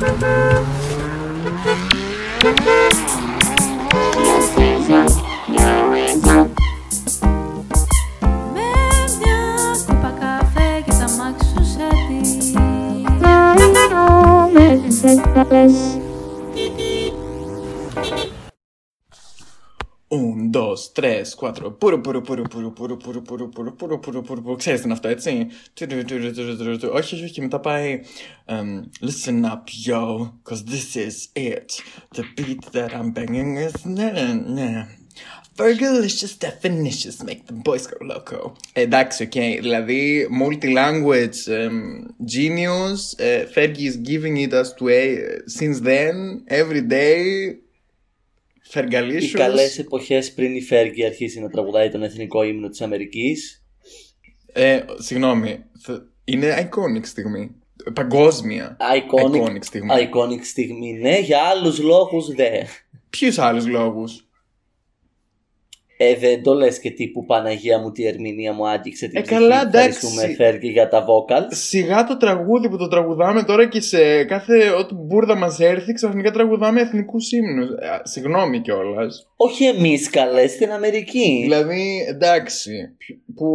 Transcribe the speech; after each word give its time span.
Thank 0.00 0.20
you. 2.66 2.77
3, 21.00 21.24
4, 21.36 21.70
puru, 21.78 22.02
puru, 22.02 22.22
puru, 22.22 22.44
puru, 22.48 22.70
puru, 22.74 22.96
puru, 22.96 23.22
puru, 23.22 23.50
puru, 23.50 23.72
puru, 23.76 24.00
puru, 24.00 24.22
puru, 24.22 24.42
puru. 24.42 24.56
ξέρεις 24.56 24.80
την 24.80 24.92
αυτό, 24.92 25.08
έτσι. 25.08 25.46
Όχι, 26.92 27.14
όχι, 27.14 27.24
όχι, 27.24 27.40
μετά 27.40 27.60
πάει, 27.60 28.00
listen 29.00 29.44
up, 29.44 29.64
yo, 29.86 30.32
cause 30.48 30.62
this 30.64 30.96
is 30.96 31.16
it. 31.34 31.70
The 32.16 32.22
beat 32.36 32.72
that 32.72 32.90
I'm 32.92 33.12
banging 33.12 33.56
is, 33.56 33.84
ναι, 33.84 34.12
ναι. 34.46 34.86
Fergalicious 35.56 36.34
definitions 36.38 37.16
make 37.24 37.42
the 37.46 37.56
boys 37.66 37.86
go 37.86 37.98
loco. 38.00 38.52
Εντάξει, 38.72 39.22
οκ. 39.22 39.32
Okay. 39.34 39.58
Δηλαδή, 39.60 40.28
multi-language 40.30 41.38
genius. 42.24 43.16
Fergie 43.54 43.88
is 43.88 43.96
giving 43.96 44.36
it 44.36 44.52
us 44.52 44.72
to 44.78 44.88
a, 44.88 45.16
since 45.46 45.80
then, 45.80 46.14
every 46.46 46.82
day, 46.82 47.22
Οι 48.68 48.70
Fergalicious. 48.74 49.30
καλές 49.32 49.78
εποχές 49.78 50.32
πριν 50.32 50.54
η 50.54 50.62
Φέργη 50.62 51.04
αρχίσει 51.04 51.40
να 51.40 51.48
τραγουδάει 51.48 51.90
τον 51.90 52.02
εθνικό 52.02 52.42
ύμνο 52.42 52.68
της 52.68 52.80
Αμερικής. 52.80 53.64
Ε, 54.52 54.80
συγγνώμη. 54.98 55.64
Th- 55.88 56.02
Είναι 56.24 56.68
iconic 56.70 57.04
στιγμή. 57.06 57.50
Παγκόσμια. 57.94 58.76
Iconic, 58.80 59.36
Iconic 59.42 59.58
στιγμή. 59.64 59.90
iconic 59.94 60.40
στιγμή, 60.42 60.92
ναι, 60.92 61.18
για 61.18 61.38
άλλους 61.42 61.78
λόγους 61.78 62.26
δε. 62.34 62.62
Ποιους 63.10 63.38
άλλους 63.38 63.66
λόγους; 63.66 64.27
Ε, 66.00 66.14
δεν 66.16 66.42
το 66.42 66.54
λες 66.54 66.80
και 66.80 66.90
τύπου 66.90 67.24
Παναγία 67.24 67.78
μου, 67.78 67.92
τη 67.92 68.06
ερμηνεία 68.06 68.52
μου 68.52 68.68
άγγιξε 68.68 69.08
την 69.08 69.18
Ε, 69.18 69.22
ψυχή. 69.22 69.40
καλά, 69.40 69.60
εντάξει. 69.60 69.88
Ευχαριστούμε 69.88 70.34
Φέργη 70.34 70.68
για 70.68 70.88
τα 70.88 71.04
vocals. 71.04 71.46
Σιγά 71.48 72.04
το 72.04 72.16
τραγούδι 72.16 72.68
που 72.68 72.76
το 72.76 72.88
τραγουδάμε 72.88 73.42
τώρα 73.42 73.68
και 73.68 73.80
σε 73.80 74.24
κάθε 74.24 74.70
ό,τι 74.70 74.94
μπουρδα 74.94 75.36
μας 75.36 75.60
έρθει, 75.60 75.92
ξαφνικά 75.92 76.30
τραγουδάμε 76.30 76.80
εθνικούς 76.80 77.32
ύμνους. 77.32 77.68
Συγγνώμη 78.02 78.60
κιόλας. 78.60 79.28
Όχι 79.36 79.64
εμείς 79.64 80.10
καλές, 80.10 80.50
στην 80.50 80.70
Αμερική. 80.72 81.38
Δηλαδή, 81.42 82.06
εντάξει. 82.08 82.72
Που. 83.34 83.46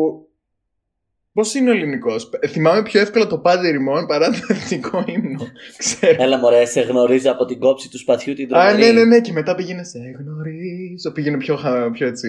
Πώς 1.34 1.53
είναι 1.53 1.70
ο 1.70 1.73
ελληνικός; 1.73 2.30
Θυμάμαι 2.48 2.81
πιο 2.84 3.00
εύκολα 3.02 3.28
το 3.28 3.38
πάντε 3.38 3.70
ρημών 3.70 4.06
παρά 4.06 4.30
το 4.30 4.39
εθνικό 4.48 5.03
ύμνο. 5.08 5.39
Ξέρω. 5.78 6.23
Έλα 6.23 6.38
μωρέ, 6.38 6.66
σε 6.66 6.81
γνωρίζω 6.81 7.31
από 7.31 7.45
την 7.45 7.59
κόψη 7.59 7.89
του 7.89 7.98
σπαθιού 7.98 8.34
την 8.34 8.56
Α, 8.56 8.66
τρομερή. 8.67 8.94
ναι, 8.94 9.00
ναι, 9.00 9.06
ναι. 9.06 9.22
Και 9.22 9.31
μετά 9.31 9.56
πήγαινε 9.56 9.84
σε 9.84 10.00
γνωρίζω. 10.20 11.11
Πήγαινε 11.14 11.38
πιο, 11.38 11.56
χα- 11.56 11.92
πιο 11.92 12.08
έτσι 12.08 12.28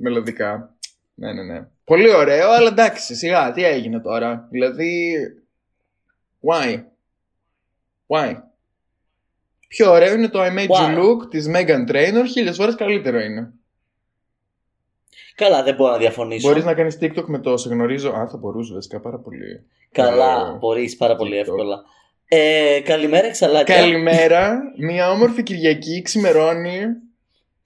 μελωδικά. 0.00 0.74
Ναι, 1.14 1.32
ναι, 1.32 1.42
ναι. 1.42 1.66
Πολύ 1.84 2.14
ωραίο, 2.14 2.50
αλλά 2.50 2.68
εντάξει, 2.68 3.14
σιγά, 3.14 3.52
τι 3.52 3.64
έγινε 3.64 4.00
τώρα; 4.00 4.48
Δηλαδή. 4.50 5.14
Why? 6.42 6.82
Why? 8.06 8.34
Πιο 9.68 9.90
ωραίο 9.90 10.14
είναι 10.14 10.28
το 10.28 10.40
I 10.42 10.48
Made 10.58 10.66
Why? 10.68 10.96
You 10.96 10.98
Look 10.98 11.30
της 11.30 11.50
Megan 11.54 11.90
Trainor, 11.90 12.24
χίλιες 12.30 12.56
φορές 12.56 12.74
καλύτερο 12.74 13.20
είναι. 13.20 13.52
Καλά, 15.40 15.62
δεν 15.62 15.74
μπορώ 15.74 15.90
να 15.92 15.98
διαφωνήσω. 15.98 16.48
Μπορείς 16.48 16.64
να 16.64 16.74
κάνεις 16.74 16.98
TikTok 17.00 17.24
με 17.26 17.38
το 17.38 17.56
σε 17.56 17.68
γνωρίζω. 17.68 18.10
Α, 18.10 18.28
θα 18.28 18.36
μπορούσε 18.36 18.74
βασικά 18.74 19.00
πάρα 19.00 19.18
πολύ. 19.18 19.66
Καλά, 19.92 20.52
Ε, 20.54 20.58
μπορείς 20.58 20.96
πάρα 20.96 21.16
πολύ 21.16 21.30
TikTok. 21.34 21.40
εύκολα. 21.40 21.82
Ε, 22.28 22.80
καλημέρα, 22.84 23.30
ξαλάκια. 23.30 23.74
Καλημέρα, 23.76 24.58
μια 24.78 25.10
όμορφη 25.10 25.42
Κυριακή, 25.42 26.02
ξημερώνει, 26.02 26.80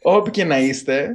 όπου 0.03 0.31
και 0.31 0.45
να 0.45 0.59
είστε. 0.59 1.09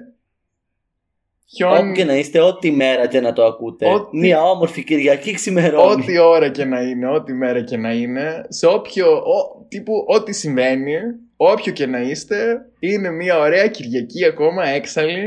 Χιόνι, 1.55 1.77
Όπου 1.79 1.91
και 1.91 2.03
να 2.03 2.15
είστε, 2.15 2.39
ό,τι 2.41 2.71
μέρα 2.71 3.07
και 3.07 3.19
να 3.19 3.33
το 3.33 3.45
ακούτε. 3.45 3.89
Ό,τι- 3.93 4.17
Μια 4.17 4.41
όμορφη 4.41 4.83
Κυριακή 4.83 5.31
ξημερώνει. 5.33 6.01
Ό,τι 6.01 6.17
ώρα 6.19 6.49
και 6.49 6.65
να 6.65 6.81
είναι, 6.81 7.07
ό,τι 7.07 7.33
μέρα 7.33 7.61
και 7.63 7.77
να 7.77 7.93
είναι, 7.93 8.45
σε 8.49 8.65
όποιο, 8.67 9.11
ο, 9.17 9.65
τύπου, 9.67 10.05
ό,τι 10.07 10.33
συμβαίνει, 10.33 10.95
όποιο 11.37 11.71
και 11.73 11.85
να 11.85 11.99
είστε, 12.01 12.57
είναι 12.79 13.09
μια 13.11 13.39
ωραία 13.39 13.67
Κυριακή 13.67 14.25
ακόμα 14.25 14.67
έξαλλη. 14.67 15.23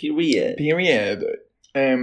Period. 0.00 0.60
Period. 0.60 1.20
Εμ, 1.72 2.00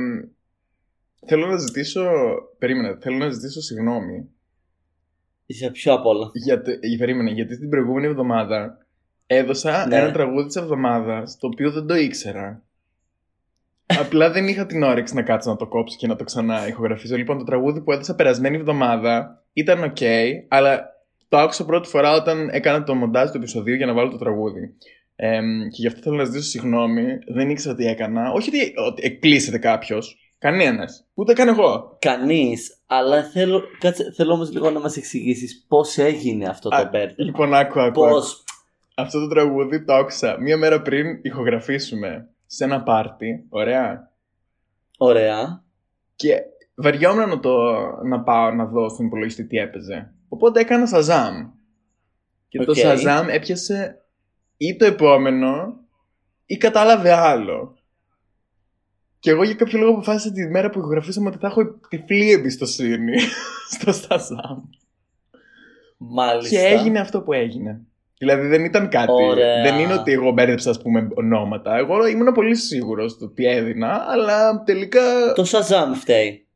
θέλω 1.28 1.48
να 1.48 1.58
ζητήσω, 1.58 2.10
περίμενα, 2.58 2.98
θέλω 3.02 3.18
να 3.18 3.30
ζητήσω 3.30 3.62
συγγνώμη. 3.62 4.30
Για 5.46 5.72
ποιο 5.72 5.94
απ' 5.94 6.06
όλα. 6.06 6.30
Για, 6.34 6.62
το- 6.62 6.72
για- 6.82 6.98
περίμενα, 6.98 7.30
γιατί 7.32 7.60
την 7.60 7.70
προηγούμενη 7.70 8.06
εβδομάδα 8.08 8.78
έδωσα 9.28 9.88
Ναι. 9.88 9.96
ένα 9.98 10.12
τραγούδι 10.12 10.48
της 10.48 10.56
εβδομάδας, 10.56 11.38
το 11.38 11.48
οποίο 11.48 11.72
δεν 11.72 11.86
το 11.88 11.96
ήξερα. 11.96 12.64
Απλά 13.86 14.32
δεν 14.32 14.48
είχα 14.48 14.66
την 14.66 14.84
όρεξη 14.84 15.16
να 15.16 15.22
κάτσω 15.24 15.50
να 15.50 15.56
το 15.56 15.68
κόψω 15.68 15.98
και 16.00 16.08
να 16.08 16.16
το 16.16 16.24
ξανά 16.24 16.68
ηχογραφήσω. 16.68 17.16
Λοιπόν, 17.16 17.38
το 17.38 17.44
τραγούδι 17.44 17.82
που 17.82 17.92
έδωσα 17.92 18.16
περασμένη 18.16 18.56
εβδομάδα 18.58 19.44
ήταν 19.54 19.94
ok, 19.96 20.04
αλλά 20.48 20.90
το 21.28 21.38
άκουσα 21.38 21.66
πρώτη 21.66 21.88
φορά 21.90 22.12
όταν 22.12 22.50
έκανα 22.50 22.84
το 22.84 22.96
μοντάζ 22.96 23.30
του 23.32 23.38
επεισοδίου 23.38 23.76
για 23.76 23.86
να 23.86 23.94
βάλω 23.94 24.10
το 24.10 24.18
τραγούδι. 24.18 24.76
Εμ, 25.16 25.62
και 25.62 25.82
γι' 25.82 25.88
αυτό 25.88 26.02
θέλω 26.02 26.16
να 26.16 26.24
ζητήσω 26.24 26.50
συγγνώμη. 26.50 27.18
Δεν 27.34 27.50
ήξερα 27.50 27.76
τι 27.76 27.86
έκανα. 27.86 28.32
Όχι 28.32 28.50
ότι, 28.50 28.74
ότι 28.88 29.02
εκπλήσεται 29.06 29.58
κάποιος. 29.58 30.20
Κανένας. 30.38 31.08
Ούτε 31.14 31.34
καν 31.34 31.48
εγώ. 31.48 31.98
Κανείς, 32.00 32.78
αλλά 32.86 33.24
θέλω, 33.24 33.62
κάτσε, 33.80 34.12
θέλω 34.16 34.34
όμως 34.34 34.52
λίγο 34.52 34.70
να 34.70 34.80
μας 34.80 34.98
εξηγήσεις 34.98 35.66
πώς 35.68 35.98
έγινε 35.98 36.48
αυτό 36.48 36.70
το 36.70 36.76
Α, 36.76 36.90
μπέρδεμα. 36.92 37.14
Λοιπόν, 37.18 37.54
άκου, 37.54 37.80
άκου. 37.82 37.92
Πώς; 37.92 38.34
άκου. 38.34 38.44
Αυτό 38.96 39.20
το 39.20 39.28
τραγούδι 39.28 39.84
το 39.84 39.94
άκουσα 39.94 40.38
μία 40.40 40.58
μέρα 40.58 40.82
πριν 40.82 41.20
ηχογραφήσουμε 41.22 42.30
σε 42.46 42.64
ένα 42.64 42.84
πάρτι. 42.84 43.46
Ωραία. 43.50 44.12
Ωραία. 44.98 45.64
Και 46.16 46.36
βαριόμουν 46.76 47.30
να, 47.30 47.40
το, 47.40 47.56
να 48.04 48.22
πάω 48.22 48.52
να 48.52 48.66
δω 48.66 48.90
στον 48.90 49.06
υπολογιστή 49.06 49.48
τι 49.48 49.58
έπαιζε. 49.58 50.14
Οπότε 50.28 50.60
έκανα 50.60 50.88
Shazam. 50.94 51.52
Και 52.48 52.60
το 52.60 52.72
Οκ. 52.72 52.78
Shazam 52.84 53.28
έπιασε 53.30 54.05
ή 54.58 54.76
το 54.76 54.86
επόμενο 54.86 55.80
ή 56.46 56.58
κατάλαβε 56.58 57.12
άλλο. 57.14 57.78
Και 59.20 59.30
εγώ 59.32 59.44
για 59.44 59.56
κάποιο 59.56 59.80
λόγο 59.80 59.92
αποφάσισα 59.92 60.32
τη 60.32 60.48
μέρα 60.48 60.70
που 60.70 60.80
ηχογραφήσαμε 60.80 61.30
ότι 61.30 61.38
θα 61.38 61.48
έχω 61.48 61.64
τυφλή 61.90 62.32
εμπιστοσύνη 62.32 63.20
στο 63.74 63.92
Shazam. 63.92 64.62
Μάλιστα. 65.98 66.56
Και 66.56 66.66
έγινε 66.66 67.00
αυτό 67.00 67.22
που 67.22 67.34
έγινε. 67.34 67.82
Δηλαδή 68.18 68.48
δεν 68.48 68.64
ήταν 68.64 68.90
κάτι. 68.90 69.12
Ωραία. 69.12 69.62
Δεν 69.64 69.80
είναι 69.80 69.94
ότι 69.94 70.12
εγώ 70.12 70.32
μπέρδεψα, 70.32 70.70
ας 70.70 70.82
πούμε, 70.82 71.08
ονόματα. 71.14 71.76
Εγώ 71.76 72.08
ήμουν 72.08 72.34
πολύ 72.34 72.56
σίγουρος 72.56 73.12
στο 73.12 73.30
τι 73.30 73.46
έδινα, 73.46 74.06
αλλά 74.08 74.64
τελικά. 74.64 75.34
Το 75.36 75.44
Shazam 75.44 75.96
φταίει. 76.00 76.48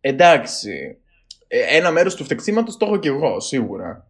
Εντάξει. 0.00 0.98
Ε, 1.48 1.76
Ένα 1.76 1.90
μέρος 1.90 2.14
του 2.14 2.24
φτεξίματο 2.24 2.76
το 2.76 2.86
έχω 2.86 2.96
κι 2.96 3.08
εγώ, 3.08 3.40
σίγουρα. 3.40 4.06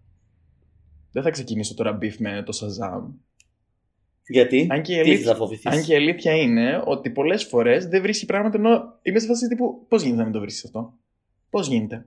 Δεν 1.14 1.22
θα 1.22 1.30
ξεκινήσω 1.30 1.74
τώρα 1.74 1.92
beef 1.92 2.18
με 2.18 2.42
το 2.46 2.52
Shazam. 2.60 3.02
Γιατί; 4.26 4.66
Αν 4.70 4.82
και, 4.82 4.92
η 4.92 5.02
Τι 5.02 5.10
έχεις 5.10 5.10
να 5.10 5.30
αλήθεια, 5.30 5.34
φοβηθείς; 5.34 5.66
αν 5.66 5.82
και 5.82 5.92
η 5.92 5.96
αλήθεια 5.96 6.34
είναι 6.36 6.82
ότι 6.84 7.10
πολλές 7.10 7.44
φορές 7.44 7.86
δεν 7.86 8.02
βρίσκει 8.02 8.26
πράγματα 8.26 8.58
ενώ 8.58 8.98
είμαι 9.02 9.18
σε 9.18 9.26
φάση 9.26 9.48
τύπου. 9.48 9.84
Πώς 9.88 10.00
γίνεται 10.02 10.18
να 10.18 10.24
μην 10.24 10.32
το 10.32 10.40
βρει 10.40 10.50
αυτό; 10.64 10.94
Πώς 11.50 11.66
γίνεται; 11.68 12.06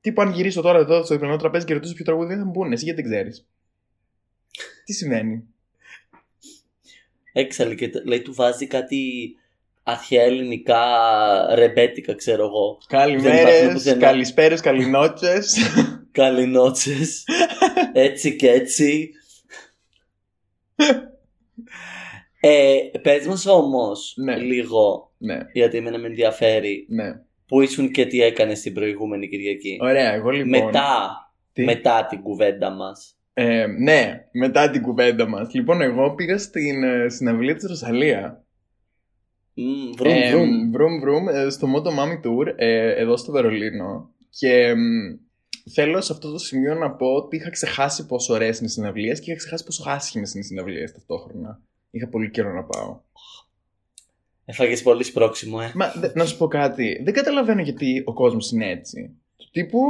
Τύπου 0.00 0.22
αν 0.22 0.30
γυρίσω 0.32 0.60
τώρα 0.60 0.78
εδώ 0.78 1.04
στο 1.04 1.14
διπλανό 1.14 1.36
τραπέζι 1.36 1.64
και 1.66 1.72
ρωτήσω 1.72 1.94
ποιο 1.94 2.04
τραγούδι 2.04 2.34
θα 2.36 2.44
μου 2.44 2.50
πούνε, 2.50 2.74
εσύ 2.74 2.84
γιατί 2.84 3.02
δεν 3.02 3.10
ξέρεις; 3.10 3.46
Τι 4.84 4.92
σημαίνει; 4.92 5.44
Έξαλλη 7.32 7.74
και 7.74 7.88
τε- 7.88 8.06
λέει 8.06 8.22
του 8.22 8.34
βάζει 8.34 8.66
κάτι 8.66 9.34
αρχαία 9.82 10.22
ελληνικά 10.22 10.80
ρεμπέτικα, 11.54 12.14
ξέρω 12.14 12.44
εγώ. 12.44 12.78
Δεν 12.88 13.08
υπάρχουν 13.08 13.30
Καλημέρε, 13.32 13.72
πουθενά. 13.72 13.98
καλησπέρες, 14.00 14.60
καληνότσε. 14.60 15.38
Καληνότσες. 16.12 17.24
έτσι 17.92 18.36
και 18.36 18.50
έτσι. 18.50 19.10
ε, 22.40 22.76
πες 23.02 23.26
μας 23.26 23.46
όμως 23.46 24.14
Ναι. 24.16 24.36
λίγο, 24.36 25.12
ναι, 25.18 25.38
γιατί 25.52 25.76
εμένα 25.76 25.98
με 25.98 26.06
ενδιαφέρει, 26.06 26.86
ναι. 26.88 27.20
που 27.46 27.60
ήσουν 27.60 27.90
και 27.90 28.06
τι 28.06 28.22
έκανες 28.22 28.60
την 28.60 28.72
προηγούμενη 28.74 29.28
Κυριακή. 29.28 29.78
Ωραία, 29.80 30.12
εγώ 30.12 30.30
λοιπόν. 30.30 30.48
μετά, 30.64 31.10
Τι; 31.52 31.64
μετά 31.64 32.06
την 32.06 32.22
κουβέντα 32.22 32.70
μας. 32.70 33.16
Ε, 33.34 33.66
ναι, 33.66 34.28
μετά 34.32 34.70
την 34.70 34.82
κουβέντα 34.82 35.28
μας. 35.28 35.52
Λοιπόν, 35.54 35.80
εγώ 35.82 36.14
πήγα 36.14 36.38
στην 36.38 36.82
ε, 36.82 37.08
συναυλία 37.08 37.54
της 37.54 37.68
Ρωσαλία. 37.68 38.44
Μμ, 39.54 39.92
Βρουμ, 39.96 40.12
Ε, 40.12 40.30
βρουμ. 40.30 40.70
βρουμ, 40.70 41.00
βρουμ, 41.00 41.28
ε, 41.28 41.50
στο 41.50 41.68
Moto 41.74 41.88
Mami 41.88 42.26
Tour 42.26 42.52
ε, 42.56 42.94
εδώ 43.00 43.16
στο 43.16 43.32
Βερολίνο. 43.32 44.10
Και 44.30 44.74
μ, 44.74 45.18
θέλω 45.70 46.00
σε 46.00 46.12
αυτό 46.12 46.30
το 46.32 46.38
σημείο 46.38 46.74
να 46.74 46.90
πω 46.90 47.06
ότι 47.06 47.36
είχα 47.36 47.50
ξεχάσει 47.50 48.06
πόσο 48.06 48.34
ωραίες 48.34 48.58
είναι 48.58 48.66
οι 48.66 48.70
συναυλίες 48.70 49.20
και 49.20 49.30
είχα 49.30 49.38
ξεχάσει 49.38 49.64
πόσο 49.64 49.84
άσχημες 49.86 50.30
είναι 50.34 50.40
οι 50.44 50.46
συναυλίες 50.46 50.92
ταυτόχρονα. 50.92 51.60
Είχα 51.90 52.08
πολύ 52.08 52.30
καιρό 52.30 52.52
να 52.52 52.62
πάω. 52.64 53.00
Έφαγες 54.44 54.82
πολύ 54.82 55.04
σπρόξιμο, 55.04 55.58
ε. 55.62 55.72
Μα 55.74 55.92
δε- 55.96 56.10
να 56.14 56.24
σου 56.24 56.36
πω 56.36 56.46
κάτι. 56.48 57.00
Δεν 57.04 57.14
καταλαβαίνω 57.14 57.62
γιατί 57.62 58.02
ο 58.06 58.12
κόσμος 58.12 58.50
είναι 58.50 58.70
έτσι. 58.70 59.10
τύπου 59.50 59.80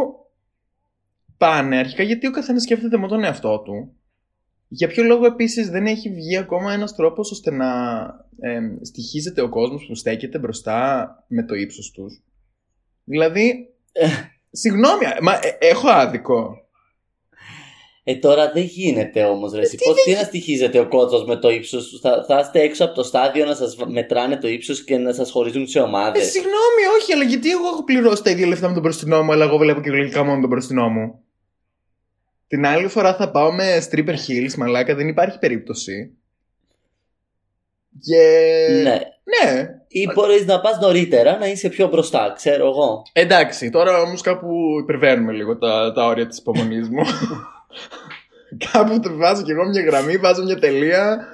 πάνε 1.39 1.77
αρχικά 1.77 2.03
γιατί 2.03 2.27
ο 2.27 2.31
καθένας 2.31 2.63
σκέφτεται 2.63 2.97
μόνο 2.97 3.09
τον 3.09 3.25
εαυτό 3.25 3.59
του. 3.59 3.93
Για 4.69 4.89
ποιο 4.89 5.03
λόγο 5.05 5.27
επίσης 5.27 5.71
δεν 5.71 5.87
έχει 5.87 6.11
βγει 6.11 6.37
ακόμα 6.37 6.73
ένας 6.73 6.95
τρόπος 6.95 7.31
ώστε 7.31 7.51
να 7.51 8.01
ε, 8.41 8.61
στοιχίζεται 8.83 9.41
ο 9.41 9.49
κόσμος 9.49 9.87
που 9.87 9.95
στέκεται 9.95 10.39
μπροστά 10.39 11.09
με 11.29 11.45
το 11.45 11.55
ύψος 11.55 11.91
τους. 11.91 12.23
Δηλαδή, 13.05 13.69
συγγνώμη, 14.53 15.05
μα 15.21 15.33
ε, 15.33 15.57
έχω 15.59 15.89
άδικο. 15.89 16.57
Ε, 18.05 18.17
τώρα 18.17 18.53
δεν 18.53 18.63
γίνεται 18.63 19.25
όμως, 19.25 19.53
ρε. 19.53 19.61
εσύ. 19.61 19.77
Πώς, 19.77 20.03
τι 20.03 20.13
να 20.13 20.23
στοιχίζετε 20.23 20.79
ο 20.79 20.89
κόσμος 20.89 21.25
με 21.25 21.37
το 21.37 21.51
ύψος. 21.51 21.99
Θα, 22.03 22.25
θα 22.29 22.39
είστε 22.39 22.61
έξω 22.61 22.85
από 22.85 22.95
το 22.95 23.03
στάδιο 23.03 23.45
να 23.45 23.55
σας 23.55 23.77
μετράνε 23.87 24.37
το 24.37 24.49
ύψος 24.49 24.85
και 24.85 24.99
να 24.99 25.13
σας 25.13 25.31
χωρίζουν 25.31 25.67
σε 25.67 25.81
ομάδες. 25.81 26.23
Ε, 26.23 26.31
συγγνώμη, 26.31 26.99
όχι, 27.01 27.13
αλλά 27.13 27.25
γιατί 27.25 27.51
εγώ 27.51 27.67
έχω 27.67 27.85
πληρώσει 27.85 28.23
τα 28.23 28.31
ίδια 28.31 28.47
λεφτά 28.47 28.67
με 28.67 28.73
τον 28.73 28.83
μπροστινό 28.83 29.23
μου, 29.23 29.33
αλλά 29.33 29.45
εγώ 29.45 29.57
βλέπω 29.57 29.81
και 29.81 29.91
λογικά 29.91 30.25
μόνο 30.25 30.41
τον 30.41 30.49
μπροστινό 30.49 30.89
μου. 30.89 31.21
Την 32.47 32.67
άλλη 32.67 32.89
φορά 32.89 33.15
θα 33.15 33.31
πάω 33.31 33.53
με 33.53 33.87
stripper 33.91 34.15
heels, 34.29 34.55
μαλάκα, 34.57 34.95
δεν 34.95 35.09
υπάρχει 35.09 35.39
περίπτωση. 35.39 36.17
Και... 38.01 38.23
Ναι. 38.83 39.01
Ναι. 39.25 39.69
Ή 39.93 40.09
μπορείς 40.15 40.47
να 40.47 40.61
πας 40.61 40.79
νωρίτερα 40.81 41.39
να 41.39 41.47
είσαι 41.47 41.69
πιο 41.69 41.89
μπροστά, 41.89 42.33
ξέρω 42.37 42.67
εγώ. 42.67 43.03
Εντάξει, 43.13 43.71
τώρα 43.71 44.01
όμως 44.01 44.21
κάπου 44.21 44.49
υπερβαίνουμε 44.81 45.33
λίγο 45.33 45.59
τα, 45.59 45.93
τα 45.95 46.07
όρια 46.07 46.27
της 46.27 46.39
υπομονής 46.39 46.89
μου. 46.89 47.03
κάπου 48.73 49.01
το 49.01 49.17
βάζω 49.17 49.43
κι 49.43 49.51
εγώ 49.51 49.65
μια 49.69 49.83
γραμμή, 49.83 50.17
βάζω 50.17 50.43
μια 50.43 50.59
τελεία. 50.59 51.27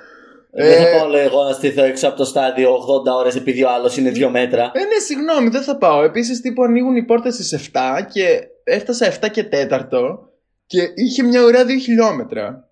Δεν 0.51 0.83
θα 0.83 0.89
Ε, 0.89 0.99
πάω 0.99 1.09
λέω, 1.09 1.21
εγώ 1.21 1.45
να 1.45 1.53
στηθώ 1.53 1.83
έξω 1.85 2.09
από 2.09 2.17
το 2.17 2.25
στάδιο 2.25 2.71
80 2.75 2.79
ώρες 3.19 3.37
επειδή 3.37 3.63
ο 3.65 3.71
άλλος 3.71 3.97
είναι 3.97 4.11
2 4.15 4.29
μέτρα. 4.31 4.63
Ε, 4.63 4.79
ναι, 4.79 4.99
συγγνώμη, 5.07 5.49
δεν 5.49 5.63
θα 5.63 5.77
πάω. 5.77 6.03
Επίσης, 6.03 6.41
τύπου 6.41 6.63
ανοίγουν 6.63 6.97
οι 6.97 7.03
πόρτες 7.05 7.35
στις 7.35 7.71
7 7.73 7.79
και 8.13 8.41
έφτασα 8.65 9.07
7 9.07 9.29
και 9.31 9.45
4 9.45 10.19
και 10.67 10.79
είχε 10.95 11.23
μια 11.23 11.43
ουρά 11.45 11.65
2 11.65 11.69
χιλιόμετρα. 11.83 12.69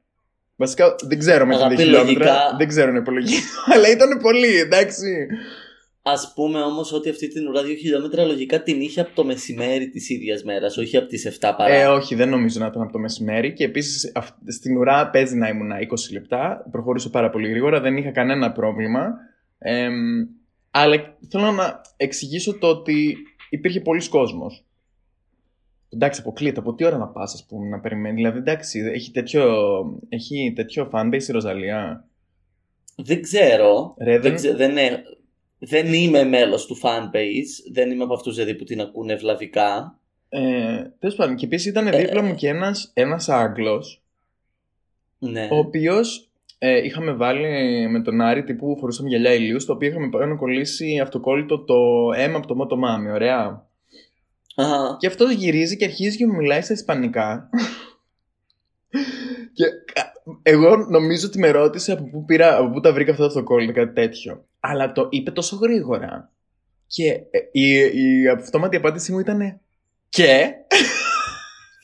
Βασικά 0.57 0.95
δεν 1.09 1.19
ξέρω 1.19 1.47
με 1.47 1.53
τα 1.53 1.59
2 1.59 1.63
Αγαπητοί, 1.63 1.83
χιλιόμετρα. 1.83 2.13
λογικά- 2.25 2.55
Δεν 2.59 2.69
ξέρω 2.69 2.93
να 2.93 2.99
υπολογίσω. 2.99 3.43
Αλλά 3.75 3.91
ήταν 3.91 4.19
πολύ, 4.23 4.59
εντάξει. 4.61 5.27
Α 6.09 6.33
πούμε 6.35 6.61
όμως 6.63 6.93
ότι 6.93 7.09
αυτή 7.09 7.29
την 7.29 7.49
ουρά 7.49 7.61
2 7.63 7.65
χιλιόμετρα 7.79 8.25
λογικά 8.25 8.63
την 8.63 8.81
είχε 8.81 9.01
από 9.01 9.15
το 9.15 9.25
μεσημέρι 9.25 9.89
της 9.91 10.11
ίδιας 10.11 10.45
μέρας, 10.45 10.77
όχι 10.77 10.97
από 10.97 11.07
τις 11.07 11.27
7 11.27 11.55
παρά. 11.57 11.75
Ε, 11.75 11.87
όχι, 11.87 12.15
δεν 12.15 12.29
νομίζω 12.29 12.61
να 12.61 12.67
ήταν 12.67 12.83
από 12.83 12.93
το 12.93 12.99
μεσημέρι. 12.99 13.53
Και 13.53 13.65
επίσης 13.65 14.13
στην 14.47 14.77
ουρά 14.77 15.11
παίζει 15.11 15.37
να 15.37 15.49
ήμουν 15.49 15.71
20 15.71 16.13
λεπτά. 16.13 16.67
Προχωρούσε 16.71 17.09
πάρα 17.09 17.31
πολύ 17.31 17.49
γρήγορα, 17.49 17.81
δεν 17.81 17.97
είχα 17.97 18.11
κανένα 18.11 18.53
πρόβλημα. 18.53 19.15
Εμ, 19.59 19.95
αλλά 20.71 21.17
θέλω 21.29 21.51
να 21.51 21.81
εξηγήσω 21.97 22.59
το 22.59 22.67
ότι 22.67 23.17
υπήρχε 23.51 23.81
πολλοί 23.81 24.09
κόσμος. 24.09 24.65
Εντάξει, 25.89 26.21
αποκλείεται. 26.21 26.61
Από 26.61 26.75
τι 26.75 26.85
ώρα 26.85 26.97
να 26.99 27.07
πας, 27.07 27.35
ας 27.35 27.47
πούμε, 27.49 27.69
να 27.69 27.81
περιμένεις. 27.81 28.17
Δηλαδή, 28.17 28.39
εντάξει, 28.39 28.91
έχει 28.95 29.11
τέτοιο, 29.11 29.45
έχει 30.09 30.53
τέτοιο 30.57 30.91
fanbase 30.93 31.23
η 31.29 31.33
Ροζαλία; 31.33 32.09
Δεν 32.97 33.23
ξέρω. 33.23 33.95
Ρε, 33.99 34.13
δεν, 34.13 34.21
δεν- 34.21 34.35
ξε- 34.35 34.57
δεν, 34.57 34.77
ε- 34.77 35.03
δεν 35.59 35.93
είμαι 35.93 36.25
μέλος 36.25 36.67
του 36.67 36.79
fanbase. 36.83 37.71
Δεν 37.73 37.91
είμαι 37.91 38.05
από 38.05 38.15
αυτούς 38.15 38.35
δηλαδή 38.35 38.55
που 38.55 38.65
την 38.65 38.81
ακούνε 38.81 39.13
ευλαβικά. 39.13 39.99
Ε, 40.29 40.83
Τέλος 40.99 41.15
πάντων, 41.17 41.37
και 41.37 41.45
επίσης 41.45 41.67
ήταν 41.67 41.91
δίπλα 41.91 42.23
μου 42.23 42.35
και 42.35 42.49
ένας, 42.49 42.91
ένας 42.95 43.29
Άγγλος 43.29 44.03
Ναι. 45.19 45.49
Ο 45.51 45.57
οποίος 45.57 46.31
ε, 46.59 46.85
είχαμε 46.85 47.13
βάλει 47.13 47.89
με 47.89 48.03
τον 48.03 48.21
Άρη 48.21 48.45
τύπου 48.45 48.77
φορούσαμε 48.79 49.09
γυαλιά 49.09 49.35
ηλίου, 49.35 49.61
στο 49.61 49.73
οποίο 49.73 49.89
είχαμε 49.89 50.09
πάνω 50.09 50.37
κολλήσει 50.37 50.99
αυτοκόλλητο 50.99 51.59
το 51.65 51.75
αίμα 52.17 52.37
από 52.37 52.47
το 52.47 52.55
μότο 52.55 52.77
μάμι, 52.77 53.11
ωραία. 53.11 53.67
Αχα. 54.55 54.97
Και 54.99 55.07
αυτός 55.07 55.33
γυρίζει 55.33 55.77
και 55.77 55.85
αρχίζει 55.85 56.17
και 56.17 56.27
μου 56.27 56.35
μιλάει 56.35 56.61
στα 56.61 56.73
Ισπανικά. 56.73 57.51
και 59.57 59.65
κα- 59.93 60.13
εγώ 60.43 60.77
νομίζω 60.77 61.27
ότι 61.27 61.39
με 61.39 61.51
ρώτησε 61.51 61.93
από 61.93 62.05
πού, 62.05 62.25
πήρα, 62.25 62.57
από 62.57 62.71
πού 62.71 62.81
τα 62.81 62.93
βρήκα 62.93 63.11
αυτό 63.11 63.23
το 63.23 63.29
αυτοκόλλητο, 63.29 63.73
κάτι 63.73 63.93
τέτοιο. 63.93 64.45
Αλλά 64.61 64.93
το 64.93 65.07
είπε 65.11 65.31
τόσο 65.31 65.57
γρήγορα. 65.57 66.31
Και 66.87 67.13
ε, 67.31 67.39
η, 67.53 67.77
η 67.79 68.29
αυτόματη 68.29 68.77
απάντησή 68.77 69.13
μου 69.13 69.19
ήταν 69.19 69.61
Και; 70.09 70.53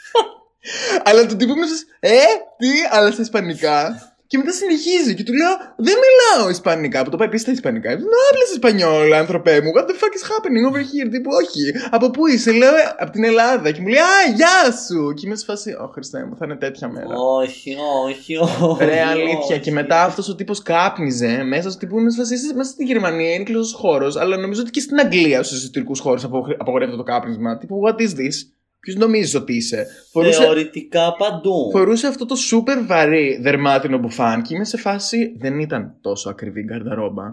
αλλά 1.04 1.26
το 1.26 1.36
τύπο 1.36 1.54
μου 1.54 1.66
σας, 1.66 1.84
Ε, 2.00 2.18
τι, 2.58 2.68
αλλά 2.90 3.10
στα 3.10 3.22
Ισπανικά. 3.22 4.11
Και 4.32 4.38
μετά 4.38 4.52
συνεχίζει 4.52 5.14
και 5.14 5.22
του 5.22 5.32
λέω 5.40 5.54
Δεν 5.76 5.96
μιλάω 6.04 6.48
Ισπανικά. 6.50 7.04
Που 7.04 7.10
το 7.10 7.16
πάει 7.16 7.26
επίσης 7.26 7.44
στα 7.46 7.54
Ισπανικά. 7.58 7.88
Δεν 7.88 8.06
άπλες 8.28 8.50
Ισπανιόλ, 8.52 9.12
άνθρωπέ 9.12 9.60
μου. 9.62 9.70
What 9.76 9.84
the 9.90 9.96
fuck 10.00 10.14
is 10.18 10.24
happening 10.32 10.64
over 10.70 10.82
here; 10.90 11.08
Τύπου, 11.10 11.30
όχι. 11.42 11.64
Από 11.90 12.10
πού 12.10 12.26
είσαι, 12.26 12.52
λέω, 12.52 12.74
«Ε, 12.74 12.94
από 12.98 13.10
την 13.10 13.24
Ελλάδα. 13.24 13.70
Και 13.70 13.80
μου 13.80 13.86
λέει 13.86 13.98
Α, 14.00 14.20
γεια 14.36 14.72
σου. 14.86 15.12
Και 15.14 15.26
είμαι 15.26 15.36
σε 15.36 15.44
φάση, 15.44 15.70
Ω 15.72 15.86
Χριστέ 15.94 16.24
μου, 16.26 16.36
θα 16.36 16.44
είναι 16.44 16.56
τέτοια 16.56 16.88
μέρα. 16.88 17.14
Όχι, 17.40 17.76
όχι, 18.06 18.36
όχι. 18.36 18.84
Ρε, 18.84 19.00
αλήθεια. 19.00 19.38
όχι. 19.56 19.60
Και 19.60 19.70
μετά 19.70 20.02
αυτός 20.02 20.28
ο 20.28 20.34
τύπος 20.34 20.62
κάπνιζε 20.62 21.42
μέσα 21.42 21.70
στο 21.70 21.78
τύπου. 21.78 21.98
Είναι 21.98 22.10
σε 22.10 22.16
φάση, 22.16 22.34
είσαι 22.34 22.54
μέσα 22.54 22.70
στη 22.70 22.84
Γερμανία, 22.84 23.34
είναι 23.34 23.44
κλειστός 23.44 23.72
χώρος. 23.72 24.16
Αλλά 24.16 24.36
νομίζω 24.36 24.60
ότι 24.60 24.70
και 24.70 24.80
στην 24.80 25.00
Αγγλία 25.00 25.42
στους 25.42 25.58
εσωτερικούς 25.58 26.00
χώρους 26.00 26.24
απογορεύεται 26.58 26.96
το 26.96 27.02
κάπνισμα. 27.02 27.58
Τύπου, 27.58 27.80
what 27.86 28.00
is 28.00 28.12
this; 28.20 28.36
Ποιος 28.82 28.96
νομίζεις 28.96 29.34
ότι 29.34 29.56
είσαι; 29.56 29.86
Φορούσε, 30.12 30.42
Θεωρητικά 30.42 31.16
παντού. 31.16 31.68
φορούσε 31.72 32.06
αυτό 32.06 32.26
το 32.26 32.34
super 32.50 32.84
βαρύ 32.86 33.38
δερμάτινο 33.42 33.98
μπουφάν 33.98 34.42
και 34.42 34.54
είμαι 34.54 34.64
σε 34.64 34.76
φάση. 34.76 35.36
Δεν 35.38 35.58
ήταν 35.58 35.96
τόσο 36.00 36.30
ακριβή 36.30 36.60
η 36.60 36.64
γκαρνταρόμπα. 36.64 37.24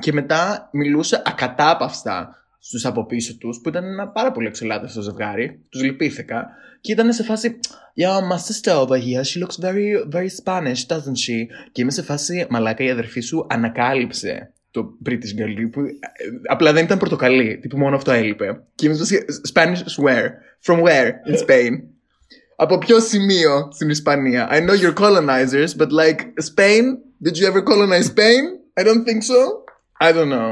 Και 0.00 0.12
μετά 0.12 0.68
μιλούσε 0.72 1.22
ακατάπαυστα 1.24 2.36
στους 2.58 2.84
από 2.84 3.06
πίσω 3.06 3.36
τους, 3.36 3.60
που 3.60 3.68
ήταν 3.68 3.84
ένα 3.84 4.08
πάρα 4.08 4.32
πολύ 4.32 4.46
εξελάτευτο 4.46 5.00
ζευγάρι. 5.00 5.60
Τους 5.68 5.82
λυπήθηκα. 5.82 6.46
Και 6.80 6.92
ήταν 6.92 7.12
σε 7.12 7.22
φάση. 7.22 7.58
Yeah, 7.94 8.32
my 8.32 8.38
sister 8.38 8.74
over 8.74 8.98
here, 8.98 9.22
she 9.22 9.42
looks 9.42 9.58
very, 9.64 10.10
very 10.10 10.28
Spanish, 10.42 10.86
doesn't 10.86 11.18
she? 11.26 11.46
Και 11.72 11.82
είμαι 11.82 11.90
σε 11.90 12.02
φάση, 12.02 12.46
μαλάκα, 12.50 12.84
η 12.84 12.90
αδερφή 12.90 13.20
σου 13.20 13.46
ανακάλυψε 13.50 14.52
το 14.72 14.98
British 15.08 15.32
girl 15.40 15.68
που 15.72 15.80
ε, 15.80 15.90
απλά 16.46 16.72
δεν 16.72 16.84
ήταν 16.84 16.98
πορτοκαλί, 16.98 17.58
τύπου 17.58 17.78
μόνο 17.78 17.96
αυτό 17.96 18.12
έλειπε. 18.12 18.62
Και 18.74 18.86
είμαι 18.86 18.94
σε 18.94 19.04
φάση, 19.04 19.24
Spanish 19.52 20.04
where? 20.04 20.28
From 20.66 20.82
where; 20.82 21.08
In 21.30 21.38
Spain? 21.46 21.70
Από 22.56 22.78
ποιο 22.78 23.00
σημείο 23.00 23.68
στην 23.72 23.88
Ισπανία; 23.88 24.48
I 24.50 24.56
know 24.56 24.74
you're 24.82 25.02
colonizers, 25.02 25.76
but 25.78 25.88
like 25.88 26.20
Spain, 26.50 26.82
did 27.24 27.36
you 27.36 27.46
ever 27.46 27.62
colonize 27.62 28.06
Spain? 28.06 28.42
I 28.80 28.82
don't 28.84 29.04
think 29.04 29.22
so. 29.22 29.40
I 30.00 30.12
don't 30.12 30.30
know. 30.36 30.50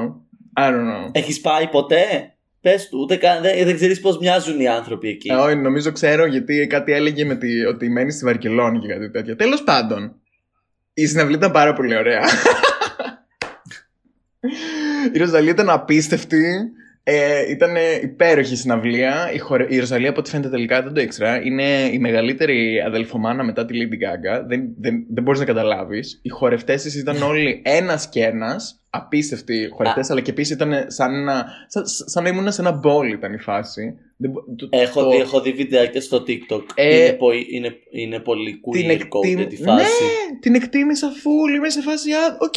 I 0.56 0.70
don't 0.70 0.88
know. 0.90 1.10
Έχεις 1.12 1.40
πάει 1.40 1.68
ποτέ; 1.68 2.34
Πες 2.60 2.88
του, 2.88 2.98
ούτε 3.00 3.16
καν, 3.16 3.42
δεν, 3.42 3.64
δεν 3.64 3.74
ξέρεις 3.74 4.00
πώς 4.00 4.18
μοιάζουν 4.18 4.60
οι 4.60 4.68
άνθρωποι 4.68 5.08
εκεί. 5.08 5.30
Ε, 5.30 5.34
όχι, 5.34 5.56
νομίζω 5.56 5.92
ξέρω 5.92 6.26
γιατί 6.26 6.66
κάτι 6.66 6.92
έλεγε 6.92 7.24
με 7.24 7.36
τη, 7.36 7.64
ότι 7.64 7.90
μένεις 7.90 8.14
στη 8.14 8.24
Βαρκελόνη 8.24 8.78
και 8.78 8.88
κάτι 8.88 9.10
τέτοιο. 9.10 9.36
Τέλος 9.36 9.62
πάντων, 9.62 10.14
η 10.94 11.06
συναυλή 11.06 11.34
ήταν 11.36 11.50
πάρα 11.50 11.72
πολύ 11.72 11.96
ωραία. 11.96 12.20
η 15.14 15.18
Ροζαλία 15.18 15.50
ήταν 15.50 15.70
απίστευτη. 15.70 16.44
Ε, 17.02 17.50
ήταν 17.50 17.74
υπέροχη 18.02 18.56
συναυλία. 18.56 19.30
Η, 19.34 19.38
χορε... 19.38 19.66
η 19.68 19.78
Ροζαλία, 19.78 20.10
από 20.10 20.20
ό,τι 20.20 20.30
φαίνεται 20.30 20.48
τελικά, 20.48 20.82
δεν 20.82 20.92
το 20.94 21.00
ήξερα. 21.00 21.42
Είναι 21.42 21.88
η 21.92 21.98
μεγαλύτερη 21.98 22.80
αδελφομάνα 22.86 23.44
μετά 23.44 23.64
τη 23.64 23.74
Lady 23.78 23.94
Gaga. 23.94 24.44
Δεν, 24.46 24.62
δεν, 24.80 25.04
δεν 25.10 25.22
μπορείς 25.22 25.40
να 25.40 25.46
καταλάβεις. 25.46 26.18
Οι 26.22 26.28
χορευτές 26.28 26.82
της 26.82 26.94
ήταν 26.94 27.22
όλοι 27.22 27.62
ένας 27.64 28.08
και 28.08 28.24
ένας. 28.24 28.74
Απίστευτοι 28.92 29.68
χορευτές, 29.72 30.10
αλλά 30.10 30.20
και 30.20 30.30
επίσης 30.30 30.54
ήταν 30.54 30.84
σαν, 30.86 31.14
ένα, 31.14 31.46
σαν, 31.66 31.82
σαν 31.86 32.22
να 32.22 32.28
ήμουν 32.28 32.52
σε 32.52 32.60
ένα 32.60 32.72
μπόλ 32.72 33.12
ήταν 33.12 33.32
η 33.32 33.38
φάση. 33.38 33.94
Δεν 34.16 34.30
μπο- 34.30 34.44
το- 34.56 34.68
Έχω, 34.70 35.02
το- 35.02 35.10
δει, 35.10 35.16
έχω 35.16 35.40
δει 35.40 35.52
βιντεάκια 35.52 36.00
στο 36.00 36.24
TikTok. 36.26 36.62
Ε, 36.74 36.98
είναι, 37.04 37.12
πο- 37.12 37.32
είναι, 37.50 37.72
είναι 37.90 38.18
πολύ 38.20 38.60
queer 38.64 39.00
coded 39.00 39.46
τη 39.48 39.56
φάση. 39.56 40.02
Ναι, 40.04 40.38
την 40.40 40.54
εκτίμησα 40.54 41.08
full. 41.08 41.54
Είμαι 41.56 41.68
σε 41.70 41.80
φάση. 41.82 42.12
«Α, 42.12 42.36
Οκ, 42.40 42.54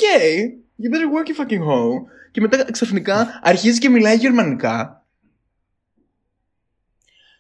you 0.83 0.89
better 0.93 1.09
work 1.15 1.27
your 1.27 1.39
fucking 1.41 1.63
homework. 1.71 2.01
Και 2.31 2.41
μετά 2.41 2.71
ξαφνικά 2.71 3.39
αρχίζει 3.43 3.79
και 3.79 3.89
μιλάει 3.89 4.15
γερμανικά. 4.15 5.05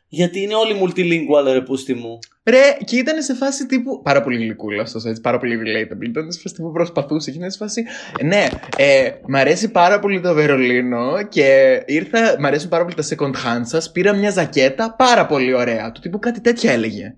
Γιατί 0.07 0.41
είναι 0.41 0.55
όλοι 0.55 0.79
multilingual 0.81 1.51
ρε 1.51 1.61
πούστη 1.61 1.93
μου. 1.93 2.19
Ρε, 2.43 2.77
και 2.85 2.95
ήταν 2.95 3.21
σε 3.21 3.33
φάση 3.33 3.65
τύπου. 3.65 4.01
Πάρα 4.01 4.21
πολύ 4.21 4.37
γλυκούλα 4.37 4.81
αυτό, 4.81 5.09
έτσι, 5.09 5.21
πάρα 5.21 5.39
πολύ 5.39 5.59
relatable. 5.61 6.07
Ήταν 6.07 6.31
σε 6.31 6.39
φάση 6.39 6.55
τύπου 6.55 6.71
προσπαθούσε 6.71 7.31
και 7.31 7.37
ήταν 7.37 7.51
σε 7.51 7.57
φάση. 7.57 7.83
Ναι, 8.23 8.47
ε, 8.77 9.11
μ' 9.27 9.35
αρέσει 9.35 9.71
πάρα 9.71 9.99
πολύ 9.99 10.21
το 10.21 10.33
Βερολίνο 10.33 11.23
και 11.23 11.79
ήρθα. 11.85 12.35
Μ' 12.39 12.45
αρέσουν 12.45 12.69
πάρα 12.69 12.83
πολύ 12.83 12.95
τα 12.95 13.03
second 13.03 13.33
hand 13.33 13.61
σας. 13.61 13.91
Πήρα 13.91 14.13
μια 14.13 14.29
ζακέτα 14.29 14.95
πάρα 14.95 15.25
πολύ 15.25 15.53
ωραία. 15.53 15.91
Του 15.91 16.01
τύπου 16.01 16.19
κάτι 16.19 16.41
τέτοια 16.41 16.71
έλεγε. 16.71 17.15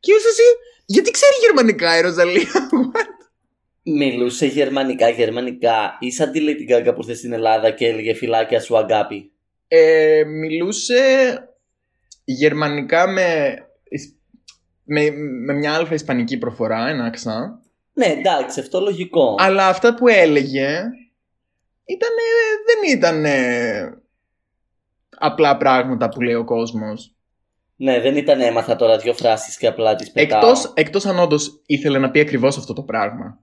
Και 0.00 0.12
ήρθες 0.12 0.30
εσύ. 0.30 0.42
Γιατί 0.86 1.10
ξέρει 1.10 1.32
γερμανικά 1.40 1.98
η 1.98 2.00
Ροζαλία. 2.00 2.68
Μιλούσε 3.82 4.46
γερμανικά, 4.46 5.08
γερμανικά. 5.08 5.96
Ή 6.00 6.10
σαν 6.10 6.30
τη 6.30 6.40
Lady 6.42 6.72
Gaga 6.72 6.94
που 6.94 7.00
ήρθε 7.00 7.14
στην 7.14 7.32
Ελλάδα 7.32 7.70
και 7.70 7.86
έλεγε 7.86 8.14
φυλάκια 8.14 8.60
σου 8.60 8.76
αγκάπη. 8.78 9.32
Ε, 9.68 10.22
μιλούσε 10.24 11.00
γερμανικά 12.24 13.08
με, 13.08 13.56
με, 14.84 15.10
με 15.44 15.52
μια 15.52 15.74
αλφα 15.74 15.94
ισπανική 15.94 16.38
προφορά, 16.38 16.88
ένα 16.88 17.04
αξά. 17.04 17.60
Ναι, 17.92 18.06
εντάξει, 18.06 18.60
αυτό 18.60 18.80
λογικό. 18.80 19.34
Αλλά 19.38 19.68
αυτά 19.68 19.94
που 19.94 20.08
έλεγε 20.08 20.82
ήταν, 21.84 22.10
δεν 22.66 22.98
ήταν 22.98 23.24
απλά 25.18 25.56
πράγματα 25.56 26.08
που 26.08 26.20
λέει 26.20 26.34
ο 26.34 26.44
κόσμος. 26.44 27.14
Ναι, 27.76 28.00
δεν 28.00 28.16
ήταν 28.16 28.40
έμαθα 28.40 28.76
τώρα 28.76 28.98
δύο 28.98 29.14
φράσεις 29.14 29.56
και 29.56 29.66
απλά 29.66 29.94
τις 29.94 30.10
πετάω. 30.10 30.38
Εκτός, 30.40 30.72
εκτός 30.74 31.06
αν 31.06 31.18
όντως 31.18 31.62
ήθελε 31.66 31.98
να 31.98 32.10
πει 32.10 32.20
ακριβώς 32.20 32.56
αυτό 32.56 32.72
το 32.72 32.82
πράγμα. 32.82 33.40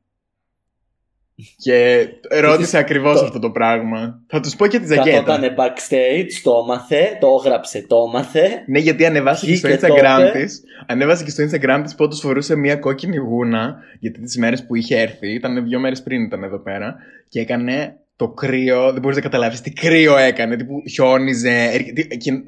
Και 1.58 2.08
ρώτησε 2.42 2.78
ακριβώς 2.78 3.20
το- 3.20 3.26
αυτό 3.26 3.40
το 3.40 3.50
πράγμα. 3.52 4.22
Θα 4.28 4.40
τους 4.40 4.56
πω 4.56 4.68
και 4.68 4.80
τη 4.80 4.86
ζακέτα. 4.88 5.10
Καθότανε 5.12 5.54
backstage, 5.58 6.32
το 6.44 6.52
έμαθε, 6.64 7.18
το 7.20 7.42
έγραψε, 7.44 7.86
το 7.88 7.96
έμαθε. 8.08 8.64
Ναι, 8.68 8.80
γιατί 8.80 9.06
ανεβάσε 9.06 9.46
και 9.46 9.56
στο 9.56 9.68
Βγήκε 9.68 9.86
Instagram 9.88 10.18
τότε. 10.26 10.40
της. 10.44 10.62
Ανέβασε 10.88 11.24
και 11.24 11.30
στο 11.30 11.44
Instagram 11.44 11.82
της 11.84 11.96
που 11.96 12.04
όντως 12.04 12.20
φορούσε 12.20 12.56
μια 12.56 12.76
κόκκινη 12.76 13.18
γούνα. 13.18 13.76
Γιατί 14.00 14.20
τις 14.22 14.38
μέρες 14.38 14.66
που 14.66 14.76
είχε 14.76 15.00
έρθει, 15.00 15.34
ήταν 15.34 15.64
δύο 15.68 15.80
μέρες 15.80 16.04
πριν 16.04 16.24
ήταν 16.24 16.44
εδώ 16.44 16.60
πέρα. 16.60 16.96
Και 17.30 17.40
έκανε 17.40 17.96
το 18.16 18.28
κρύο. 18.30 18.92
Δεν 18.92 19.02
μπορείς 19.02 19.18
να 19.18 19.24
καταλάβεις 19.24 19.62
τι 19.62 19.72
κρύο 19.72 20.18
έκανε. 20.18 20.56
Τι 20.56 20.64
που 20.66 20.82
χιόνιζε. 20.90 21.70
έρχε- 21.74 21.94
τι- 21.94 22.18
και- 22.18 22.44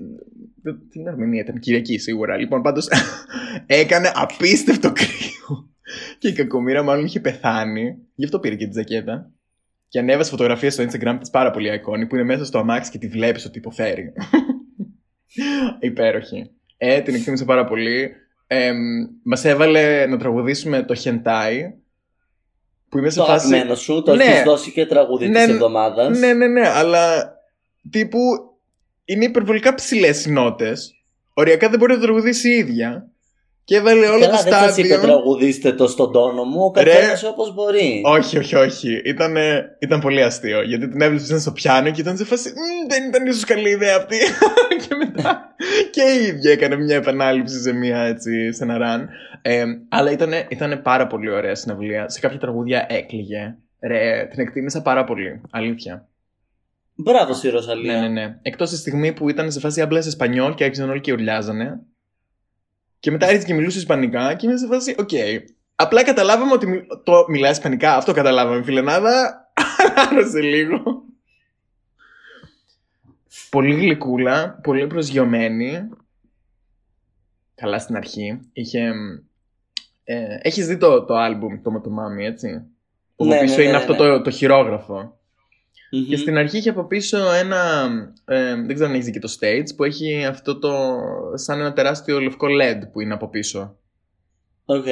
Την 0.92 1.08
Αρμενία 1.08 1.42
ήταν 1.42 1.60
Κυριακή 1.60 1.98
σίγουρα. 1.98 2.38
Λοιπόν, 2.38 2.62
πάντως 2.62 2.88
έκανε 3.66 4.12
απίστευτο 4.16 4.92
κρύο. 4.92 5.70
Και 6.18 6.28
η 6.28 6.34
κακομήρα 6.34 6.84
μάλλον 6.84 7.06
είχε 7.06 7.20
πεθάνει. 7.20 7.98
Γι' 8.16 8.24
αυτό 8.26 8.40
πήρε 8.40 8.56
και 8.56 8.68
τη 8.68 8.74
ζακέτα. 8.74 9.32
Και 9.88 10.00
ανέβασε 10.00 10.30
φωτογραφία 10.30 10.72
στο 10.72 10.84
Instagram 10.84 11.18
της 11.20 11.30
πάρα 11.30 11.52
πολύ 11.52 11.70
iconic 11.70 12.08
που 12.08 12.16
είναι 12.16 12.24
μέσα 12.24 12.46
στο 12.46 12.58
αμάξι 12.60 12.92
και 12.92 12.98
τη 12.98 13.08
βλέπεις 13.08 13.46
ότι 13.46 13.58
υποφέρει. 13.58 14.14
Υπέροχη. 15.80 16.52
Ε, 16.78 17.02
την 17.02 17.16
εκτίμησα 17.16 17.46
πάρα 17.46 17.66
πολύ. 17.66 18.12
Ε, 18.48 18.72
Μας 19.24 19.46
έβαλε 19.46 20.06
να 20.06 20.18
τραγουδήσουμε 20.18 20.84
το 20.84 20.96
Hentai. 21.04 21.54
Που 22.90 22.98
είμαι 22.98 23.10
σε 23.10 23.18
Το 23.18 23.26
φάση. 23.26 23.46
αγαπημένο 23.48 23.76
σου, 23.76 24.02
το 24.06 24.16
Ναι. 24.16 24.24
έχεις 24.24 24.44
δώσει 24.44 24.72
και 24.72 24.86
τραγούδι 24.86 25.28
Ναι, 25.28 25.38
της 25.38 25.48
ναι. 25.48 25.54
εβδομάδας. 25.54 26.20
Ναι, 26.20 26.34
ναι, 26.34 26.48
ναι, 26.48 26.68
αλλά 26.70 27.34
τύπου 27.90 28.20
είναι 29.06 29.26
υπερβολικά 29.26 29.74
ψηλές 29.74 30.26
οι 30.26 30.32
νότες. 30.32 30.94
Οριακά 31.34 31.70
δεν 31.70 31.80
μπορεί 31.80 31.92
να 31.94 31.98
το 32.00 32.04
τραγουδήσει 32.06 32.50
η 32.50 32.58
ίδια. 32.58 33.10
Και 33.64 33.76
έβαλε 33.76 34.08
όλο 34.08 34.20
Καλά, 34.20 34.38
το 34.38 34.44
δεν 34.44 34.54
σας 34.54 34.78
είπε 34.78 34.88
στάδιο. 34.88 35.08
τραγουδίστε 35.08 35.72
το 35.74 35.88
στον 35.88 36.12
τόνο 36.12 36.44
μου, 36.44 36.64
ο 36.66 36.74
Ρε. 36.82 36.92
καθένας 36.92 37.24
όπως 37.24 37.54
μπορεί. 37.54 38.02
Όχι, 38.06 38.38
όχι, 38.38 38.56
όχι. 38.56 39.02
Ήταν, 39.06 39.36
ήταν 39.80 40.00
πολύ 40.00 40.24
αστείο. 40.24 40.62
Γιατί 40.62 40.88
την 40.90 41.02
έβλεπε 41.02 41.24
ήταν 41.24 41.40
στο 41.40 41.52
πιάνο 41.52 41.92
και 41.92 42.02
ήταν 42.02 42.18
σε 42.18 42.26
φάση. 42.26 42.50
«Μμ, 42.50 42.88
δεν 42.90 43.08
ήταν 43.08 43.26
ίσως 43.26 43.44
καλή 43.44 43.70
ιδέα 43.70 43.96
αυτή. 43.98 44.18
και 44.88 44.96
μετά. 44.96 45.56
και 45.92 46.02
η 46.02 46.26
ίδια 46.26 46.52
έκανε 46.52 46.76
μια 46.76 46.96
επανάληψη 46.96 47.62
σε 47.62 47.72
μια 47.74 48.02
έτσι, 48.02 48.54
σε 48.54 48.64
ένα 48.64 48.78
ραν. 48.78 49.10
Ε, 49.42 49.64
αλλά 49.90 50.12
ήταν, 50.12 50.32
ήταν 50.50 50.82
πάρα 50.82 51.08
πολύ 51.08 51.30
ωραία 51.32 51.56
συναυλία. 51.56 52.10
Σε 52.10 52.20
κάποια 52.20 52.40
τραγούδια 52.40 52.86
έκλαιγε. 52.90 53.56
Ρε, 53.88 54.28
την 54.32 54.40
εκτίμησα 54.40 54.82
πάρα 54.82 55.04
πολύ. 55.04 55.42
Αλήθεια. 55.52 56.08
Μπράβο 56.96 57.34
στη 57.34 57.50
Ροζαλία. 57.50 57.94
Ναι, 57.94 58.00
ναι, 58.00 58.08
ναι. 58.08 58.36
Εκτός 58.42 58.70
τη 58.70 58.76
στιγμή 58.78 59.14
που 59.14 59.30
ήταν 59.30 59.52
σε 59.52 59.60
φάση 59.60 59.82
απλά 59.82 60.02
σε 60.02 60.08
español 60.08 60.54
και 60.54 60.64
άρχισαν 60.64 60.90
όλοι 60.90 61.02
και 61.02 61.12
ουρλιάζανε. 61.14 61.80
Και 63.02 63.12
μετά 63.12 63.26
άρχισε 63.28 63.46
και 63.46 63.54
μιλούσε 63.54 63.78
Ισπανικά 63.78 64.34
και 64.34 64.48
είμαι 64.48 64.58
σε 64.58 64.68
φάση, 64.68 64.96
οκ. 65.00 65.10
Απλά 65.76 66.04
καταλάβαμε 66.04 66.54
ότι 66.54 66.68
μι- 66.68 66.88
το 67.04 67.26
μιλάει 67.28 67.52
Ισπανικά. 67.52 67.96
Αυτό 67.96 68.14
καταλάβαμε, 68.14 68.64
φιλενάδα. 68.64 69.46
Άρρωσε 70.10 70.42
λίγο. 70.42 71.04
Πολύ 73.50 73.74
γλυκούλα, 73.76 74.60
πολύ 74.64 74.88
προσγειωμένη. 74.88 75.90
Καλά 77.56 77.80
στην 77.80 77.96
αρχή. 77.96 78.40
Είχε. 78.54 78.92
Ε, 80.04 80.38
έχεις 80.42 80.68
δει 80.68 80.78
το, 80.78 81.06
το 81.06 81.16
άλμπουμ, 81.16 81.62
το 81.62 81.72
με 81.72 81.82
το 81.82 81.90
μάμι, 81.90 82.26
έτσι; 82.26 82.66
Που 83.16 83.26
Ναι, 83.26 83.34
από 83.34 83.42
πίσω 83.44 83.56
ναι, 83.56 83.62
ναι, 83.62 83.68
είναι 83.70 83.78
ναι, 83.78 83.84
αυτό 83.84 83.92
ναι. 83.92 83.98
Το, 84.00 84.22
το 84.22 84.30
χειρόγραφο. 84.30 85.20
Μμμ. 85.92 86.06
Και 86.06 86.18
στην 86.18 86.38
αρχή 86.38 86.58
είχε 86.58 86.70
από 86.70 86.84
πίσω 86.84 87.32
ένα. 87.32 87.90
ε, 88.26 88.56
δεν 88.56 88.74
ξέρω 88.74 88.90
αν 88.90 88.94
έχεις 88.94 89.06
δει 89.06 89.12
και 89.12 89.20
το 89.20 89.38
stage 89.40 89.76
που 89.76 89.84
έχει 89.84 90.26
αυτό 90.26 90.60
το. 90.60 90.98
σαν 91.34 91.60
ένα 91.60 91.74
τεράστιο 91.74 92.20
λευκό 92.20 92.48
LED 92.62 92.82
που 92.92 93.02
είναι 93.02 93.14
από 93.14 93.30
πίσω. 93.30 93.78
Οκ. 94.66 94.86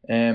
Ε, 0.00 0.32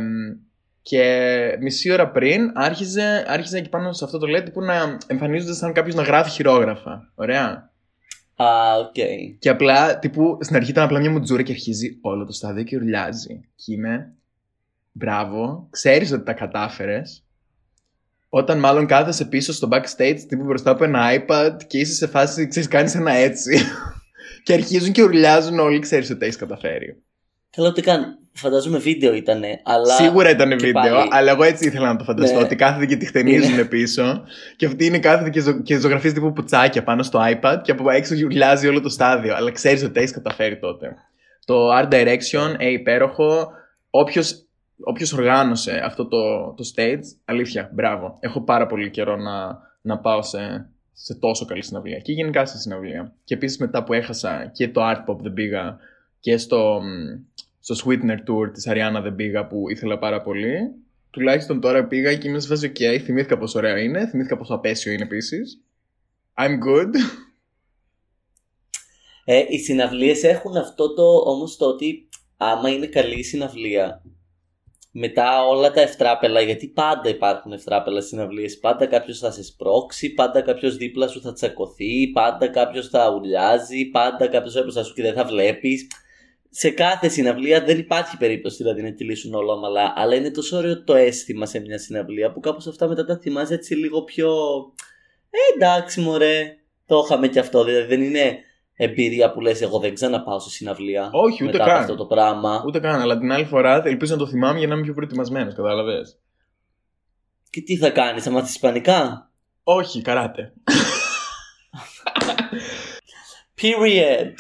και 0.82 1.58
μισή 1.62 1.92
ώρα 1.92 2.12
πριν 2.12 2.52
άρχιζε, 2.54 3.26
άρχιζε 3.28 3.58
εκεί 3.58 3.70
πάνω 3.70 3.94
σε 3.94 4.04
αυτό 4.04 4.18
το 4.18 4.28
LED 4.30 4.54
που 4.54 4.62
να 4.62 4.98
εμφανίζονται 5.08 5.54
σαν 5.54 5.74
κάποιος 5.74 5.96
να 5.96 6.04
γράφει 6.04 6.30
χειρόγραφα. 6.30 7.12
Ωραία. 7.16 7.72
Α, 8.36 8.46
οκ. 8.78 8.96
Και 9.40 9.50
απλά, 9.50 10.00
τύπου, 10.00 10.38
στην 10.42 10.56
αρχή 10.56 10.72
ήταν 10.72 10.84
απλά 10.84 11.00
μια 11.00 11.12
μουτζούρα 11.12 11.42
και 11.42 11.52
αρχίζει 11.52 11.98
όλο 12.02 12.26
το 12.26 12.32
στάδιο 12.32 12.64
και 12.64 12.76
ουρλιάζει. 12.76 13.50
Και 13.56 13.74
είμαι, 13.74 14.14
μπράβο, 14.92 15.68
ξέρεις 15.70 16.12
ότι 16.12 16.24
τα 16.24 16.34
κατάφερες. 16.34 17.27
Όταν 18.38 18.60
μάλλον 18.60 18.86
κάθεσαι 18.86 19.26
πίσω 19.26 19.54
στο 19.54 19.68
backstage, 19.72 20.18
τύπου 20.28 20.44
μπροστά 20.44 20.72
από 20.72 20.84
ένα 20.84 21.06
iPad 21.14 21.52
και 21.68 21.78
είσαι 21.78 21.94
σε 21.94 22.08
φάση, 22.08 22.48
ξέρεις, 22.48 22.68
κάνεις 22.70 22.96
ένα 22.96 23.12
έτσι. 23.12 23.62
και 24.44 24.54
αρχίζουν 24.54 24.92
και 24.92 25.04
ουρλιάζουν 25.04 25.60
όλοι, 25.60 25.80
ξέρεις 25.80 26.10
ότι 26.10 26.26
έχεις 26.26 26.38
καταφέρει. 26.38 27.04
Καλά, 27.56 27.70
ούτε 27.70 27.82
καν. 27.82 28.18
Φαντάζομαι 28.34 28.78
βίντεο 28.78 29.14
ήταν, 29.14 29.42
αλλά. 29.64 29.94
Σίγουρα 29.94 30.30
ήταν 30.30 30.50
και 30.50 30.56
βίντεο, 30.56 30.72
πάλι- 30.74 31.10
αλλά 31.12 31.32
εγώ 31.32 31.44
έτσι 31.44 31.68
ήθελα 31.68 31.88
να 31.88 31.96
το 31.96 32.04
φανταστώ. 32.04 32.38
Ναι. 32.38 32.44
Ότι 32.44 32.56
κάθεται 32.56 32.86
και 32.86 32.96
τη 32.96 33.06
χτενίζουν 33.06 33.68
πίσω. 33.68 34.24
Και 34.56 34.66
αυτή 34.66 34.86
είναι 34.86 35.00
κάθεται 35.00 35.30
και, 35.30 35.40
ζω, 35.40 35.62
και 35.62 35.78
ζωγραφίζει 35.80 36.14
τύπου 36.14 36.34
πουτσάκια 36.34 36.84
πάνω 36.84 37.04
στο 37.04 37.20
iPad 37.32 37.58
και 37.64 37.72
από 37.72 37.90
έξω 37.90 38.14
γιουλιάζει 38.14 38.68
όλο 38.68 38.82
το 38.82 38.90
στάδιο. 38.90 39.36
Αλλά 39.36 39.52
ξέρεις 39.52 39.84
ότι 39.84 40.00
έχεις 40.00 40.12
καταφέρει 40.12 40.60
τότε. 40.60 40.96
Το 41.46 41.56
Art 41.80 41.94
Direction, 41.94 42.56
ε, 42.58 42.70
υπέροχο. 42.70 43.52
Όποιος 43.90 44.47
όποιος 44.80 45.14
οργάνωσε 45.14 45.82
αυτό 45.84 46.08
το, 46.08 46.54
το 46.54 46.72
stage, 46.76 47.04
αλήθεια, 47.26 47.70
μπράβο. 47.74 48.18
Έχω 48.20 48.42
πάρα 48.42 48.68
πολύ 48.68 48.90
καιρό 48.90 49.16
να, 49.16 49.60
να 49.82 49.98
πάω 49.98 50.22
σε, 50.22 50.70
σε 50.94 51.16
τόσο 51.16 51.46
καλή 51.46 51.64
συναυλία. 51.64 52.00
Και 52.00 52.12
γενικά 52.12 52.46
σε 52.46 52.58
συναυλία. 52.58 53.14
Και 53.24 53.34
επίσης 53.34 53.58
μετά 53.58 53.84
που 53.84 53.94
έχασα 53.94 54.52
και 54.54 54.70
το 54.70 54.82
Art 54.84 55.12
Pop 55.12 55.18
δεν 55.18 55.34
πήγα 55.34 55.78
και 56.20 56.38
στο, 56.38 56.80
μ, 56.82 57.20
στο 57.60 57.76
Sweetener 57.86 58.18
Tour 58.30 58.52
της 58.54 58.68
Ariana 58.70 59.00
δεν 59.02 59.16
πήγα 59.16 59.48
που 59.48 59.70
ήθελα 59.70 59.98
πάρα 59.98 60.22
πολύ. 60.22 60.58
Τουλάχιστον 61.10 61.62
τώρα 61.62 61.86
πήγα 61.86 62.16
και 62.16 62.28
είμαι 62.28 62.40
σε 62.40 62.48
φάση 62.48 62.72
ok, 62.76 63.00
θυμήθηκα 63.04 63.38
πόσο 63.38 63.60
ωραίο 63.60 63.78
είναι, 63.78 64.08
θυμήθηκα 64.08 64.38
πόσο 64.38 64.54
απέσιο 64.54 64.92
είναι 64.92 65.04
επίσης. 65.04 65.62
I'm 66.36 66.52
good. 66.52 66.90
Ε, 69.26 69.44
οι 69.50 69.58
συναυλίες 69.60 70.24
έχουν 70.24 70.58
αυτό 70.58 70.94
το 70.94 71.04
όμως 71.26 71.58
το 71.58 71.66
ότι 71.66 72.10
άμα 72.38 72.70
είναι 72.70 72.88
καλή 72.88 73.20
η 73.20 73.24
συναυλία 73.24 74.02
μετά 75.00 75.46
όλα 75.48 75.72
τα 75.72 75.82
ευτράπελα, 75.82 76.42
γιατί 76.42 76.68
πάντα 76.68 77.10
υπάρχουν 77.10 77.52
ευτράπελα 77.52 77.98
στις 78.00 78.10
συναυλίες, 78.10 78.60
πάντα 78.60 78.86
κάποιος 78.86 79.20
θα 79.20 79.32
σε 79.32 79.44
σπρώξει, 79.44 80.14
πάντα 80.14 80.42
κάποιος 80.42 80.78
δίπλα 80.78 81.08
σου 81.08 81.22
θα 81.22 81.34
τσακωθεί, 81.34 82.08
πάντα 82.08 82.48
κάποιος 82.48 82.88
θα 82.88 83.14
ουλιάζει, 83.16 83.86
πάντα 83.86 84.28
κάποιος 84.28 84.54
θα 84.54 84.62
μπροστά 84.62 84.84
σου 84.84 84.94
και 84.94 85.02
δεν 85.02 85.14
θα 85.14 85.26
βλέπεις. 85.26 85.88
Σε 86.50 86.70
κάθε 86.70 87.08
συναυλία 87.08 87.64
δεν 87.64 87.78
υπάρχει 87.78 88.18
περίπτωση 88.18 88.58
δηλαδή 88.58 88.82
να 88.82 88.94
τη 88.94 89.04
λύσουν 89.04 89.34
όλα 89.34 89.54
ομαλά, 89.54 89.94
αλλά 89.96 90.16
είναι 90.16 90.32
τόσο 90.32 90.58
ωραίο 90.58 90.84
το 90.84 90.96
αίσθημα 90.96 91.46
σε 91.46 91.60
μια 91.60 91.78
συναυλία 91.78 92.32
που 92.32 92.40
κάπως 92.40 92.68
αυτά 92.68 92.88
μετά 92.88 93.06
τα 93.06 93.18
θυμάσαι 93.18 93.54
έτσι 93.54 93.76
λίγο 93.76 94.04
πιο... 94.04 94.30
Ε, 95.30 95.38
εντάξει 95.56 96.02
μωρέ, 96.02 96.56
το 96.86 97.02
είχαμε 97.06 97.28
και 97.28 97.40
αυτό, 97.40 97.64
δηλαδή 97.64 97.86
δεν 97.86 98.02
είναι 98.02 98.38
εμπειρία 98.80 99.32
που 99.32 99.42
λες 99.42 99.62
εγώ 99.62 99.80
δεν 99.80 99.94
ξαναπάω 99.94 100.40
σε 100.40 100.50
συναυλία 100.50 101.10
Όχι, 101.12 101.44
ούτε 101.44 101.52
μετά 101.52 101.64
από 101.64 101.74
καν. 101.74 101.82
αυτό 101.82 101.96
το 101.96 102.06
πράγμα. 102.06 102.64
Ούτε 102.66 102.80
καν, 102.80 103.02
αλλά 103.02 103.18
την 103.18 103.32
άλλη 103.32 103.46
φορά 103.46 103.82
ελπίζω 103.86 104.14
να 104.14 104.20
το 104.20 104.28
θυμάμαι 104.28 104.58
για 104.60 104.68
να 104.68 104.74
είμαι 104.74 104.84
πιο 104.84 104.94
προετοιμασμένος, 104.94 105.54
κατάλαβες. 105.56 106.18
Και 107.50 107.62
τι 107.62 107.78
θα 107.78 107.90
κάνεις, 107.90 108.24
θα 108.24 108.30
μάθεις 108.32 108.50
ισπανικά; 108.50 109.32
Όχι, 109.64 110.02
καράτε. 110.02 110.54
Period. 113.62 114.34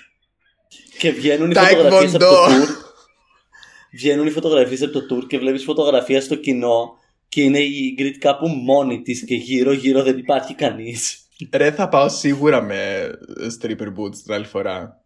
Και 0.99 1.11
βγαίνουν 1.11 1.51
οι 1.51 1.53
Taekwondo. 1.55 1.67
φωτογραφίες 1.69 2.13
από 2.15 2.23
το 2.23 2.45
tour. 2.45 2.67
Βγαίνουν 3.91 4.27
οι 4.27 4.31
φωτογραφίες 4.31 4.81
από 4.81 4.91
το 4.91 5.15
tour 5.15 5.27
και 5.27 5.37
βλέπεις 5.39 5.63
φωτογραφία 5.63 6.21
στο 6.21 6.35
κοινό 6.35 6.89
και 7.29 7.41
είναι 7.41 7.59
η 7.59 7.95
Ingrid 7.97 8.15
κάπου 8.19 8.47
μόνη 8.47 9.01
της 9.01 9.25
και 9.25 9.35
γύρω 9.35 9.71
γύρω 9.71 10.03
δεν 10.03 10.17
υπάρχει 10.17 10.53
κανείς. 10.55 11.26
Ρε, 11.53 11.71
θα 11.71 11.89
πάω 11.89 12.09
σίγουρα 12.09 12.61
με 12.61 13.09
stripper 13.59 13.87
boots 13.97 14.15
την 14.23 14.33
άλλη 14.33 14.45
φορά. 14.45 15.01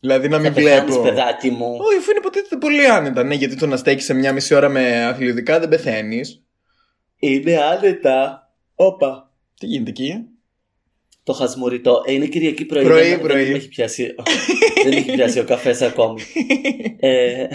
Δηλαδή 0.00 0.28
να 0.28 0.38
μην 0.38 0.52
θα 0.52 0.60
πεθάνεις 0.60 0.94
βλέπω. 0.94 1.08
παιδάκι 1.08 1.50
μου. 1.50 1.66
Όχι, 1.66 1.96
αφού 1.96 2.10
είναι 2.10 2.18
υποτίθεται 2.18 2.56
πολύ 2.56 2.86
άνετα. 2.86 3.22
Ναι, 3.24 3.34
γιατί 3.34 3.56
το 3.56 3.66
να 3.66 3.76
στέκεις 3.76 4.04
σε 4.04 4.14
μια 4.14 4.32
μισή 4.32 4.54
ώρα 4.54 4.68
με 4.68 5.04
αθλητικά 5.04 5.60
δεν 5.60 5.68
πεθαίνεις. 5.68 6.44
Είναι 7.16 7.56
άνετα. 7.56 8.48
Όπα. 8.74 9.32
Τι 9.58 9.66
γίνεται 9.66 9.90
εκεί; 9.90 10.14
Το 11.22 11.32
χασμουριτό. 11.32 12.02
Ε, 12.06 12.12
είναι 12.12 12.26
Κυριακή 12.26 12.64
πρωί. 12.64 12.84
Πρωί, 12.84 13.08
δεν, 13.08 13.20
πρωί. 13.20 13.42
Δεν 13.42 13.50
με 13.50 13.56
έχει 13.56 13.68
πιάσει, 13.68 14.14
δεν 14.82 14.92
με 14.92 14.96
έχει 14.96 15.12
πιάσει 15.12 15.38
ο 15.38 15.44
καφές 15.44 15.82
ακόμη. 15.82 16.22
ε, 17.00 17.46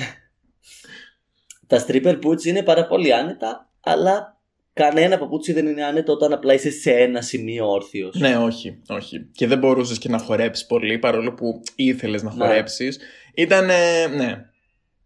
τα 1.67 1.85
stripper 1.87 2.19
boots 2.23 2.43
είναι 2.43 2.63
πάρα 2.63 2.87
πολύ 2.87 3.13
άνετα, 3.13 3.71
αλλά 3.81 4.41
κανένα 4.73 5.17
παπούτσι 5.17 5.53
δεν 5.53 5.67
είναι 5.67 5.83
άνετο 5.83 6.13
όταν 6.13 6.33
απλά 6.33 6.53
είσαι 6.53 6.69
σε 6.71 6.91
ένα 6.91 7.21
σημείο 7.21 7.69
όρθιος. 7.71 8.15
ναι, 8.19 8.37
όχι, 8.37 8.81
όχι. 8.87 9.25
Και 9.31 9.47
δεν 9.47 9.57
μπορούσες 9.57 9.97
και 9.97 10.09
να 10.09 10.17
χορέψεις 10.17 10.65
πολύ 10.65 10.97
παρόλο 10.99 11.33
που 11.33 11.61
ήθελες 11.75 12.23
να 12.23 12.33
Ναι. 12.33 12.45
χορέψεις. 12.45 12.99
Ήταν. 13.33 13.65
ναι. 14.15 14.45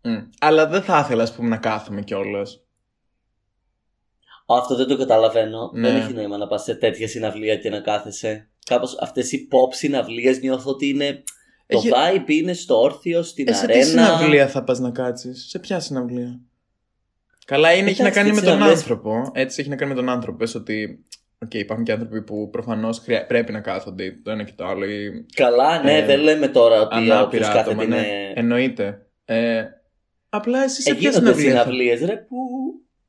Μμ. 0.02 0.18
Αλλά 0.40 0.68
δεν 0.68 0.82
θα 0.82 1.00
ήθελα, 1.06 1.24
ας 1.24 1.34
πούμε, 1.36 1.48
να 1.50 1.58
κάθομαι 1.58 2.02
κιόλας. 2.02 2.62
Αυτό 4.50 4.76
δεν 4.76 4.88
το 4.88 4.98
καταλαβαίνω. 4.98 5.72
Ναι. 5.74 5.88
Δεν 5.92 6.02
έχει 6.02 6.14
νόημα 6.14 6.38
να 6.38 6.48
πας 6.48 6.64
σε 6.64 6.76
τέτοια 6.76 7.08
συναυλία 7.08 7.56
και 7.58 7.70
να 7.70 7.80
κάθεσαι. 7.80 8.50
κάπως 8.66 8.98
αυτές 9.02 9.32
οι 9.32 9.48
pop 9.52 9.74
συναυλίες 9.74 10.40
νιώθω 10.42 10.70
ότι 10.72 10.88
είναι... 10.90 11.24
Έχει- 11.70 11.90
Το 11.90 11.96
vibe 11.98 12.30
είναι 12.30 12.54
στο 12.54 12.82
όρθιο, 12.82 13.22
στην 13.24 13.48
Ε, 13.48 13.54
σε 13.54 13.66
τι 13.66 13.72
αρένα. 13.72 13.86
συναυλία 13.86 14.48
θα 14.48 14.64
πας 14.64 14.80
να 14.80 14.92
κάτσεις, 14.92 15.46
σε 15.50 15.60
ποια 15.60 15.80
συναυλία; 15.80 16.40
Καλά 17.48 17.74
είναι, 17.74 17.90
έχει 17.90 18.02
να 18.02 18.08
Εντάξει, 18.08 18.20
κάνει 18.24 18.30
με 18.36 18.40
τι 18.42 18.46
τον 18.46 18.54
συναυλίες- 18.56 18.80
άνθρωπο. 18.82 19.32
Έτσι 19.34 19.62
έχει 19.62 19.70
να 19.70 19.76
κάνει 19.76 19.90
με 19.94 19.98
τον 19.98 20.10
άνθρωπο. 20.10 20.38
Πες 20.38 20.56
ότι 20.56 21.04
οκ, 21.44 21.54
υπάρχουν 21.54 21.86
και 21.86 21.92
άνθρωποι 21.92 22.22
που 22.24 22.50
προφανώς 22.50 23.00
χρειά... 23.00 23.26
πρέπει 23.26 23.52
να 23.52 23.60
κάθονται 23.60 24.20
το 24.24 24.32
ένα 24.32 24.44
και 24.44 24.52
το 24.56 24.66
άλλο. 24.66 24.86
Ή 24.86 25.26
Καλά, 25.36 25.84
ναι, 25.84 25.98
Ε, 25.98 26.06
δεν 26.06 26.20
λέμε 26.20 26.48
τώρα 26.48 26.82
ότι 26.82 26.96
όποιος 26.98 27.16
ανάπηρα 27.18 27.46
κάθεται 27.48 27.60
άτομα. 27.60 27.84
είναι... 27.84 27.96
Ναι, 27.96 28.32
εννοείται. 28.36 29.06
Ε, 29.26 29.64
απλά 30.30 30.64
εσύ 30.64 30.82
σε 30.82 30.92
Ε, 30.92 30.94
ποια 30.94 31.10
γίνονται 31.10 31.26
συναυλία. 31.40 31.54
θα- 31.56 31.62
συναυλίες 31.64 32.00
ρε 32.02 32.16
που, 32.16 32.36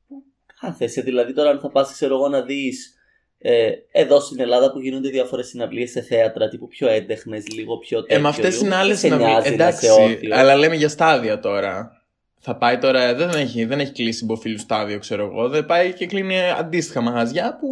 που 0.07 0.23
κάθεσαι. 0.61 1.01
Δηλαδή 1.01 1.33
τώρα 1.33 1.49
αν 1.49 1.59
θα 1.59 1.69
πας 1.69 1.91
ξέρω 1.91 2.15
εγώ 2.15 2.27
να 2.27 2.41
δεις 2.41 2.93
ε, 3.37 3.69
εδώ 3.91 4.19
στην 4.19 4.39
Ελλάδα 4.39 4.71
που 4.71 4.79
γίνονται 4.79 5.09
διάφορες 5.09 5.47
συναυλίες 5.47 5.91
σε 5.91 6.01
θέατρα 6.01 6.49
τύπου 6.49 6.67
πιο 6.67 6.87
έντεχνες, 6.89 7.47
λίγο 7.47 7.77
πιο 7.77 8.01
τέτοιο. 8.01 8.17
Ε, 8.17 8.19
με 8.19 8.27
αυτές 8.27 8.53
λίγο, 8.53 8.65
είναι 8.65 8.75
άλλες 8.75 9.01
δεν 9.01 9.09
σε 9.11 9.15
συναυλίε. 9.17 9.27
νοιάζει 9.39 9.47
να 9.49 9.63
Εντάξει, 9.63 9.85
είσαι 9.85 10.01
όρθιος. 10.01 10.37
αλλά 10.37 10.55
λέμε 10.55 10.75
για 10.75 10.89
στάδια 10.89 11.39
τώρα. 11.39 11.98
Θα 12.39 12.55
πάει 12.57 12.77
τώρα, 12.77 13.15
δεν 13.15 13.29
έχει, 13.29 13.65
δεν 13.65 13.79
έχει 13.79 13.91
κλείσει 13.91 14.25
μποφίλου 14.25 14.59
στάδιο, 14.59 14.99
ξέρω 14.99 15.25
εγώ. 15.25 15.49
Δεν 15.49 15.65
πάει 15.65 15.93
και 15.93 16.05
κλείνει 16.05 16.35
αντίστοιχα 16.39 17.01
μαγαζιά 17.01 17.57
που. 17.59 17.67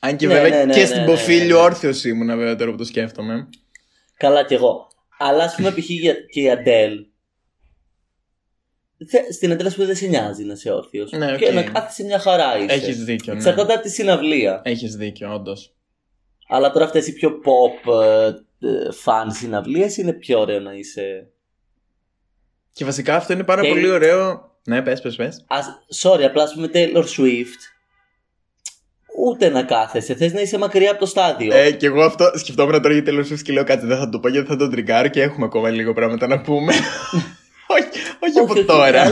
Αν 0.00 0.16
και 0.16 0.26
Ναι, 0.26 0.32
βέβαια 0.34 0.58
ναι, 0.58 0.64
ναι, 0.64 0.72
και 0.72 0.80
ναι, 0.80 0.86
στην 0.86 1.00
ναι, 1.00 1.04
Μποφίλιο 1.06 1.46
ναι, 1.46 1.52
ναι. 1.52 1.58
όρθιος 1.66 2.04
ήμουνα, 2.04 2.36
βέβαια 2.36 2.56
τώρα 2.56 2.70
που 2.70 2.76
το 2.76 2.84
σκέφτομαι. 2.84 3.48
Καλά 4.16 4.44
κι 4.44 4.54
εγώ. 4.54 4.88
Αλλά 5.18 5.44
ας 5.44 5.54
πούμε 5.54 5.70
π.χ. 5.70 5.88
για- 5.90 6.14
και 6.32 6.40
η 6.40 6.50
Αντέλ. 6.50 7.06
Θε- 9.08 9.32
Στην 9.32 9.52
Αντέλ, 9.52 9.66
ας 9.66 9.74
πούμε, 9.74 9.86
δεν 9.86 9.96
σε 9.96 10.06
νοιάζει 10.06 10.44
να 10.44 10.52
είσαι 10.52 10.70
όρθιος. 10.72 11.10
Ναι, 11.12 11.32
οκ. 11.32 11.38
Και 11.38 11.52
να 11.52 11.62
κάθεσαι 11.62 12.04
μια 12.04 12.18
χαρά 12.18 12.58
είσαι. 12.58 12.74
Έχεις 12.74 13.04
δίκιο, 13.04 13.32
ναι. 13.32 13.38
Εξαρτάται 13.38 13.72
από 13.72 13.82
τη 13.82 13.90
συναυλία. 13.90 14.60
Έχεις 14.64 14.96
δίκιο, 14.96 15.34
όντως. 15.34 15.74
Αλλά 16.48 16.70
τώρα 16.70 16.84
αυτές 16.84 17.06
οι 17.06 17.12
πιο 17.12 17.30
pop 17.30 17.92
ε, 18.02 18.26
ε, 18.26 18.88
fan 19.04 19.26
συναυλίες 19.28 19.96
είναι 19.96 20.12
πιο 20.12 20.40
ωραίο 20.40 20.60
να 20.60 20.72
είσαι. 20.72 21.31
Και 22.72 22.84
βασικά 22.84 23.16
αυτό 23.16 23.32
είναι 23.32 23.44
πάρα 23.44 23.62
Και- 23.62 23.68
πολύ 23.68 23.90
ωραίο. 23.90 24.50
Ναι, 24.64 24.82
πες, 24.82 25.00
πες, 25.00 25.16
πες. 25.16 25.44
Ας, 25.48 25.66
sorry, 26.02 26.22
απλά 26.22 26.42
ας 26.42 26.54
πούμε 26.54 26.70
Taylor 26.74 27.04
Swift. 27.04 27.60
Ούτε 29.18 29.48
να 29.48 29.62
κάθεσαι. 29.62 30.14
Θες 30.14 30.32
να 30.32 30.40
είσαι 30.40 30.58
μακριά 30.58 30.90
από 30.90 31.00
το 31.00 31.06
στάδιο. 31.06 31.54
Ε, 31.56 31.70
και 31.70 31.86
εγώ 31.86 32.02
αυτό 32.02 32.30
σκεφτόμουν 32.34 32.82
τώρα 32.82 32.94
για 32.94 33.02
Taylor 33.06 33.32
Swift 33.32 33.40
και 33.42 33.52
λέω 33.52 33.64
κάτι 33.64 33.86
δεν 33.86 33.98
θα 33.98 34.08
το 34.08 34.18
πω 34.20 34.28
γιατί 34.28 34.48
θα 34.48 34.56
τον 34.56 34.70
τριγκάρω 34.70 35.08
και 35.08 35.22
έχουμε 35.22 35.44
ακόμα 35.44 35.70
λίγο 35.70 35.92
πράγματα 35.92 36.26
να 36.26 36.40
πούμε. 36.40 36.72
όχι, 37.76 37.88
όχι 38.20 38.38
από 38.38 38.64
τώρα. 38.64 39.02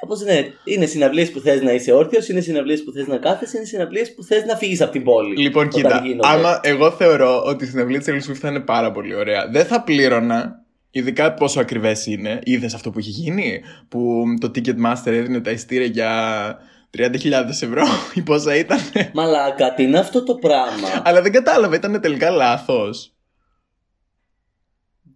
Κάπω 0.00 0.16
ναι. 0.24 0.46
Είναι 0.64 0.86
συναυλίες 0.86 1.30
που 1.30 1.40
θες 1.40 1.62
να 1.62 1.72
είσαι 1.72 1.92
όρθιος, 1.92 2.28
είναι 2.28 2.40
συναυλίες 2.40 2.84
που 2.84 2.92
θες 2.92 3.06
να 3.06 3.16
κάθεσαι, 3.16 3.56
είναι 3.56 3.66
συναυλίες 3.66 4.14
που 4.14 4.22
θες 4.24 4.44
να 4.44 4.56
φύγεις 4.56 4.80
από 4.80 4.92
την 4.92 5.04
πόλη. 5.04 5.36
Λοιπόν, 5.36 5.66
όταν 5.66 5.80
κοίτα, 5.82 6.00
γίνονται. 6.04 6.28
άμα 6.28 6.60
εγώ 6.62 6.90
θεωρώ 6.90 7.42
ότι 7.44 7.64
η 7.64 7.66
συναυλία 7.66 7.98
της 7.98 8.08
Taylor 8.08 8.30
Swift 8.30 8.38
θα 8.38 8.48
είναι 8.48 8.60
πάρα 8.60 8.92
πολύ 8.92 9.14
ωραία. 9.14 9.48
Δεν 9.52 9.66
θα 9.66 9.82
πλήρωνα, 9.82 10.59
ειδικά 10.90 11.34
πόσο 11.34 11.60
ακριβές 11.60 12.06
είναι. 12.06 12.38
Είδες 12.42 12.74
αυτό 12.74 12.90
που 12.90 12.98
είχε 12.98 13.10
γίνει, 13.10 13.60
που 13.88 14.24
το 14.40 14.50
Ticketmaster 14.54 15.06
έδινε 15.06 15.40
τα 15.40 15.50
ειστήρια 15.50 15.86
για 15.86 16.58
30.000 16.96 17.48
ευρώ; 17.48 17.82
Ή 18.14 18.22
πόσα 18.22 18.56
ήταν; 18.56 18.78
Μαλάκα, 19.14 19.74
τι 19.74 19.82
είναι 19.82 19.98
αυτό 19.98 20.22
το 20.24 20.34
πράγμα; 20.34 20.88
Αλλά 21.04 21.22
δεν 21.22 21.32
κατάλαβα, 21.32 21.74
ήταν 21.76 22.00
τελικά 22.00 22.30
λάθος. 22.30 23.14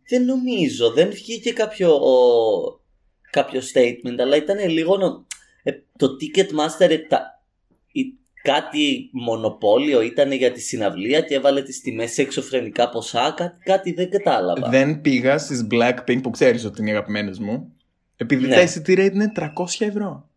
δεν 0.09 0.25
νομίζω, 0.25 0.91
δεν 0.93 1.11
βγήκε 1.11 1.53
κάποιο, 1.53 1.95
ο- 1.95 2.81
κάποιο 3.31 3.61
statement, 3.61 4.19
αλλά 4.19 4.37
ήταν 4.37 4.69
λίγο. 4.69 4.97
νο- 4.97 5.27
ε, 5.63 5.73
το 5.99 6.07
Ticketmaster 6.21 6.91
ε, 6.91 6.99
τα, 6.99 7.43
η- 7.93 8.19
κάτι 8.53 9.11
μονοπόλιο 9.13 10.03
ήταν 10.03 10.33
για 10.33 10.53
τη 10.53 10.61
συναυλία 10.61 11.21
και 11.21 11.35
έβαλε 11.35 11.63
τις 11.63 11.81
τιμές 11.81 12.13
σε 12.13 12.23
εξωφρενικά 12.23 12.89
ποσά, 12.89 13.35
κάτι, 13.37 13.59
κάτι 13.65 13.93
δεν 13.93 14.11
κατάλαβα. 14.11 14.69
Δεν 14.69 15.01
πήγα 15.01 15.39
στις 15.39 15.67
Blackpink 15.71 16.23
που 16.23 16.31
ξέρεις 16.31 16.65
ότι 16.65 16.81
είναι 16.81 16.91
οι 16.91 16.93
αγαπημένες 16.93 17.39
μου. 17.39 17.73
Επειδή 18.17 18.47
Ναι. 18.47 18.55
τα 18.55 18.61
εισιτήρια 18.61 19.05
είναι 19.05 19.33
300 19.35 19.85
ευρώ. 19.85 20.29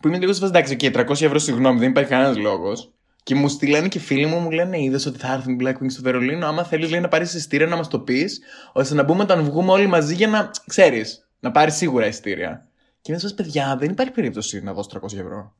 Που 0.00 0.08
είμαι 0.08 0.18
λίγο 0.18 0.32
σε 0.32 0.38
φάση, 0.40 0.52
εντάξει, 0.54 0.76
και 0.76 0.90
300 0.90 1.24
ευρώ, 1.24 1.38
συγγνώμη, 1.38 1.78
δεν 1.78 1.90
υπάρχει 1.90 2.10
κανένας 2.10 2.36
λόγος. 2.36 2.92
Και 3.22 3.34
μου 3.34 3.48
στείλανε 3.48 3.88
και 3.88 3.98
φίλοι 3.98 4.26
μου, 4.26 4.38
μου 4.38 4.50
λένε: 4.50 4.82
Είδες 4.82 5.06
ότι 5.06 5.18
θα 5.18 5.32
έρθουν 5.32 5.52
οι 5.52 5.64
Blackpink 5.64 5.86
στο 5.88 6.02
Βερολίνο. 6.02 6.46
Άμα 6.46 6.64
θέλεις, 6.64 6.90
λέει 6.90 7.00
να 7.00 7.08
πάρεις 7.08 7.34
εισιτήρια 7.34 7.66
να 7.66 7.76
μας 7.76 7.88
το 7.88 7.98
πεις, 8.00 8.40
ώστε 8.72 8.94
να 8.94 9.02
μπούμε 9.02 9.22
όταν 9.22 9.44
βγούμε 9.44 9.72
όλοι 9.72 9.86
μαζί 9.86 10.14
για 10.14 10.28
να 10.28 10.50
ξέρεις, 10.66 11.28
να 11.40 11.50
πάρεις 11.50 11.74
σίγουρα 11.74 12.06
εισιτήρια. 12.06 12.66
Και 13.00 13.12
είμαι 13.12 13.20
σε 13.20 13.26
φάση, 13.28 13.42
παιδιά, 13.42 13.76
δεν 13.80 13.90
υπάρχει 13.90 14.12
περίπτωση 14.12 14.62
να 14.62 14.72
δώσω 14.72 14.88
300 14.88 15.18
ευρώ. 15.18 15.54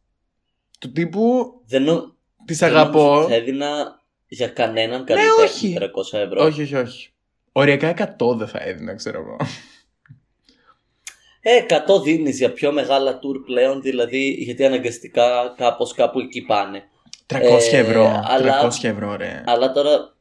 Του 0.83 0.93
τύπου, 0.93 1.53
δεν, 1.67 1.83
νο- 1.83 2.17
τι 2.45 2.55
δεν 2.55 2.69
αγαπώ. 2.69 2.99
Ναι, 2.99 3.05
νόμιζα 3.09 3.23
ότι 3.25 3.31
Θα 3.33 3.35
έδινα 3.39 4.01
για 4.29 4.49
κανέναν 4.49 5.05
καλλιτέχνη 5.05 5.43
όχι. 5.45 5.77
300 5.81 6.19
ευρώ. 6.19 6.45
Όχι, 6.45 6.63
όχι, 6.63 6.75
όχι. 6.77 7.11
Οριακά 7.53 8.17
100 8.19 8.37
δεν 8.37 8.49
θα 8.49 8.63
έδινα, 8.63 8.95
ξέρω 8.95 9.19
εγώ. 9.21 9.37
Ε, 11.41 11.65
100 11.97 12.03
δίνεις 12.03 12.39
για 12.39 12.53
πιο 12.53 12.73
μεγάλα 12.73 13.19
tour 13.19 13.43
πλέον, 13.45 13.83
δηλαδή 13.83 14.31
γιατί 14.31 14.65
αναγκαστικά 14.65 15.55
κάπως 15.57 15.95
κάπου 15.95 16.19
εκεί 16.21 16.43
πάνε. 16.43 16.83
300 17.27 17.73
Ε, 17.73 17.79
ευρώ. 17.79 18.23
αλλά- 18.25 18.61
300 18.61 18.89
ευρώ, 18.89 19.17
ρε. 19.17 19.43
Αλλά 19.47 19.73
τώρα 19.73 20.15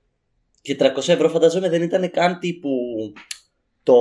και 0.62 0.76
300 0.76 1.13
ευρώ 1.13 1.30
φανταζόμαι 1.30 1.69
δεν 1.69 1.82
ήταν 1.82 2.12
καν 2.12 2.39
τύπου 2.39 2.69
το 3.84 3.94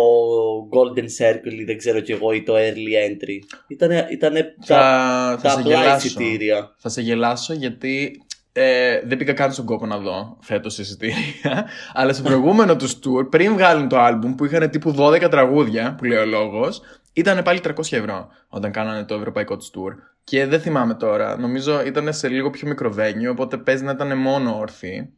Golden 0.73 1.05
Circle 1.05 1.53
ή 1.53 1.65
δεν 1.65 1.79
ξέρω 1.79 2.01
κι 2.01 2.13
εγώ 2.13 2.33
ή 2.33 2.43
το 2.43 2.55
Early 2.57 3.11
Entry. 3.11 3.39
Ήτανε, 3.69 4.07
ήτανε 4.11 4.55
τα, 4.67 4.77
Θα, 4.77 5.39
θα 5.41 5.43
τα 5.43 5.51
σε 5.51 5.61
απλά 5.61 5.75
γελάσω. 5.83 6.07
εισιτήρια. 6.07 6.75
Θα 6.79 6.89
σε 6.89 7.01
γελάσω 7.01 7.53
γιατί 7.55 8.23
ε, 8.53 9.01
δεν 9.05 9.19
πήγα 9.19 9.33
καν 9.33 9.53
στον 9.53 9.65
κόπο 9.65 9.87
να 9.87 9.99
δω 9.99 10.37
φέτος 10.41 10.79
εισιτήρια. 10.79 11.17
αλλά 11.95 12.13
στο 12.13 12.23
προηγούμενο 12.23 12.77
τους 12.77 12.95
tour, 12.95 13.31
πριν 13.31 13.53
βγάλουν 13.53 13.89
το 13.89 13.97
album 14.07 14.35
που 14.37 14.45
είχαν 14.45 14.71
τύπου 14.71 14.95
12 14.99 15.27
τραγούδια, 15.31 15.95
που 15.99 16.05
λέει 16.05 16.19
ο 16.19 16.27
λόγος, 16.27 16.81
ήταν 17.13 17.43
πάλι 17.43 17.61
300 17.65 17.73
ευρώ 17.91 18.29
όταν 18.49 18.71
κάνανε 18.73 19.05
το 19.05 19.15
ευρωπαϊκό 19.15 19.57
τους 19.57 19.71
tour. 19.75 19.95
Και 20.25 20.47
δεν 20.47 20.61
θυμάμαι 20.61 20.95
τώρα. 20.95 21.39
Νομίζω 21.39 21.83
ήταν 21.87 22.13
σε 22.13 22.29
λίγο 22.29 22.51
πιο 22.51 22.69
μικρό 22.69 22.95
venue, 22.99 23.31
οπότε 23.31 23.57
παίζει 23.57 23.85
να 23.85 23.91
ήταν 23.91 24.19
μόνο 24.19 24.59
όρθιοι. 24.59 25.13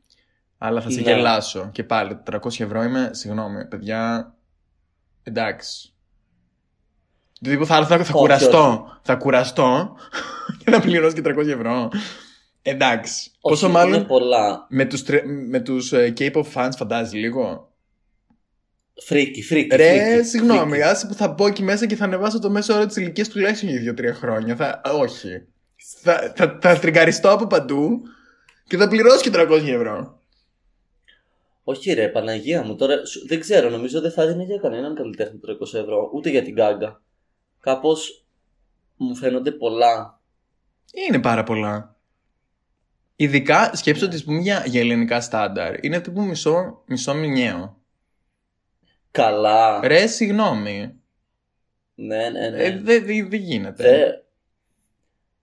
Αλλά 0.59 0.81
θα 0.81 0.91
σε 0.91 1.01
Ναι. 1.01 1.13
γελάσω. 1.13 1.69
Και 1.73 1.85
πάλι 1.85 2.19
300 2.31 2.39
ευρώ 2.65 2.83
είμαι, 2.83 3.11
συγγνώμη, 3.13 3.67
παιδιά. 3.67 4.35
Εντάξει. 5.23 5.93
Δηλαδή 7.41 7.65
θα 7.65 7.77
έρθω, 7.77 7.89
θα 7.97 8.01
Όχι, 8.03 8.13
κουραστώ. 8.13 8.87
Θα 9.03 9.15
κουραστώ 9.17 9.97
για 10.65 10.73
να 10.73 10.81
πληρώσω 10.81 11.15
και 11.17 11.23
300 11.25 11.47
ευρώ. 11.47 11.91
Εντάξει. 12.63 13.31
Πόσο 13.41 13.67
Όχι, 13.67 13.75
μάλλον 13.75 13.95
Είναι 13.95 14.05
πολλά. 14.05 14.67
με 14.69 14.85
τους, 14.85 15.03
τρε- 15.05 15.25
με 15.27 15.61
τους 15.61 15.93
ε, 15.93 16.13
K-pop 16.19 16.43
fans 16.55 16.71
φαντάζει 16.77 17.17
λίγο; 17.19 17.73
Freaky, 19.05 19.43
freaky. 19.43 19.77
Ρε, 19.77 20.13
freaky, 20.13 20.29
συγγνώμη, 20.29 20.71
φρίκι. 20.71 20.83
άσε 20.83 21.07
που 21.07 21.15
θα 21.15 21.29
μπω 21.29 21.47
εκεί 21.47 21.63
μέσα 21.63 21.87
και 21.87 21.97
θα 21.97 22.05
ανεβάσω 22.05 22.39
το 22.39 22.51
μέσο 22.51 22.75
όρο 22.75 22.87
της 22.87 22.97
ηλικίας 22.97 23.29
τουλάχιστον 23.29 23.69
για 23.69 23.95
2-3 23.99 24.13
χρόνια. 24.15 24.57
Θα, 24.57 24.81
α, 24.85 24.91
όχι. 24.93 25.29
Θα, 26.03 26.33
θα, 26.37 26.59
θα 26.61 26.79
τριγκαριστώ 26.79 27.31
από 27.31 27.47
παντού 27.47 28.03
και 28.67 28.77
θα 28.77 28.89
πληρώσω 28.89 29.21
και 29.21 29.31
300 29.35 29.51
ευρώ. 29.67 30.22
Όχι 31.65 31.93
ρε, 31.93 32.09
Παναγία 32.09 32.63
μου, 32.63 32.77
τώρα 32.77 33.05
σου- 33.05 33.27
δεν 33.27 33.41
ξέρω, 33.41 33.69
νομίζω 33.71 34.01
δεν 34.01 34.13
θα 34.13 34.27
δίνει 34.27 34.45
για 34.45 34.59
κανέναν 34.59 34.95
καλλιτέχνη 34.95 35.39
300 35.39 35.79
ευρώ, 35.79 36.11
ούτε 36.15 36.31
για 36.31 36.43
την 36.43 36.55
Γκάγκα. 36.55 37.03
Κάπως 37.61 38.25
μου 38.97 39.15
φαίνονται 39.15 39.53
πολλά. 39.53 40.21
Είναι 41.09 41.21
πάρα 41.21 41.43
πολλά. 41.45 41.97
Ειδικά 43.17 43.77
σκέψω 43.77 44.07
ότι 44.07 44.15
ας 44.15 44.25
πούμε, 44.25 44.41
για, 44.41 44.65
για 44.67 44.81
ελληνικά 44.81 45.21
στάνταρ 45.21 45.85
είναι 45.85 46.01
τύπου 46.01 46.23
μισό, 46.23 46.83
μισό 46.87 47.15
μηνιαίο. 47.15 47.81
Καλά. 49.11 49.81
Ρε, 49.87 50.07
συγγνώμη. 50.07 50.95
Ναι, 51.95 52.29
ναι, 52.31 52.49
ναι. 52.49 52.63
Ε, 52.65 52.71
δεν 52.81 53.05
δε, 53.05 53.23
δε 53.25 53.37
γίνεται. 53.37 53.83
Δεν. 53.83 54.23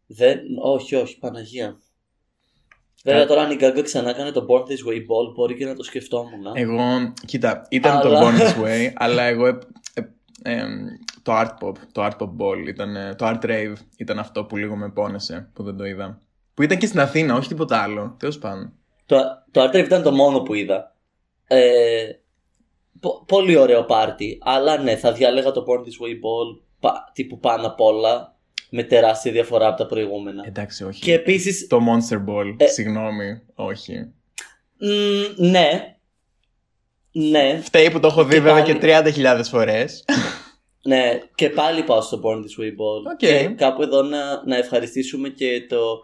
Δεν. 0.07 0.39
Όχι, 0.61 0.95
όχι, 0.95 1.17
Παναγία. 1.19 1.79
Βέβαια 3.03 3.21
Ε. 3.21 3.25
τώρα 3.25 3.41
αν 3.41 3.51
η 3.51 3.55
Γκάγκα 3.55 3.81
ξανά 3.81 4.09
έκανε 4.09 4.31
το 4.31 4.45
Born 4.49 4.61
This 4.61 4.89
Way 4.91 4.97
Ball 4.97 5.33
μπορεί 5.35 5.55
και 5.55 5.65
να 5.65 5.75
το 5.75 5.83
σκεφτόμουν. 5.83 6.45
Εγώ, 6.53 7.13
κοίτα, 7.25 7.65
ήταν 7.69 8.01
το 8.01 8.07
Αλλά- 8.07 8.21
Born 8.23 8.39
This 8.39 8.55
Way, 8.65 8.91
αλλά 8.95 9.23
εγώ 9.23 9.45
ε, 9.47 9.57
ε, 9.93 10.01
ε, 10.43 10.63
το 11.21 11.31
Art 11.39 11.53
Pop, 11.65 11.73
το 11.91 12.05
Art 12.05 12.17
Pop 12.19 12.29
Ball, 12.39 12.67
ήταν, 12.67 12.95
ε, 12.95 13.15
το 13.15 13.25
Art 13.27 13.45
Rave 13.45 13.73
ήταν 13.97 14.19
αυτό 14.19 14.43
που 14.45 14.57
λίγο 14.57 14.75
με 14.75 14.89
πόνεσε, 14.89 15.49
που 15.53 15.63
δεν 15.63 15.77
το 15.77 15.85
είδα. 15.85 16.21
Που 16.53 16.61
ήταν 16.63 16.77
και 16.77 16.85
στην 16.87 16.99
Αθήνα, 16.99 17.35
όχι 17.35 17.47
τίποτα 17.47 17.81
άλλο. 17.81 18.15
Τέλος 18.19 18.37
πάντων. 18.39 18.73
Το, 19.05 19.17
το 19.51 19.63
Art 19.63 19.75
Rave 19.75 19.85
ήταν 19.85 20.03
το 20.03 20.11
μόνο 20.11 20.39
που 20.41 20.53
είδα. 20.53 20.95
Ε, 21.47 22.03
πο- 22.99 23.23
πολύ 23.27 23.55
ωραίο 23.57 23.83
πάρτι. 23.85 24.37
Αλλά 24.41 24.77
ναι, 24.77 24.95
θα 24.95 25.11
διάλεγα 25.11 25.51
το 25.51 25.65
Born 25.67 25.79
This 25.79 26.05
Way 26.05 26.13
Ball 26.13 26.61
πα- 26.79 27.11
τύπου 27.13 27.39
πάνω 27.39 27.67
απ' 27.67 27.81
όλα 27.81 28.35
με 28.69 28.83
τεράστια 28.83 29.31
διαφορά 29.31 29.67
από 29.67 29.77
τα 29.77 29.85
προηγούμενα. 29.85 30.43
Εντάξει, 30.47 30.83
όχι. 30.83 31.01
Και 31.01 31.13
επίσης, 31.13 31.67
Το 31.67 31.79
Monster 31.89 32.15
Ball, 32.29 32.55
Ε. 32.57 32.67
συγγνώμη, 32.67 33.41
όχι. 33.55 33.93
μ, 34.77 34.85
ναι, 35.45 35.95
ναι, 37.11 37.59
Φταίει 37.63 37.91
που 37.91 37.99
το 37.99 38.07
έχω 38.07 38.23
δει 38.23 38.33
Και 38.33 38.41
βέβαια 38.41 38.63
πάλι. 38.63 38.79
και 38.79 38.79
30.000 38.81 39.41
φορές. 39.49 40.05
ναι, 40.87 41.19
και 41.35 41.49
πάλι 41.49 41.83
πάω 41.83 42.01
στο 42.01 42.21
Born 42.23 42.37
This 42.37 42.63
Way 42.63 42.67
Ball. 42.67 43.11
OK. 43.11 43.17
Και 43.17 43.53
κάπου 43.57 43.81
εδώ 43.81 44.01
να, 44.01 44.45
να 44.45 44.55
ευχαριστήσουμε 44.57 45.29
και 45.29 45.65
το, 45.69 46.03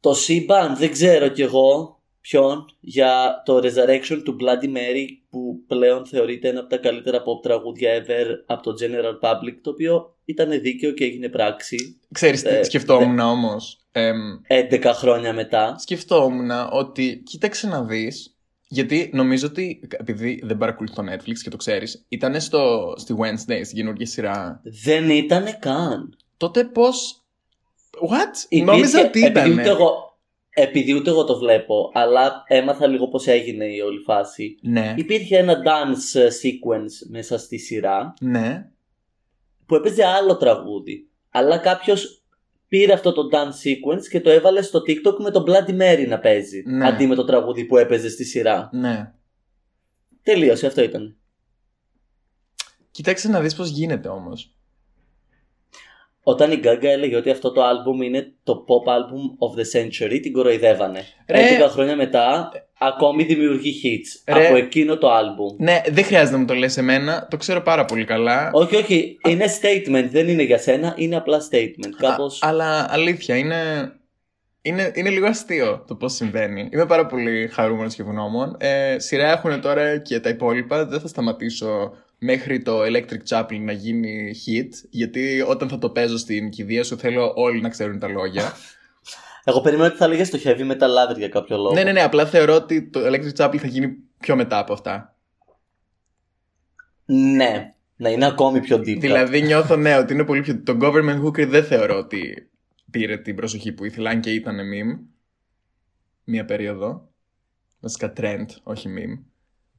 Το 0.00 0.14
σύμπαν 0.14 0.76
δεν 0.76 0.90
ξέρω 0.92 1.28
κι 1.28 1.42
εγώ 1.42 1.95
ποιον 2.28 2.64
για 2.80 3.42
το 3.44 3.56
Resurrection 3.56 4.20
του 4.24 4.36
Bloody 4.40 4.64
Mary 4.76 5.06
που 5.30 5.62
πλέον 5.66 6.06
θεωρείται 6.06 6.48
ένα 6.48 6.60
από 6.60 6.68
τα 6.68 6.76
καλύτερα 6.76 7.18
pop 7.18 7.42
τραγούδια 7.42 8.04
ever 8.04 8.26
από 8.46 8.62
το 8.62 8.74
General 8.80 9.28
Public 9.28 9.54
το 9.62 9.70
οποίο 9.70 10.14
ήταν 10.24 10.60
δίκαιο 10.60 10.90
και 10.92 11.04
έγινε 11.04 11.28
πράξη 11.28 12.00
Ξέρεις 12.12 12.42
τι 12.42 12.48
Ε, 12.48 12.62
σκεφτόμουν 12.62 13.18
όμως. 13.18 13.78
Εμ, 13.92 14.16
11 14.48 14.90
χρόνια 14.94 15.32
μετά. 15.32 15.74
σκεφτόμουν 15.78 16.50
ότι 16.70 17.22
κοίταξε 17.26 17.66
να 17.68 17.82
δεις 17.84 18.36
γιατί 18.68 19.10
νομίζω 19.12 19.46
ότι 19.46 19.88
επειδή 19.90 20.40
δεν 20.44 20.58
παρακολουθώ 20.58 21.02
το 21.02 21.12
Netflix 21.12 21.38
και 21.42 21.50
το 21.50 21.56
ξέρεις 21.56 22.04
ήταν 22.08 22.40
στο, 22.40 22.94
στη 22.96 23.14
Wednesday, 23.18 23.60
στην 23.64 23.76
καινούργια 23.76 24.06
σειρά 24.06 24.60
Δεν 24.84 25.10
ήτανε 25.10 25.56
καν. 25.60 26.16
τότε 26.36 26.64
πως 26.64 27.20
What? 28.10 28.44
Υπήρχε- 28.48 28.72
Νόμιζα 28.74 29.00
ότι 29.00 29.24
επειδή 29.24 29.26
ήταν 29.48 29.52
ούτε, 29.52 29.68
εγώ, 29.68 30.05
επειδή 30.58 30.94
ούτε 30.94 31.10
εγώ 31.10 31.24
το 31.24 31.38
βλέπω, 31.38 31.90
αλλά 31.94 32.44
έμαθα 32.46 32.86
λίγο 32.86 33.08
πώς 33.08 33.26
έγινε 33.26 33.64
η 33.64 33.80
όλη 33.80 33.98
φάση. 33.98 34.58
Ναι, 34.62 34.94
Υπήρχε 34.96 35.36
ένα 35.38 35.54
dance 35.54 36.20
ε, 36.20 36.28
sequence 36.28 37.08
μέσα 37.10 37.38
στη 37.38 37.58
σειρά 37.58 38.14
ναι 38.20 38.70
που 39.66 39.74
έπαιζε 39.74 40.04
άλλο 40.04 40.36
τραγούδι. 40.36 41.10
Αλλά 41.30 41.58
κάποιος 41.58 42.24
πήρε 42.68 42.92
αυτό 42.92 43.12
το 43.12 43.28
dance 43.32 43.68
sequence 43.68 44.06
και 44.10 44.20
το 44.20 44.30
έβαλε 44.30 44.62
στο 44.62 44.78
TikTok 44.78 45.18
με 45.18 45.30
τον 45.30 45.44
Bloody 45.46 45.80
Mary 45.80 46.06
να 46.08 46.18
παίζει. 46.18 46.62
Ναι. 46.66 46.86
Αντί 46.86 47.06
με 47.06 47.14
το 47.14 47.24
τραγούδι 47.24 47.64
που 47.64 47.76
έπαιζε 47.76 48.08
στη 48.08 48.24
σειρά. 48.24 48.70
Ναι 48.72 49.12
Τελείωσε, 50.22 50.66
αυτό 50.66 50.82
ήταν. 50.82 51.16
Κοίταξε 52.90 53.28
να 53.28 53.40
δεις 53.40 53.54
πως 53.54 53.68
γίνεται 53.68 54.08
όμως 54.08 54.56
Όταν 56.28 56.52
η 56.52 56.60
Gaga 56.64 56.84
έλεγε 56.84 57.16
ότι 57.16 57.30
αυτό 57.30 57.52
το 57.52 57.62
album 57.62 58.04
είναι 58.04 58.32
το 58.42 58.64
pop 58.68 58.90
album 58.90 59.22
of 59.46 59.58
the 59.58 59.80
century, 59.80 60.18
την 60.22 60.32
κοροϊδεύανε. 60.32 61.00
Ρε. 61.28 61.38
11 61.66 61.68
χρόνια 61.70 61.96
μετά, 61.96 62.52
ακόμη 62.78 63.24
δημιουργεί 63.24 63.74
hits 63.82 64.34
Ρε. 64.34 64.46
από 64.46 64.56
εκείνο 64.56 64.98
το 64.98 65.08
album. 65.08 65.56
Ναι, 65.58 65.80
δεν 65.90 66.04
χρειάζεται 66.04 66.32
να 66.32 66.38
μου 66.38 66.46
το 66.46 66.54
λες 66.54 66.76
εμένα, 66.76 67.26
το 67.30 67.36
ξέρω 67.36 67.62
πάρα 67.62 67.84
πολύ 67.84 68.04
καλά 68.04 68.50
Όχι, 68.52 68.76
όχι, 68.76 69.18
είναι 69.28 69.44
statement, 69.60 70.08
δεν 70.10 70.28
είναι 70.28 70.42
για 70.42 70.58
σένα, 70.58 70.94
είναι 70.96 71.16
απλά 71.16 71.38
statement. 71.50 71.94
Κάπως... 71.98 72.42
Α, 72.42 72.48
αλλά 72.48 72.86
αλήθεια, 72.90 73.36
είναι, 73.36 73.92
είναι, 74.62 74.92
είναι 74.94 75.10
λίγο 75.10 75.26
αστείο 75.26 75.84
το 75.86 75.94
πώς 75.94 76.12
συμβαίνει. 76.12 76.68
Είμαι 76.72 76.86
πάρα 76.86 77.06
πολύ 77.06 77.48
χαρούμενος 77.52 77.94
και 77.94 78.02
ευγνώμων. 78.02 78.56
Ε, 78.58 78.98
σειρά 78.98 79.30
έχουν 79.30 79.60
τώρα 79.60 79.98
και 79.98 80.20
τα 80.20 80.28
υπόλοιπα. 80.28 80.86
Δεν 80.86 81.00
θα 81.00 81.08
σταματήσω 81.08 81.92
μέχρι 82.18 82.62
το 82.62 82.80
Electric 82.82 83.28
Chaplin 83.28 83.60
να 83.60 83.72
γίνει 83.72 84.34
hit, 84.46 84.68
γιατί 84.90 85.44
όταν 85.46 85.68
θα 85.68 85.78
το 85.78 85.90
παίζω 85.90 86.18
στην 86.18 86.50
κηδεία 86.50 86.84
σου 86.84 86.98
θέλω 86.98 87.32
όλοι 87.36 87.60
να 87.60 87.68
ξέρουν 87.68 87.98
τα 87.98 88.08
λόγια. 88.08 88.52
Εγώ 89.48 89.60
περίμενα 89.60 89.88
ότι 89.88 89.96
θα 89.96 90.04
έλεγε 90.04 90.26
το 90.26 90.38
heavy 90.44 90.70
metal 90.70 90.74
lover 90.74 91.16
για 91.16 91.28
κάποιο 91.28 91.56
λόγο. 91.56 91.74
ναι, 91.74 91.82
ναι, 91.82 91.92
ναι, 91.92 92.02
απλά 92.02 92.26
θεωρώ 92.26 92.54
ότι 92.54 92.90
το 92.90 93.00
Electric 93.06 93.32
Chaplin 93.36 93.56
θα 93.56 93.66
γίνει 93.66 93.96
πιο 94.18 94.36
μετά 94.36 94.58
από 94.58 94.72
αυτά. 94.72 95.16
ναι. 97.04 97.70
Να 97.98 98.08
είναι 98.08 98.26
ακόμη 98.26 98.60
πιο 98.60 98.76
deep. 98.76 98.98
Δηλαδή 98.98 99.42
νιώθω 99.42 99.76
ναι 99.76 99.96
ότι 99.96 100.12
είναι 100.12 100.24
πολύ 100.24 100.40
πιο... 100.40 100.62
Το 100.62 100.78
Government 100.80 101.24
Hooker 101.24 101.46
δεν 101.46 101.64
θεωρώ 101.64 101.98
ότι 101.98 102.50
πήρε 102.90 103.16
την 103.16 103.36
προσοχή 103.36 103.72
που 103.72 103.84
ήθελα, 103.84 104.10
αν 104.10 104.20
και 104.20 104.30
ήταν 104.30 104.56
meme. 104.56 105.06
Μία 106.24 106.44
περίοδο. 106.44 107.08
Βασικά 107.80 108.12
trend, 108.16 108.46
όχι 108.62 108.88
meme. 108.98 109.22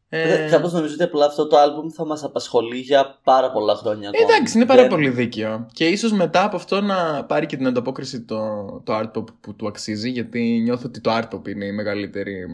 Ε, 0.10 0.46
Ε... 0.46 0.50
Κάπως 0.50 0.74
νομίζω 0.74 0.94
ότι 0.94 1.04
απλά 1.04 1.26
αυτό 1.26 1.48
το 1.48 1.58
album 1.58 1.92
θα 1.96 2.06
μας 2.06 2.24
απασχολεί 2.24 2.78
για 2.78 3.20
πάρα 3.24 3.52
πολλά 3.52 3.76
χρόνια 3.76 4.10
ακόμη. 4.10 4.24
εντάξει, 4.32 4.58
είναι 4.58 4.66
πάρα 4.66 4.82
Δεν- 4.82 4.90
πολύ 4.90 5.10
δίκαιο. 5.10 5.68
Και 5.74 5.88
ίσως 5.88 6.12
μετά 6.12 6.44
από 6.44 6.56
αυτό 6.56 6.82
να 6.82 7.26
πάρει 7.26 7.46
και 7.46 7.58
την 7.58 7.68
ανταπόκριση 7.68 8.22
το, 8.22 8.38
το 8.86 8.98
art 8.98 9.12
pop 9.18 9.26
που 9.42 9.56
του 9.56 9.68
αξίζει, 9.68 10.10
γιατί 10.10 10.60
νιώθω 10.64 10.84
ότι 10.88 11.02
το 11.02 11.12
art 11.18 11.36
pop 11.36 11.48
είναι 11.48 11.66
η 11.66 11.72
μεγαλύτερη 11.72 12.46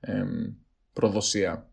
εμ, 0.00 0.28
προδοσία. 0.92 1.66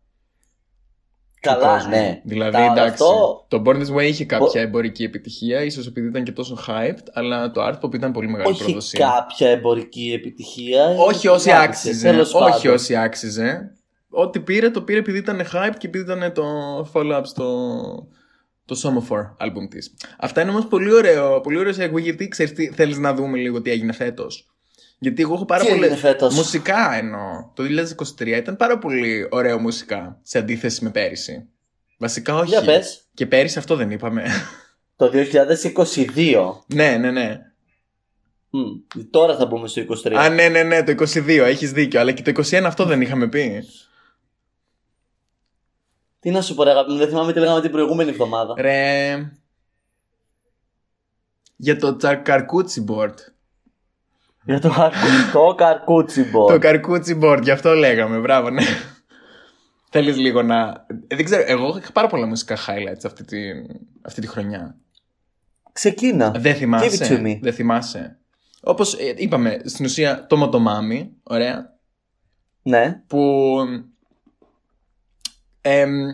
του 1.42 1.50
Καλά, 1.50 1.74
κόσμου. 1.74 1.90
ναι. 1.90 2.20
Δηλαδή, 2.24 2.52
Τα- 2.52 2.62
εντάξει, 2.64 3.02
αυτό- 3.02 3.44
το 3.48 3.62
Born 3.66 3.76
This 3.76 3.96
Way 3.96 4.02
είχε 4.02 4.24
κάποια 4.24 4.46
Μπο- 4.52 4.58
εμπορική 4.60 5.02
επιτυχία, 5.04 5.62
ίσως 5.62 5.86
επειδή 5.86 6.06
ήταν 6.06 6.24
και 6.24 6.32
τόσο 6.32 6.58
hyped, 6.68 7.06
αλλά 7.12 7.50
το 7.50 7.66
art 7.66 7.80
pop 7.80 7.94
ήταν 7.94 8.12
πολύ 8.12 8.28
μεγάλη 8.28 8.50
Όχι 8.50 8.62
προδοσία. 8.64 9.06
κάποια 9.16 9.48
εμπορική 9.50 10.12
επιτυχία. 10.14 10.84
Όχι 10.86 11.28
όσοι 11.28 11.50
Άξιζε, 11.50 11.64
άξιζε. 11.68 12.10
τέλος 12.10 12.34
Όχι 12.34 12.50
πάντων. 12.50 12.72
όσοι 12.74 12.96
άξιζε. 12.96 13.72
Ό,τι 14.14 14.40
πήρε, 14.40 14.70
το 14.70 14.82
πήρε 14.82 14.98
επειδή 14.98 15.18
ήταν 15.18 15.40
hype 15.52 15.74
και 15.78 15.86
επειδή 15.86 16.04
ήταν 16.12 16.32
το 16.32 16.44
follow-up 16.92 17.22
στο 17.24 18.08
το 18.64 18.76
Somofor 18.82 19.46
album 19.46 19.68
της. 19.70 19.94
Αυτά 20.18 20.40
είναι 20.40 20.50
όμως 20.50 20.66
πολύ 20.66 20.92
ωραίο, 20.92 21.40
πολύ 21.40 21.58
ωραίο 21.58 21.72
segue 21.72 22.00
γιατί 22.00 22.28
ξέρεις 22.28 22.52
τι 22.52 22.68
θέλεις 22.68 22.98
να 22.98 23.14
δούμε 23.14 23.38
λίγο 23.38 23.62
τι 23.62 23.70
έγινε 23.70 23.92
φέτος. 23.92 24.48
Γιατί 24.98 25.22
εγώ 25.22 25.34
έχω 25.34 25.44
πάρα 25.44 25.64
Τι 25.64 25.68
πολύ... 25.68 25.82
έγινε 25.84 25.96
φέτος; 25.98 26.34
Μουσικά 26.34 26.94
εννοώ. 26.94 27.50
Το 27.54 27.64
2023 28.18 28.26
ήταν 28.26 28.56
πάρα 28.56 28.78
πολύ 28.78 29.28
ωραίο 29.30 29.58
μουσικά 29.58 30.18
σε 30.22 30.38
αντίθεση 30.38 30.84
με 30.84 30.90
πέρυσι. 30.90 31.48
Βασικά 31.98 32.34
όχι. 32.34 32.48
Για 32.48 32.62
πες. 32.62 33.04
Και 33.14 33.26
πέρυσι 33.26 33.58
αυτό 33.58 33.76
δεν 33.76 33.90
είπαμε. 33.90 34.24
Το 34.96 35.10
2022. 36.14 36.34
ναι, 36.66 36.96
ναι, 36.96 37.10
ναι. 37.10 37.40
Μμ, 38.50 39.00
Τώρα 39.10 39.36
θα 39.36 39.46
μπούμε 39.46 39.68
στο 39.68 39.82
23. 40.04 40.12
Α, 40.14 40.28
ναι, 40.28 40.48
ναι, 40.48 40.62
ναι, 40.62 40.82
το 40.82 40.94
22, 40.98 41.28
έχεις 41.28 41.72
δίκιο. 41.72 42.00
Αλλά 42.00 42.12
και 42.12 42.32
το 42.32 42.42
21 42.50 42.62
αυτό 42.64 42.84
δεν 42.84 43.00
είχαμε 43.00 43.28
πει. 43.28 43.64
Τι 46.24 46.30
να 46.30 46.40
σου 46.42 46.54
πω, 46.54 46.62
ρε 46.62 46.70
αγάπη 46.70 46.90
μου, 46.92 46.96
δεν 46.98 47.08
θυμάμαι 47.08 47.32
τι 47.32 47.38
λέγαμε 47.38 47.60
την 47.60 47.70
προηγούμενη 47.70 48.10
εβδομάδα. 48.10 48.54
Ρε. 48.58 49.30
Για 51.56 51.76
το 51.76 51.96
τσαρ- 51.96 52.22
καρκούτσι 52.22 52.84
board. 52.88 53.14
Για 54.44 54.60
το, 54.60 54.68
καρκου- 54.70 55.32
το 55.32 55.54
καρκούτσι 55.54 56.30
Το 56.30 56.44
board. 56.44 56.60
καρκούτσι 56.60 57.18
board, 57.22 57.40
γι' 57.42 57.50
αυτό 57.50 57.72
λέγαμε. 57.74 58.18
Μπράβο, 58.18 58.50
ναι. 58.50 58.62
Θέλεις 59.90 60.16
λίγο 60.16 60.42
να. 60.42 60.86
Ε, 61.06 61.16
δεν 61.16 61.24
ξέρω, 61.24 61.42
εγώ 61.46 61.76
είχα 61.78 61.92
πάρα 61.92 62.08
πολλά 62.08 62.26
μουσικά 62.26 62.56
highlights 62.56 63.04
αυτή 63.04 63.24
τη, 63.24 63.38
αυτή 64.02 64.20
τη 64.20 64.26
χρονιά. 64.26 64.76
Ξεκίνα. 65.72 66.30
Δεν 66.30 66.42
Give 66.42 66.46
it 66.46 66.50
to 66.50 66.58
θυμάσαι. 66.58 67.22
me. 67.24 67.38
Δεν 67.42 67.52
θυμάσαι. 67.52 68.18
Όπως 68.60 68.92
είπαμε, 69.16 69.60
στην 69.64 69.84
ουσία 69.84 70.26
το 70.26 70.36
Μοτομάμι, 70.36 71.16
ωραία. 71.22 71.72
Ναι. 72.62 73.02
Που. 73.06 73.18
Εμ, 75.66 76.10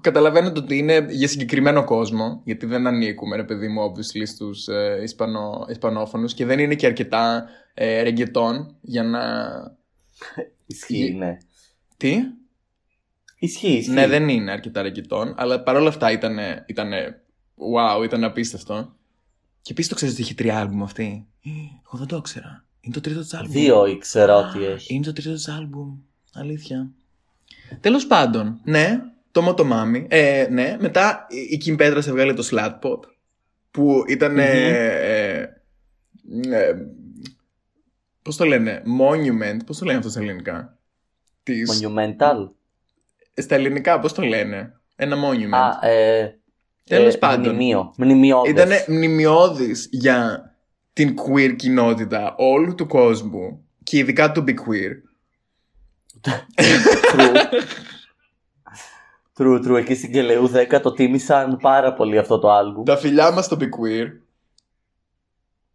καταλαβαίνετε 0.00 0.58
ότι 0.58 0.78
είναι 0.78 1.06
για 1.10 1.28
συγκεκριμένο 1.28 1.84
κόσμο, 1.84 2.40
γιατί 2.44 2.66
δεν 2.66 2.86
ανήκουμε, 2.86 3.36
ρε 3.36 3.44
παιδί 3.44 3.68
μου, 3.68 3.92
obviously, 3.92 4.26
στους 4.26 4.68
ε, 4.68 5.00
Ισπανο, 5.02 5.66
Ισπανόφωνους 5.68 6.34
και 6.34 6.44
δεν 6.44 6.58
είναι 6.58 6.74
και 6.74 6.86
αρκετά 6.86 7.48
ε, 7.74 8.02
ρεγκετόν 8.02 8.76
για 8.80 9.02
να... 9.02 9.22
Ισχύει, 10.66 11.14
ναι. 11.14 11.36
Τι; 11.96 12.16
Ισχύει, 13.38 13.72
ισχύει. 13.72 13.90
Ναι, 13.90 14.06
δεν 14.06 14.28
είναι 14.28 14.50
αρκετά 14.50 14.82
ρεγκετόν, 14.82 15.34
αλλά 15.36 15.62
παρόλα 15.62 15.88
αυτά 15.88 16.10
ήταν, 16.10 16.38
ήταν 16.66 16.90
wow, 17.74 18.04
ήταν 18.04 18.24
απίστευτο. 18.24 18.94
Και 19.62 19.72
επίσης 19.72 19.90
το 19.90 19.94
ξέρεις 19.96 20.14
ότι 20.14 20.22
έχει 20.22 20.34
τρία 20.34 20.58
άλμπουμ 20.58 20.82
αυτή. 20.82 21.26
Ε, 21.44 21.48
Εγώ 21.86 21.98
δεν 21.98 22.06
το 22.06 22.16
ήξερα. 22.16 22.64
Είναι 22.80 22.94
το 22.94 23.00
τρίτο 23.00 23.20
της 23.20 23.34
άλμπουμ. 23.34 23.52
Δύο 23.52 23.86
ήξερα 23.86 24.36
ότι 24.36 24.64
έχει. 24.64 24.94
Είναι 24.94 25.04
το 25.04 25.12
τρίτο 25.12 25.32
της 25.32 25.48
άλμπουμ. 25.48 25.96
Αλήθεια. 26.32 26.90
Τέλος 27.80 28.06
πάντων, 28.06 28.60
ναι, 28.64 29.00
το 29.30 29.48
Motomami. 29.48 30.04
Ε, 30.08 30.46
ναι, 30.50 30.76
μετά 30.80 31.26
η- 31.28 31.36
η 31.54 31.62
Kim 31.66 31.80
Petras 31.80 32.06
έβγαλε 32.06 32.32
το 32.32 32.48
Slat 32.52 32.78
Pop. 32.82 32.98
Που 33.70 34.04
ήταν. 34.08 34.32
Μμμ. 34.32 34.38
ε, 34.38 35.40
ε, 36.50 36.72
Πώς 38.22 38.36
το 38.36 38.44
λένε, 38.44 38.82
Monument. 39.00 39.56
Πώς 39.66 39.78
το 39.78 39.84
λένε 39.84 39.98
αυτό 39.98 40.10
στα 40.10 40.20
ελληνικά; 40.20 40.78
Της... 41.42 41.82
Monumental. 41.84 42.48
Στα 43.34 43.54
ελληνικά, 43.54 43.98
πώς 43.98 44.12
το 44.12 44.22
λένε; 44.22 44.80
Ένα 44.96 45.16
monument. 45.16 45.52
Α, 45.82 45.88
ε, 45.88 46.38
Τέλος 46.84 47.14
ε, 47.14 47.18
πάντων. 47.18 47.54
Μνημείο. 47.54 47.92
Μνημειώδες. 47.96 48.50
Ήταν 48.50 48.94
μνημειώδης 48.96 49.88
για 49.90 50.50
την 50.92 51.14
queer 51.18 51.56
κοινότητα 51.56 52.34
όλου 52.38 52.74
του 52.74 52.86
κόσμου 52.86 53.64
και 53.82 53.98
ειδικά 53.98 54.32
του 54.32 54.44
be 54.46 54.50
queer. 54.50 54.92
True. 57.12 57.34
True, 59.38 59.66
true. 59.66 59.76
Εκεί 59.76 59.94
στην 59.94 60.12
Κελεού 60.12 60.50
10 60.70 60.80
το 60.82 60.92
τίμησαν 60.92 61.56
πάρα 61.56 61.92
πολύ 61.92 62.18
αυτό 62.18 62.38
το 62.38 62.50
άλμπουμ. 62.50 62.82
Τα 62.82 62.96
φιλιά 62.96 63.30
μας 63.30 63.44
στο 63.44 63.56
be 63.60 63.64
queer. 63.64 64.06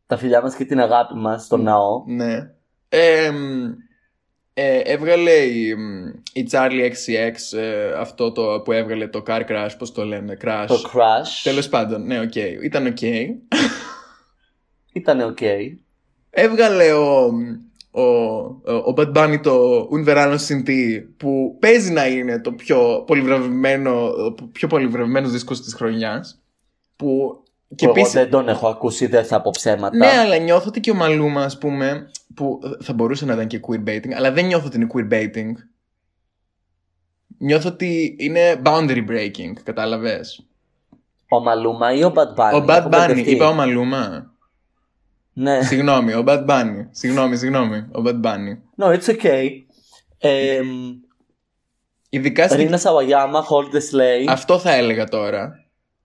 Τα 0.05 0.17
φιλιά 0.17 0.41
μας 0.41 0.55
και 0.55 0.65
την 0.65 0.79
αγάπη 0.79 1.15
μας 1.15 1.43
στο 1.43 1.57
ναό. 1.57 2.03
Ναι. 2.07 2.51
Ε, 2.89 3.31
μ, 3.31 3.71
ε, 4.53 4.79
έβγαλε 4.79 5.31
η, 5.31 5.75
μ, 5.75 6.07
η 6.33 6.47
Charli 6.51 6.91
XCX 6.91 7.57
ε, 7.57 7.93
αυτό 7.93 8.31
το 8.31 8.61
που 8.61 8.71
έβγαλε 8.71 9.07
το 9.07 9.23
Car 9.27 9.41
Crash, 9.47 9.71
πώς 9.77 9.91
το 9.91 10.05
λένε, 10.05 10.37
Crash. 10.41 10.65
Το 10.67 10.91
Crash 10.93 11.41
Τέλος 11.43 11.69
πάντων, 11.69 12.05
ναι, 12.05 12.19
οκ. 12.19 12.35
Ήταν 12.35 12.85
οκ. 12.85 13.01
ήταν 14.93 15.35
ok. 15.35 15.43
Έβγαλε 16.29 16.93
ο, 16.93 17.31
ο, 17.91 18.01
ο 18.73 18.93
Bad 18.97 19.13
Bunny 19.13 19.39
το 19.43 19.87
Un 19.91 20.07
Verano 20.07 20.37
Sin 20.47 20.67
Ti, 20.67 21.03
που 21.17 21.57
παίζει 21.59 21.91
να 21.91 22.07
είναι 22.07 22.39
το 22.39 22.51
πιο 22.51 23.03
πολυβραβευμένο, 23.07 24.05
ο 24.05 24.33
πιο 24.51 24.67
πολυβραβευμένος 24.67 25.31
δίσκος 25.31 25.61
της 25.61 25.73
χρονιάς 25.73 26.41
που 26.95 27.35
Και 27.75 27.85
Εγώ 27.85 27.93
επίσης- 27.93 28.13
δεν 28.13 28.29
τον 28.29 28.49
έχω 28.49 28.67
ακούσει, 28.67 29.05
δεν 29.05 29.25
θα 29.25 29.41
πω 29.41 29.49
ψέματα. 29.53 29.97
Ναι, 29.97 30.07
αλλά 30.07 30.37
νιώθω 30.37 30.65
ότι 30.67 30.79
και 30.79 30.91
ο 30.91 30.95
Μαλούμα, 30.95 31.43
ας 31.43 31.57
πούμε, 31.57 32.09
που 32.33 32.59
θα 32.81 32.93
μπορούσε 32.93 33.25
να 33.25 33.33
ήταν 33.33 33.47
και 33.47 33.59
queerbaiting, 33.67 34.11
αλλά 34.15 34.31
δεν 34.31 34.45
νιώθω 34.45 34.65
ότι 34.65 34.77
είναι 34.77 34.87
queerbaiting. 34.93 35.51
Νιώθω 37.37 37.69
ότι 37.69 38.15
είναι 38.19 38.61
boundary 38.65 39.05
breaking, 39.09 39.53
κατάλαβες; 39.63 40.45
Ο 41.29 41.39
Μαλούμα 41.39 41.93
ή 41.93 42.03
ο 42.03 42.13
Bad 42.15 42.39
Bunny. 42.39 42.53
Ο 42.53 42.65
Bad 42.65 42.69
έχω 42.69 42.87
Bunny, 42.87 42.89
μπερδευτεί; 42.89 43.31
είπα 43.31 43.47
ο 43.49 43.53
Μαλούμα. 43.53 44.30
Ναι. 45.33 45.61
Συγγνώμη, 45.63 46.13
ο 46.13 46.23
Bad 46.27 46.45
Bunny. 46.45 46.85
Συγγνώμη, 46.91 47.35
συγγνώμη, 47.37 47.77
ο 47.77 48.01
Bad 48.05 48.21
Bunny. 48.25 48.83
No, 48.83 48.97
it's 48.97 49.15
okay. 49.15 49.47
Ε, 50.17 50.59
Ειδικά 52.09 52.47
στην... 52.47 52.57
Rina 52.59 52.77
Sawayama, 52.77 53.45
Hold 53.49 53.75
the 53.75 53.77
Slay. 53.79 54.25
Αυτό 54.29 54.59
θα 54.59 54.73
έλεγα 54.73 55.05
τώρα. 55.05 55.55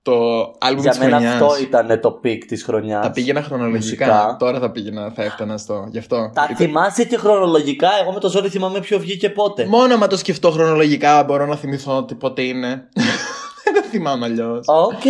Το 0.03 0.13
άλμπουμ 0.61 0.83
Για 0.83 0.91
της 0.91 0.99
μένα 1.01 1.17
χρονιάς. 1.19 1.35
αυτό 1.43 1.63
ήταν 1.63 2.01
το 2.01 2.11
peak 2.11 2.45
της 2.45 2.63
χρονιάς. 2.65 3.05
Θα 3.07 3.11
πήγαινα 3.13 3.43
χρονολογικά. 3.43 4.07
Μουσικά. 4.07 4.37
Τώρα 4.39 4.59
θα 4.61 4.71
πήγαινα, 4.71 5.11
θα 5.15 5.23
έφτανα 5.23 5.59
στο. 5.59 5.89
Γι' 5.91 5.99
αυτό. 5.99 6.31
Τα 6.35 6.43
Ήταν- 6.45 6.57
θυμάσαι 6.57 7.05
και 7.05 7.17
χρονολογικά, 7.17 7.89
εγώ 8.03 8.13
με 8.13 8.21
το 8.21 8.29
ζόρι 8.29 8.49
θυμάμαι 8.49 8.81
ποιο 8.81 8.99
βγήκε 8.99 9.31
πότε. 9.31 9.67
Μόνο 9.67 9.95
άμα 9.95 10.07
το 10.07 10.17
σκεφτώ 10.17 10.51
χρονολογικά 10.51 11.25
μπορώ 11.25 11.47
να 11.47 11.57
θυμηθώ 11.57 11.97
ότι 11.97 12.15
πότε 12.15 12.43
είναι. 12.43 12.89
Δεν 13.65 13.75
το 13.75 13.83
θυμάμαι 13.91 14.25
αλλιώς. 14.25 14.67
Οκ. 14.69 15.03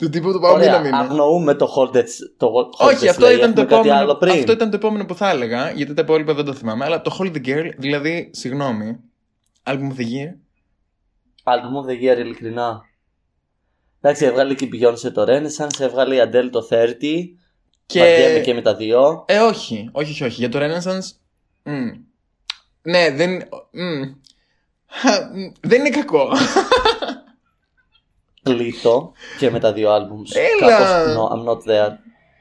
Του 0.00 0.08
τύπου 0.08 0.32
του 0.32 0.40
πάω 0.40 0.56
μήνα 0.56 0.66
Ωραία, 0.68 0.80
μήνα. 0.80 0.98
αγνοούμε 0.98 1.54
το 1.54 1.72
Hold 1.76 1.96
the, 1.96 2.02
το 2.36 2.46
hold 2.56 2.86
Όχι, 2.88 3.04
the 3.06 3.08
αυτό 3.08 3.26
Slay. 3.26 3.34
ήταν, 3.36 3.54
το 3.54 3.60
Έχουμε 3.60 3.76
κάτι 3.76 3.88
επόμενο, 3.88 3.94
άλλο 3.94 4.16
πριν. 4.16 4.32
αυτό 4.32 4.52
ήταν 4.52 4.70
το 4.70 4.76
επόμενο 4.76 5.04
που 5.04 5.14
θα 5.14 5.30
έλεγα, 5.30 5.70
γιατί 5.70 5.94
τα 5.94 6.02
υπόλοιπα 6.02 6.34
δεν 6.34 6.44
το 6.44 6.52
θυμάμαι. 6.54 6.84
Αλλά 6.84 7.00
το 7.02 7.16
Hold 7.20 7.32
the 7.36 7.46
Girl, 7.46 7.70
δηλαδή, 7.78 8.30
συγγνώμη, 8.32 8.96
album 9.66 9.72
of 9.92 9.96
the 10.00 10.04
year. 10.04 10.30
Album 11.44 11.74
of 11.84 11.90
the 11.90 12.14
Year, 12.14 12.18
ειλικρινά. 12.18 12.80
Εντάξει, 14.00 14.24
έβγαλε 14.24 14.54
και 14.54 14.64
η 14.64 14.70
Beyoncé 14.72 15.12
το 15.12 15.24
Renaissance, 15.28 15.80
έβγαλε 15.80 16.14
η 16.14 16.20
Adele 16.24 16.48
το 16.50 16.68
30. 16.70 16.94
Και... 17.86 17.98
Βαριέμαι 17.98 18.38
και 18.38 18.54
με 18.54 18.62
τα 18.62 18.74
δύο. 18.76 19.24
Ε, 19.28 19.38
όχι, 19.38 19.88
όχι, 19.92 20.10
όχι, 20.10 20.24
όχι. 20.24 20.34
Για 20.34 20.48
το 20.48 20.58
Renaissance. 20.62 21.10
μ. 21.62 21.88
Ναι, 22.82 23.10
δεν. 23.10 23.30
μ. 23.70 24.02
Χα, 24.92 25.10
μ, 25.12 25.52
δεν 25.60 25.78
είναι 25.80 25.90
κακό. 25.90 26.28
Κλείτο 28.42 29.12
και 29.38 29.50
με 29.50 29.58
τα 29.58 29.72
δύο 29.72 29.90
albums. 29.96 30.36
Έλα. 30.60 30.78
Κάπως, 30.78 31.16
no, 31.16 31.34
I'm 31.34 31.52
not 31.52 31.72
there. 31.72 31.92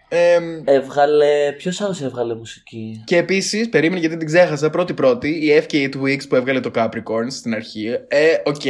Εμ, 0.10 0.62
Έβγαλε. 0.66 1.52
Ποιος 1.58 1.82
άλλος 1.82 2.02
έβγαλε 2.02 2.36
μουσική; 2.36 3.04
και 3.06 3.18
επίσης, 3.18 3.70
περίμενε 3.70 4.00
γιατί 4.00 4.18
την 4.18 4.28
ξέχασα. 4.28 4.70
Πρώτη-πρώτη, 4.70 5.30
η 5.30 5.64
FKA 5.67 5.76
Twigs 5.76 6.28
που 6.30 6.36
έβγαλε 6.36 6.60
το 6.60 6.72
Caprisongs 6.76 7.26
στην 7.30 7.54
αρχή. 7.54 7.88
Ε, 8.08 8.36
οκ. 8.46 8.66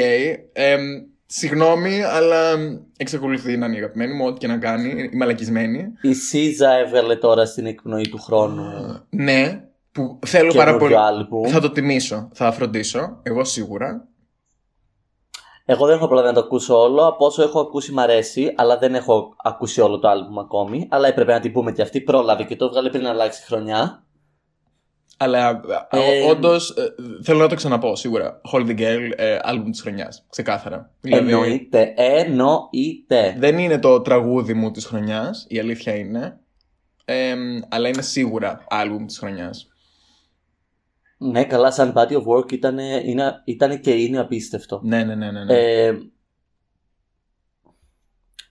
εμ, 0.53 0.81
συγγνώμη, 1.25 2.03
αλλά 2.03 2.55
εξακολουθεί 2.97 3.57
να 3.57 3.65
είναι 3.65 3.75
η 3.75 3.77
αγαπημένη 3.77 4.13
μου, 4.13 4.25
ό,τι 4.25 4.39
και 4.39 4.47
να 4.47 4.57
κάνει. 4.57 5.09
Η 5.11 5.15
μαλακισμένη. 5.15 5.87
Η 6.01 6.13
SZA 6.13 6.77
έβγαλε 6.77 7.15
τώρα 7.15 7.45
στην 7.45 7.65
εκπνοή 7.65 8.09
του 8.09 8.17
χρόνου. 8.17 8.63
Ναι, 9.09 9.61
που 9.91 10.19
θέλω 10.25 10.53
πάρα 10.53 10.77
πολύ. 10.77 10.95
Άλμπου. 10.97 11.47
Θα 11.47 11.59
το 11.59 11.71
τιμήσω, 11.71 12.29
θα 12.33 12.51
φροντίσω. 12.51 13.19
Εγώ 13.23 13.43
σίγουρα. 13.43 14.07
Εγώ 15.71 15.85
δεν 15.85 15.95
έχω 15.95 16.05
προλάβει 16.07 16.27
να 16.27 16.33
το 16.33 16.39
ακούσω 16.39 16.81
όλο. 16.81 17.05
Από 17.07 17.25
όσο 17.25 17.43
έχω 17.43 17.59
ακούσει, 17.59 17.91
μ' 17.91 17.99
αρέσει, 17.99 18.53
αλλά 18.55 18.77
δεν 18.77 18.95
έχω 18.95 19.35
ακούσει 19.43 19.81
όλο 19.81 19.99
το 19.99 20.07
άλμπουμ 20.07 20.39
ακόμη. 20.39 20.87
Αλλά 20.91 21.07
έπρεπε 21.07 21.31
να 21.31 21.39
την 21.39 21.51
πούμε 21.51 21.71
και 21.71 21.81
αυτή. 21.81 22.01
Πρόλαβε 22.01 22.43
και 22.43 22.55
το 22.55 22.65
έβγαλε 22.65 22.89
πριν 22.89 23.07
αλλάξει 23.07 23.43
χρονιά. 23.45 24.03
Αλλά 25.17 25.61
Ε, 25.89 26.29
όντως 26.29 26.73
θέλω 27.23 27.39
να 27.39 27.47
το 27.47 27.55
ξαναπώ 27.55 27.95
σίγουρα. 27.95 28.41
Hold 28.53 28.65
the 28.67 28.79
Girl, 28.79 29.11
ε, 29.15 29.37
άλμπουμ 29.41 29.69
της 29.71 29.81
χρονιάς. 29.81 30.25
Ξεκάθαρα. 30.29 30.91
Δηλαδή, 31.01 31.31
Εννοείται. 31.31 31.93
Εννοείται. 31.95 33.35
δεν 33.37 33.57
είναι 33.57 33.79
το 33.79 34.01
τραγούδι 34.01 34.53
μου 34.53 34.71
της 34.71 34.85
χρονιάς, 34.85 35.45
η 35.49 35.59
αλήθεια 35.59 35.95
είναι. 35.95 36.39
Ε, 37.05 37.35
αλλά 37.69 37.87
είναι 37.87 38.01
σίγουρα 38.01 38.63
άλμπουμ 38.69 39.05
της 39.05 39.19
χρονιάς. 39.19 39.68
Ναι, 41.21 41.43
καλά, 41.45 41.71
σαν 41.71 41.93
body 41.95 42.11
of 42.11 42.23
work 42.23 42.51
ήταν, 42.51 42.77
είναι, 42.79 43.41
ήταν 43.45 43.79
και 43.79 43.91
είναι 43.91 44.19
απίστευτο. 44.19 44.81
Ναι, 44.83 45.03
ναι, 45.03 45.15
ναι. 45.15 45.31
ναι, 45.31 45.43
ναι. 45.43 45.53
Ε, 45.57 45.97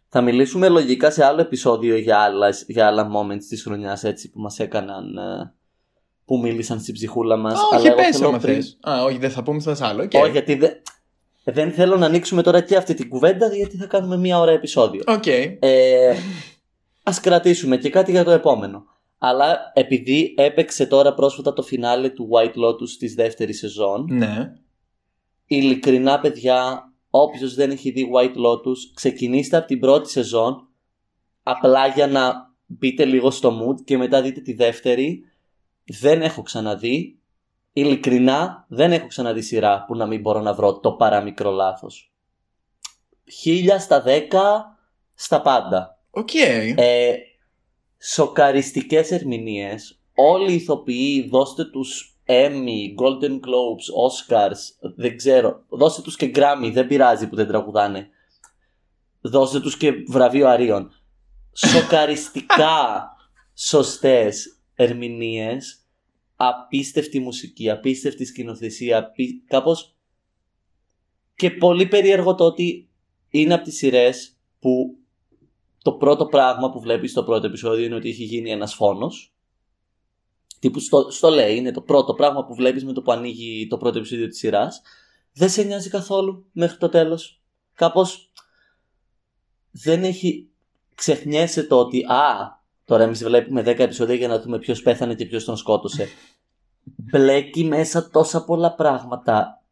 θα 0.08 0.20
μιλήσουμε 0.20 0.68
λογικά 0.68 1.10
σε 1.10 1.24
άλλο 1.24 1.40
επεισόδιο 1.40 1.96
για 1.96 2.18
άλλα, 2.18 2.54
για 2.66 2.86
άλλα 2.86 3.10
moments 3.16 3.44
της 3.48 3.62
χρονιάς 3.62 4.04
έτσι 4.04 4.30
που 4.30 4.40
μας 4.40 4.58
έκαναν 4.58 5.16
ε, 5.16 5.52
που 6.24 6.38
μίλησαν 6.38 6.80
στην 6.80 6.94
ψυχούλα 6.94 7.36
μας. 7.36 7.54
Α, 7.54 7.62
αλλά 7.70 7.78
όχι, 7.78 7.86
εγώ 7.86 7.96
πες 7.96 8.16
θέλω 8.16 8.28
άμα 8.28 8.38
πριν- 8.38 8.54
θες. 8.54 8.78
Α, 8.80 9.02
όχι, 9.04 9.18
δεν 9.18 9.30
θα 9.30 9.42
πούμε 9.42 9.60
σε 9.60 9.84
άλλο. 9.86 10.02
οκ. 10.02 10.12
Όχι, 10.14 10.30
γιατί 10.30 10.54
δεν, 10.54 10.72
δεν 11.44 11.72
θέλω 11.72 11.96
να 11.96 12.06
ανοίξουμε 12.06 12.42
τώρα 12.42 12.60
και 12.60 12.76
αυτή 12.76 12.94
την 12.94 13.08
κουβέντα 13.08 13.54
γιατί 13.54 13.76
θα 13.76 13.86
κάνουμε 13.86 14.16
μία 14.16 14.38
ώρα 14.38 14.50
επεισόδιο. 14.50 15.02
Οκ. 15.06 15.26
Ε, 15.26 16.14
ας 17.02 17.20
κρατήσουμε 17.20 17.76
και 17.76 17.90
κάτι 17.90 18.10
για 18.10 18.24
το 18.24 18.30
επόμενο. 18.30 18.84
Αλλά 19.18 19.72
επειδή 19.74 20.34
έπαιξε 20.36 20.86
τώρα 20.86 21.14
πρόσφατα 21.14 21.52
το 21.52 21.62
φινάλε 21.62 22.08
του 22.08 22.28
White 22.32 22.54
Lotus 22.64 22.90
της 22.98 23.14
δεύτερης 23.14 23.58
σεζόν, 23.58 24.06
Ναι. 24.10 24.52
ειλικρινά 25.46 26.20
παιδιά, 26.20 26.92
όποιος 27.10 27.54
δεν 27.54 27.70
έχει 27.70 27.90
δει 27.90 28.10
White 28.14 28.36
Lotus, 28.46 28.76
ξεκινήστε 28.94 29.56
από 29.56 29.66
την 29.66 29.80
πρώτη 29.80 30.10
σεζόν, 30.10 30.68
απλά 31.42 31.86
για 31.86 32.06
να 32.06 32.54
μπείτε 32.66 33.04
λίγο 33.04 33.30
στο 33.30 33.58
mood 33.60 33.80
και 33.84 33.96
μετά 33.96 34.22
δείτε 34.22 34.40
τη 34.40 34.52
δεύτερη. 34.52 35.22
Δεν 36.00 36.22
έχω 36.22 36.42
ξαναδεί, 36.42 37.18
ειλικρινά 37.72 38.66
δεν 38.68 38.92
έχω 38.92 39.06
ξαναδεί 39.06 39.42
σειρά 39.42 39.84
που 39.86 39.96
να 39.96 40.06
μην 40.06 40.20
μπορώ 40.20 40.40
να 40.40 40.54
βρω 40.54 40.80
το 40.80 40.92
παραμικρό 40.92 41.50
λάθος. 41.50 42.12
Χίλια 43.32 43.78
στα 43.78 44.00
δέκα 44.02 44.76
στα 45.14 45.40
πάντα. 45.42 45.98
Οκ. 46.10 46.34
Ε, 46.34 47.14
σοκαριστικές 47.98 49.10
ερμηνείες. 49.10 50.00
Όλοι 50.14 50.52
οι 50.52 50.54
ηθοποιοί 50.54 51.28
δώστε 51.28 51.64
τους 51.64 52.18
Emmy, 52.26 52.94
Golden 53.02 53.32
Globes, 53.32 53.86
Oscars, 54.06 54.90
δεν 54.96 55.16
ξέρω. 55.16 55.64
Δώστε 55.68 56.02
τους 56.02 56.16
και 56.16 56.30
Grammy, 56.34 56.70
δεν 56.72 56.86
πειράζει 56.86 57.28
που 57.28 57.36
δεν 57.36 57.46
τραγουδάνε. 57.46 58.08
Δώστε 59.20 59.60
τους 59.60 59.76
και 59.76 59.92
βραβείο 60.08 60.48
Αρίων. 60.48 60.92
Σοκαριστικά 61.52 63.12
σωστές 63.54 64.58
ερμηνείες, 64.74 65.86
απίστευτη 66.36 67.20
μουσική, 67.20 67.70
απίστευτη 67.70 68.24
σκηνοθεσία, 68.24 68.98
απί... 68.98 69.42
κάπως 69.46 69.96
και 71.34 71.50
πολύ 71.50 71.86
περίεργο 71.86 72.34
το 72.34 72.44
ότι 72.44 72.88
είναι 73.28 73.54
από 73.54 73.64
τις 73.64 73.76
σειρές 73.76 74.36
που 74.60 74.96
το 75.88 75.94
πρώτο 75.94 76.26
πράγμα 76.26 76.70
που 76.70 76.80
βλέπεις 76.80 77.10
στο 77.10 77.24
πρώτο 77.24 77.46
επεισόδιο 77.46 77.84
είναι 77.84 77.94
ότι 77.94 78.08
έχει 78.08 78.24
γίνει 78.24 78.50
ένας 78.50 78.74
φόνος. 78.74 79.34
Τύπου 80.58 80.80
στο, 80.80 81.10
στο 81.10 81.28
λέει, 81.28 81.56
είναι 81.56 81.70
το 81.70 81.80
πρώτο 81.80 82.14
πράγμα 82.14 82.44
που 82.44 82.54
βλέπεις 82.54 82.84
με 82.84 82.92
το 82.92 83.02
που 83.02 83.12
ανοίγει 83.12 83.66
το 83.66 83.76
πρώτο 83.76 83.98
επεισόδιο 83.98 84.28
της 84.28 84.38
σειράς. 84.38 84.80
Δεν 85.32 85.50
σε 85.50 85.62
νοιάζει 85.62 85.90
καθόλου 85.90 86.46
μέχρι 86.52 86.76
το 86.76 86.88
τέλος. 86.88 87.42
Κάπως 87.74 88.32
δεν 89.70 90.04
έχει... 90.04 90.48
Ξεχνιέσαι 90.94 91.62
το 91.62 91.78
ότι 91.78 92.04
α, 92.04 92.62
τώρα 92.84 93.02
εμείς 93.02 93.24
βλέπουμε 93.24 93.60
10 93.60 93.66
επεισόδια 93.66 94.14
για 94.14 94.28
να 94.28 94.40
δούμε 94.40 94.58
ποιος 94.58 94.82
πέθανε 94.82 95.14
και 95.14 95.26
ποιος 95.26 95.44
τον 95.44 95.56
σκότωσε. 95.56 96.08
Μπλέκει 96.82 97.64
μέσα 97.64 98.10
τόσα 98.10 98.44
πολλά 98.44 98.74
πράγματα 98.74 99.62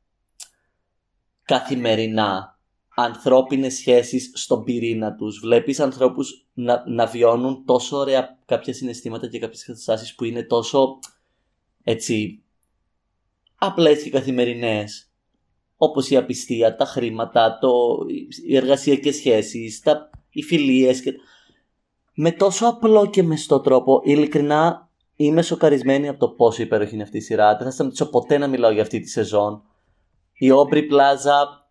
καθημερινά 1.43 2.56
ανθρώπινες 2.99 3.75
σχέσεις 3.75 4.31
στον 4.35 4.65
πυρήνα 4.65 5.15
τους. 5.15 5.39
Βλέπεις 5.39 5.81
ανθρώπους 5.81 6.47
να, 6.55 6.85
να 6.87 7.07
βιώνουν 7.07 7.65
τόσο 7.65 7.97
ωραία 7.97 8.39
κάποια 8.47 8.73
συναισθήματα 8.73 9.29
και 9.29 9.39
κάποιες 9.39 9.65
καταστάσεις 9.65 10.15
που 10.15 10.25
είναι 10.25 10.43
τόσο 10.43 10.99
έτσι 11.83 12.43
απλές 13.57 14.03
και 14.03 14.11
καθημερινές. 14.11 15.11
Όπως 15.77 16.11
η 16.11 16.17
απιστία, 16.17 16.77
τα 16.77 16.85
χρήματα, 16.85 17.59
το, 17.61 17.99
οι 18.47 18.57
εργασιακές 18.57 19.17
σχέσεις, 19.17 19.81
τα, 19.81 20.11
οι 20.31 20.43
φιλίες. 20.43 21.03
Και... 21.03 21.13
Με 22.15 22.33
τόσο 22.33 22.67
απλό 22.67 23.07
και 23.07 23.23
μεστό 23.23 23.61
τρόπο, 23.61 24.01
ειλικρινά 24.05 24.89
είμαι 25.17 25.43
σοκαρισμένη 25.43 26.09
από 26.09 26.19
το 26.19 26.29
πόσο 26.29 26.63
υπέροχη 26.63 26.95
είναι 26.95 27.03
αυτή 27.03 27.17
η 27.17 27.21
σειρά. 27.21 27.57
Δεν 27.57 27.67
θα 27.67 27.71
σταματήσω 27.71 28.11
ποτέ 28.11 28.39
να 28.39 28.47
μιλάω 28.47 28.71
για 28.71 28.83
αυτή 28.83 29.01
τη 29.01 29.09
σεζόν. 29.09 29.63
Η 30.33 30.49
Aubrey 30.53 30.83
Plaza 30.83 31.66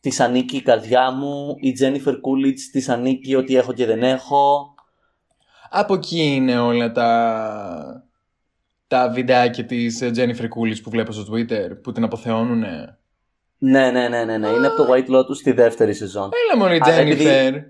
της 0.00 0.20
ανήκει 0.20 0.56
η 0.56 0.62
καρδιά 0.62 1.10
μου, 1.10 1.54
η 1.60 1.76
Jennifer 1.80 2.12
Coolidge 2.12 2.60
της 2.72 2.88
ανήκει 2.88 3.34
ότι 3.34 3.56
έχω 3.56 3.72
και 3.72 3.86
δεν 3.86 4.02
έχω. 4.02 4.74
Από 5.70 5.94
εκεί 5.94 6.20
είναι 6.34 6.58
όλα 6.58 6.92
τα. 6.92 8.02
τα 8.86 9.08
βιντεάκια 9.10 9.64
της 9.64 10.02
Jennifer 10.02 10.42
Coolidge 10.44 10.82
που 10.82 10.90
βλέπω 10.90 11.12
στο 11.12 11.34
Twitter 11.34 11.82
που 11.82 11.92
την 11.92 12.04
αποθεώνουνε; 12.04 12.98
Ναι, 13.58 13.90
ναι, 13.90 14.08
ναι, 14.08 14.24
ναι, 14.24 14.38
ναι. 14.38 14.48
είναι 14.48 14.66
από 14.66 14.76
το 14.76 14.92
White 14.92 15.16
Lotus 15.16 15.36
στη 15.36 15.52
δεύτερη 15.52 15.94
σεζόν. 15.94 16.30
Έλα 16.50 16.60
μόνο 16.60 16.74
η 16.74 16.78
Αλλά 16.82 16.94
επειδή- 16.94 17.24
Jennifer. 17.24 17.62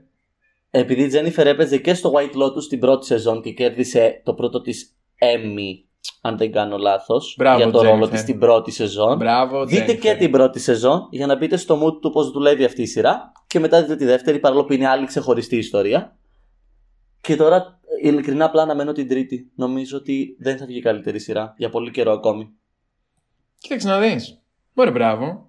Επειδή 0.71 1.03
η 1.03 1.11
Jennifer 1.15 1.45
έπαιζε 1.45 1.77
και 1.79 1.95
στο 1.95 2.13
White 2.15 2.43
Lotus 2.43 2.65
την 2.69 2.79
πρώτη 2.79 3.07
σεζόν 3.07 3.43
και 3.43 3.51
κέρδισε 3.53 4.21
το 4.25 4.35
πρώτο 4.35 4.61
της 4.61 4.97
Emmy 5.19 5.88
αν 6.21 6.37
δεν 6.37 6.53
κάνω 6.53 6.77
λάθος, 6.77 7.35
Μπράβο, 7.39 7.57
για 7.63 7.71
το 7.71 7.83
ρόλο 7.83 8.05
Jennifer. 8.05 8.11
της 8.11 8.21
στην 8.21 8.39
πρώτη 8.39 8.71
σεζόν. 8.71 9.17
Μπράβο, 9.17 9.65
Δείτε 9.65 9.93
Jennifer. 9.93 9.99
και 9.99 10.15
την 10.15 10.31
πρώτη 10.31 10.59
σεζόν 10.61 11.09
για 11.11 11.27
να 11.27 11.37
μπείτε 11.37 11.57
στο 11.57 11.81
mood 11.83 12.01
του 12.01 12.11
πώς 12.11 12.31
δουλεύει 12.31 12.65
αυτή 12.65 12.83
η 12.83 12.87
σειρά 12.87 13.33
και 13.47 13.59
μετά 13.59 13.81
δείτε 13.81 13.97
τη 13.97 14.05
δεύτερη 14.05 14.39
παρόλο 14.39 14.65
που 14.65 14.73
είναι 14.73 14.89
άλλη 14.89 15.07
ξεχωριστή 15.07 15.57
ιστορία. 15.57 16.17
Και 17.21 17.37
τώρα 17.37 17.81
ειλικρινά 18.03 18.45
απλά 18.45 18.63
αναμένω 18.63 18.93
την 18.93 19.09
τρίτη. 19.09 19.51
Νομίζω 19.55 19.97
ότι 19.97 20.37
δεν 20.39 20.57
θα 20.59 20.67
βγει 20.67 20.81
καλύτερη 20.81 21.19
σειρά 21.19 21.55
για 21.57 21.69
πολύ 21.71 21.91
καιρό 21.91 22.13
ακόμη. 22.13 22.49
Κοίταξε 23.59 23.89
να 23.89 23.99
δεις. 24.01 24.41
Μπορεί, 24.75 24.91
μπράβο. 24.91 25.48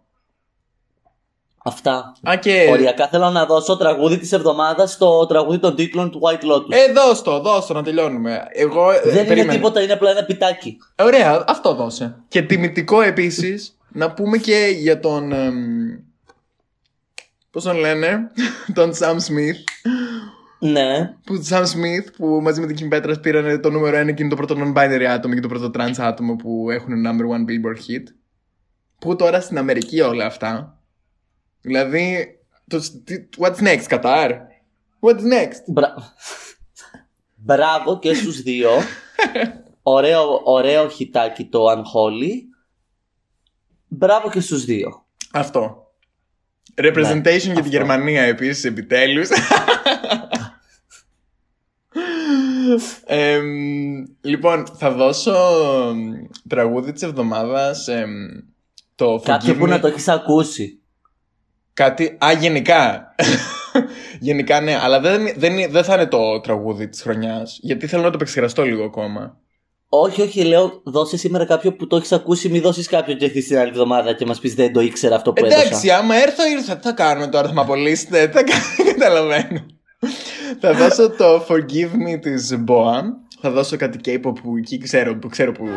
Αυτά. 1.63 2.15
Α, 2.30 2.36
και... 2.36 2.67
Οριακά 2.72 3.08
θέλω 3.08 3.30
να 3.30 3.45
δώσω 3.45 3.78
τραγούδι 3.78 4.17
της 4.17 4.32
εβδομάδας 4.32 4.91
στο 4.91 5.26
τραγούδι 5.26 5.60
των 5.60 5.76
τίτλων 5.76 6.12
του 6.12 6.22
White 6.24 6.54
Lotus. 6.54 6.69
Ε, 6.69 6.91
δώσ' 6.91 7.22
το, 7.22 7.39
δώσ' 7.39 7.65
το 7.65 7.74
να 7.74 7.84
τελειώνουμε. 7.84 8.41
Εγώ. 8.52 8.91
ε, 8.91 9.00
δεν 9.04 9.13
είναι 9.13 9.24
περίμενε. 9.24 9.54
τίποτα, 9.54 9.82
είναι 9.82 9.93
απλά 9.93 10.10
ένα 10.10 10.24
πιτάκι. 10.24 10.78
Ωραία, 11.00 11.43
αυτό 11.48 11.74
δώσε. 11.74 12.15
Και 12.28 12.41
τιμητικό 12.41 13.02
επίσης 13.02 13.78
να 13.91 14.12
πούμε 14.12 14.38
και 14.38 14.76
για 14.80 15.00
τον. 15.00 15.34
Πώς 17.52 17.63
τον 17.63 17.78
λένε, 17.78 18.32
τον 18.74 18.91
Sam 19.00 19.13
Smith. 19.13 19.63
Ναι. 20.60 21.13
Που 21.26 21.43
Sam 21.50 21.62
Smith 21.62 22.08
που 22.17 22.39
μαζί 22.41 22.62
με 22.62 22.67
την 22.67 22.89
Kim 22.91 22.95
Petras 22.95 23.22
πήραν 23.22 23.62
το 23.62 23.69
νούμερο 23.69 24.02
1 24.02 24.13
και 24.13 24.22
είναι 24.24 24.30
το 24.30 24.36
πρώτο 24.36 24.56
non-binary 24.58 25.04
άτομο 25.04 25.34
και 25.34 25.39
το 25.39 25.48
πρώτο 25.48 25.72
trans 25.74 25.98
άτομο 25.98 26.36
που 26.36 26.67
έχουν 26.72 26.93
number 27.08 27.24
one 27.24 27.50
billboard 27.50 27.78
hit. 27.78 28.04
Που 29.00 29.15
τώρα 29.15 29.41
στην 29.41 29.58
Αμερική 29.58 30.02
όλα 30.02 30.26
αυτά. 30.26 30.79
Δηλαδή. 31.62 32.34
Το, 32.67 32.80
τι- 33.04 33.28
what's 33.38 33.60
next, 33.62 33.88
Qatar? 33.89 34.32
What's 35.00 35.22
next? 35.22 35.63
Μπρα... 35.67 35.93
Μπράβο 37.45 38.00
και 38.00 38.13
στους 38.13 38.41
δύο. 38.41 38.69
ωραίο, 39.84 40.41
ωραίο 40.43 40.89
χιτάκι 40.89 41.45
το 41.45 41.65
Unholy. 41.72 42.32
Μπράβο 43.88 44.30
και 44.30 44.39
στους 44.39 44.65
δύο. 44.65 45.06
Αυτό. 45.32 45.84
Representation 46.76 47.24
για 47.24 47.39
την 47.39 47.54
Ναι, 47.54 47.60
αυτό. 47.60 47.69
Γερμανία 47.69 48.22
επίσης 48.22 48.63
επιτέλους. 48.63 49.30
Εμ, 53.06 53.45
λοιπόν, 54.22 54.65
θα 54.78 54.91
δώσω 54.91 55.34
εμ, 55.89 56.12
τραγούδι 56.50 56.91
της 56.91 57.02
εβδομάδας 57.02 57.88
εμ, 57.88 58.12
το 58.95 59.22
Κάποιο 59.24 59.54
Forgive 59.54 59.58
που 59.58 59.65
Me. 59.65 59.69
να 59.69 59.80
το 59.80 59.88
έχεις 59.88 60.08
ακούσει. 60.08 60.79
Κάτι... 61.80 62.18
Α, 62.26 62.32
γενικά. 62.32 63.15
γενικά 64.28 64.62
ναι, 64.62 64.80
αλλά 64.82 65.00
δεν, 65.00 65.34
δεν, 65.36 65.72
δεν 65.72 65.84
θα 65.84 65.94
είναι 65.94 66.06
το 66.06 66.39
τραγούδι 66.39 66.88
της 66.88 67.02
χρονιάς. 67.02 67.60
Γιατί 67.62 67.88
θέλω 67.88 68.02
να 68.02 68.10
το 68.10 68.15
επεξεργαστώ 68.15 68.63
λίγο 68.63 68.84
ακόμα. 68.84 69.38
Όχι, 69.89 70.22
όχι, 70.22 70.44
λέω 70.44 70.82
δώσε 70.84 71.18
σήμερα 71.18 71.46
κάποιο 71.46 71.74
που 71.74 71.88
το 71.88 71.96
έχεις 71.96 72.12
ακούσει, 72.12 72.50
μη 72.50 72.60
δώσεις 72.60 72.88
κάποιο 72.88 73.13
και 73.13 73.26
έρθεις 73.26 73.48
την 73.48 73.58
άλλη 73.58 73.70
εβδομάδα 73.70 74.13
και 74.13 74.26
μας 74.26 74.39
πεις 74.39 74.54
δεν 74.56 74.74
το 74.74 74.80
ήξερα 74.80 75.15
αυτό 75.15 75.34
που 75.34 75.46
Εντάξει, 75.46 75.68
έδωσα. 75.68 75.98
άμα 75.98 76.15
έρθω 76.15 76.48
ήρθα. 76.48 76.76
Τι 76.76 76.88
θα 76.88 76.92
κάνουμε 76.94 77.28
τώρα, 77.28 77.48
θα 77.48 77.54
με 77.54 77.62
απολύσετε. 77.62 78.28
Τι 78.28 78.34
θα 78.34 78.44
κάνουμε, 78.44 78.92
καταλαβαίνω. 78.94 79.65
θα 80.60 80.74
δώσω 80.74 81.10
το 81.10 81.46
Forgive 81.50 81.94
Me 82.08 82.20
της 82.22 82.63
Boa. 82.68 83.02
Θα 83.42 83.52
δώσω 83.52 83.78
κάτι 83.78 84.00
K-pop 84.06 84.34
που 84.44 84.58
εκεί 84.58 84.78
ξέρω 84.78 85.15
που, 85.15 85.28
ξέρω 85.28 85.52
που 85.52 85.68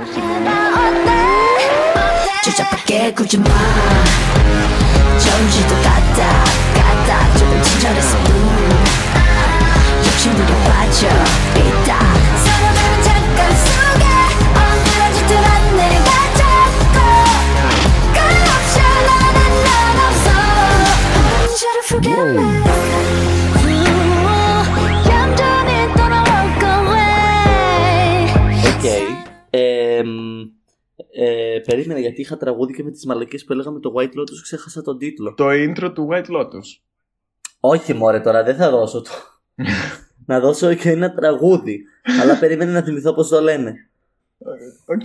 전지도 5.23 5.75
까딱 5.83 6.45
까딱 6.75 7.39
조금 7.39 7.63
친절했어 7.63 8.19
욕심부려 10.05 10.55
빠져. 10.65 11.52
Περίμενα 31.83 32.01
γιατί 32.01 32.21
είχα 32.21 32.37
τραγούδι 32.37 32.73
και 32.75 32.83
με 32.85 32.91
τις 32.91 33.07
μαλακίες 33.07 33.45
που 33.45 33.53
έλεγαμε 33.53 33.81
το 33.81 33.93
White 33.97 34.19
Lotus 34.19 34.41
ξέχασα 34.43 34.83
τον 34.83 34.99
τίτλο. 34.99 35.35
Το 35.35 35.47
intro 35.51 35.91
του 35.95 36.09
White 36.13 36.27
Lotus. 36.37 36.81
Όχι 37.61 37.95
μωρέ 37.95 38.21
τώρα 38.21 38.43
δεν 38.43 38.57
θα 38.57 38.71
δώσω 38.71 39.01
το. 39.01 39.11
να 40.27 40.41
δώσω 40.41 40.75
και 40.75 40.91
ένα 40.91 41.15
τραγούδι. 41.15 41.83
Αλλά 42.21 42.39
περίμενε 42.39 42.73
να 42.73 42.83
θυμηθώ 42.83 43.15
πώς 43.15 43.29
το 43.29 43.41
λένε. 43.41 43.75
Οκ. 44.87 45.05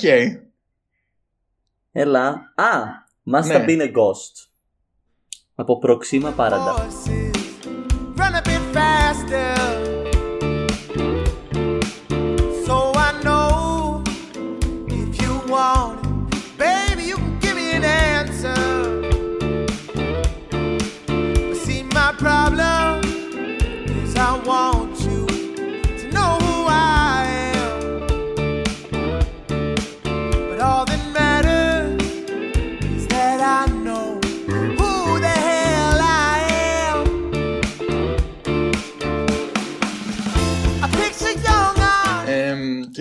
Έλα. 1.92 2.28
Α! 2.56 3.06
Must 3.36 3.46
Ναι. 3.46 3.54
have 3.56 3.66
been 3.68 3.82
a 3.82 3.88
ghost. 3.92 4.48
Από 5.56 5.78
προξήμα 5.80 6.34
Paradise. 6.38 6.78
horses 6.78 7.36
run 8.18 8.34
a 8.36 8.42
bit 8.48 8.76
faster. 8.76 9.87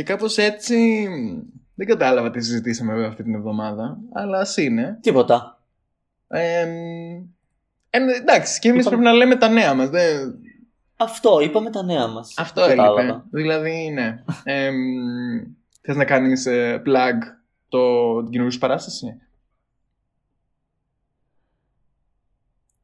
Κάπως 0.06 0.36
έτσι 0.38 1.08
δεν 1.74 1.86
κατάλαβα 1.86 2.30
τι 2.30 2.40
συζητήσαμε 2.44 2.92
βέβαια 2.92 3.08
αυτή 3.08 3.22
την 3.22 3.34
εβδομάδα, 3.34 3.98
αλλά 4.12 4.38
ας 4.38 4.56
είναι. 4.56 4.98
Τίποτα. 5.00 5.60
Εμ, 6.28 6.70
ε, 7.90 7.98
εντάξει, 8.20 8.60
και 8.60 8.68
εμείς 8.68 8.80
Είπαμε- 8.86 9.02
πρέπει 9.02 9.16
να 9.16 9.24
λέμε 9.24 9.36
τα 9.36 9.48
νέα 9.48 9.74
μας. 9.74 9.88
Δεν... 9.88 10.34
Αυτό, 10.96 11.40
είπαμε 11.40 11.70
τα 11.70 11.82
νέα 11.82 12.06
μας. 12.06 12.34
Αυτό 12.36 12.60
Κατάλαβα. 12.60 13.00
έλειπε. 13.00 13.22
Δηλαδή, 13.30 13.90
ναι. 13.90 14.22
Εμ, 14.44 14.74
θες 15.82 15.96
να 15.96 16.04
κάνεις 16.04 16.46
ε, 16.46 16.82
plug 16.86 17.18
το, 17.68 17.78
την 18.22 18.30
καινούργια 18.30 18.50
σου 18.54 18.58
παράσταση; 18.58 19.20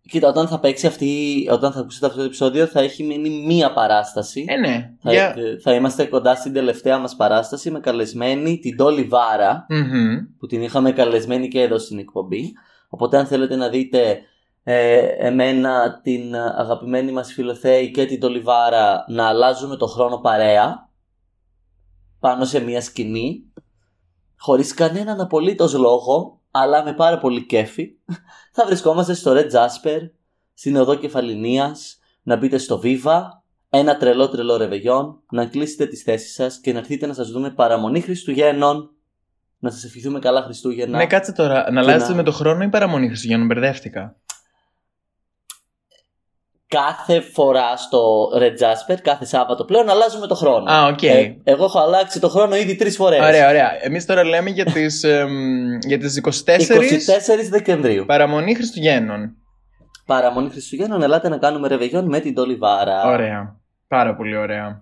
Κοίτα, 0.08 0.28
όταν 0.28 0.48
θα 0.48 0.58
παίξει 0.60 0.86
αυτή, 0.86 1.48
όταν 1.50 1.72
θα 1.72 1.80
ακούσετε 1.80 2.06
αυτό 2.06 2.18
το 2.18 2.24
επεισόδιο 2.24 2.66
θα 2.66 2.80
έχει 2.80 3.02
μείνει 3.02 3.30
μία 3.30 3.72
παράσταση. 3.72 4.44
Ε, 4.48 4.56
ναι. 4.56 4.90
Θα, 5.00 5.12
Για... 5.12 5.34
θα 5.62 5.74
είμαστε 5.74 6.04
κοντά 6.04 6.34
στην 6.34 6.52
τελευταία 6.52 6.98
μας 6.98 7.16
παράσταση 7.16 7.70
με 7.70 7.80
καλεσμένη 7.80 8.58
την 8.58 8.76
Τόλι 8.76 9.02
Βάρα 9.02 9.66
Μμμ. 9.68 10.16
που 10.38 10.46
την 10.46 10.62
είχαμε 10.62 10.92
καλεσμένη 10.92 11.48
και 11.48 11.60
εδώ 11.60 11.78
στην 11.78 11.98
εκπομπή. 11.98 12.52
Οπότε 12.88 13.18
αν 13.18 13.26
θέλετε 13.26 13.56
να 13.56 13.68
δείτε 13.68 14.20
ε, 14.62 14.98
εμένα, 15.18 16.00
την 16.02 16.36
αγαπημένη 16.36 17.12
μας 17.12 17.32
φιλοθέη 17.32 17.90
και 17.90 18.06
την 18.06 18.20
Τόλι 18.20 18.40
Βάρα 18.40 19.04
να 19.08 19.26
αλλάζουμε 19.26 19.76
το 19.76 19.86
χρόνο 19.86 20.16
παρέα 20.16 20.90
πάνω 22.20 22.44
σε 22.44 22.60
μια 22.60 22.80
σκηνή 22.80 23.52
χωρίς 24.38 24.74
κανέναν 24.74 25.20
απολύτως 25.20 25.74
λόγο 25.74 26.40
αλλά 26.54 26.84
με 26.84 26.92
πάρα 26.92 27.18
πολύ 27.18 27.46
κέφι 27.46 27.88
θα 28.54 28.64
βρισκόμαστε 28.66 29.14
στο 29.14 29.32
Red 29.34 29.50
Jasper 29.50 29.98
στην 30.54 30.76
οδό 30.76 30.94
Κεφαλινίας 30.94 31.98
να 32.22 32.36
μπείτε 32.36 32.58
στο 32.58 32.80
Viva 32.84 33.20
ένα 33.74 33.96
τρελό 33.96 34.28
τρελό 34.28 34.56
ρεβεγιόν, 34.56 35.22
να 35.30 35.46
κλείσετε 35.46 35.86
τις 35.86 36.02
θέσεις 36.02 36.34
σας 36.34 36.58
και 36.60 36.72
να 36.72 36.78
έρθετε 36.78 37.06
να 37.06 37.14
σας 37.14 37.30
δούμε 37.30 37.50
παραμονή 37.50 38.00
Χριστουγέννων, 38.00 38.90
να 39.58 39.70
σας 39.70 39.84
ευχηθούμε 39.84 40.18
καλά 40.18 40.42
Χριστούγεννα. 40.42 40.96
Ναι, 40.96 41.06
κάτσε 41.06 41.32
τώρα. 41.32 41.54
Να 41.54 41.82
Και 41.82 41.90
αλλάζετε 41.90 42.10
να- 42.10 42.16
με 42.16 42.22
το 42.22 42.32
χρόνο 42.32 42.64
ή 42.64 42.68
παραμονή 42.68 43.06
Χριστουγέννων, 43.06 43.46
μπερδεύτηκα. 43.46 44.16
Κάθε 46.72 47.20
φορά 47.20 47.76
στο 47.76 48.28
Red 48.38 48.52
Jasper, 48.62 48.96
κάθε 49.02 49.24
Σάββατο 49.24 49.64
πλέον, 49.64 49.88
αλλάζουμε 49.88 50.26
το 50.26 50.34
χρόνο. 50.34 50.70
Α, 50.72 50.86
οκ. 50.86 51.02
Ε, 51.02 51.36
εγώ 51.44 51.64
έχω 51.64 51.78
αλλάξει 51.78 52.20
το 52.20 52.28
χρόνο 52.28 52.56
ήδη 52.56 52.76
τρεις 52.76 52.96
φορές. 52.96 53.20
Ωραία, 53.20 53.48
ωραία. 53.48 53.84
Εμείς 53.84 54.06
τώρα 54.06 54.24
λέμε 54.24 54.50
για 54.50 54.64
τις, 54.64 55.02
εμ, 55.14 55.78
για 55.86 55.98
τις 55.98 56.20
24 56.24 56.28
24 56.28 56.32
Δεκεμβρίου. 57.50 58.04
παραμονή 58.04 58.54
Χριστουγέννων. 58.54 59.36
Παραμονή 60.06 60.50
Χριστουγέννων, 60.50 61.02
ελάτε 61.02 61.28
να 61.28 61.38
κάνουμε 61.38 61.68
ρεβεγιόν 61.68 62.04
με 62.08 62.20
την 62.20 62.34
Τόλι 62.34 62.54
Βάρα. 62.54 63.02
Ωραία. 63.04 63.60
Πάρα 63.88 64.16
πολύ 64.16 64.36
ωραία. 64.36 64.80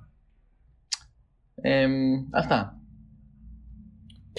Εμ, 1.63 1.93
αυτά. 2.33 2.75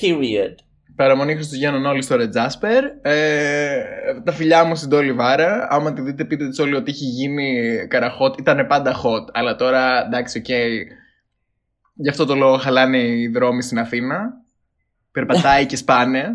Period. 0.02 0.56
Παραμονή 1.02 1.36
Χριστουγέννων 1.36 1.86
όλοι 1.86 2.02
στο 2.02 2.16
Red 2.20 2.34
Jasper. 2.38 2.82
Ε, 3.02 3.84
τα 4.24 4.32
φιλιά 4.32 4.64
μου 4.64 4.76
στην 4.76 4.90
Τόλι 4.90 5.14
Βάρα. 5.14 5.68
Άμα 5.70 5.94
τη 5.94 6.02
δείτε, 6.02 6.26
πείτε 6.26 6.48
της 6.48 6.60
όλοι 6.60 6.76
ότι 6.76 6.92
έχει 6.92 7.06
γίνει 7.06 7.78
καρα 7.88 8.14
hot. 8.14 8.40
Ήταν 8.40 8.68
πάντα 8.68 8.96
hot. 8.96 9.26
Αλλά 9.34 9.56
τώρα 9.56 10.06
εντάξει, 10.06 10.38
οκ. 10.38 10.48
Γι' 11.94 12.10
αυτό 12.10 12.26
το 12.26 12.36
λόγο 12.36 12.58
χαλάνε 12.58 12.98
οι 12.98 13.28
δρόμοι 13.28 13.62
στην 13.62 13.80
Αθήνα. 13.80 14.34
περπατάει 15.12 15.66
και 15.66 15.76
σπάνε. 15.76 16.28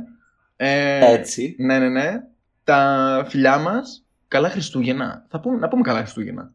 Ε, 0.56 1.12
Έτσι. 1.12 1.56
Ναι, 1.58 1.78
ναι, 1.78 1.88
ναι. 1.88 2.22
Τα 2.64 3.24
φιλιά 3.28 3.58
μας, 3.58 4.04
καλά 4.28 4.50
Χριστούγεννα. 4.50 5.26
Θα 5.28 5.40
πούμε, 5.40 5.58
να 5.58 5.68
πούμε 5.68 5.82
καλά 5.82 5.98
Χριστούγεννα. 5.98 6.52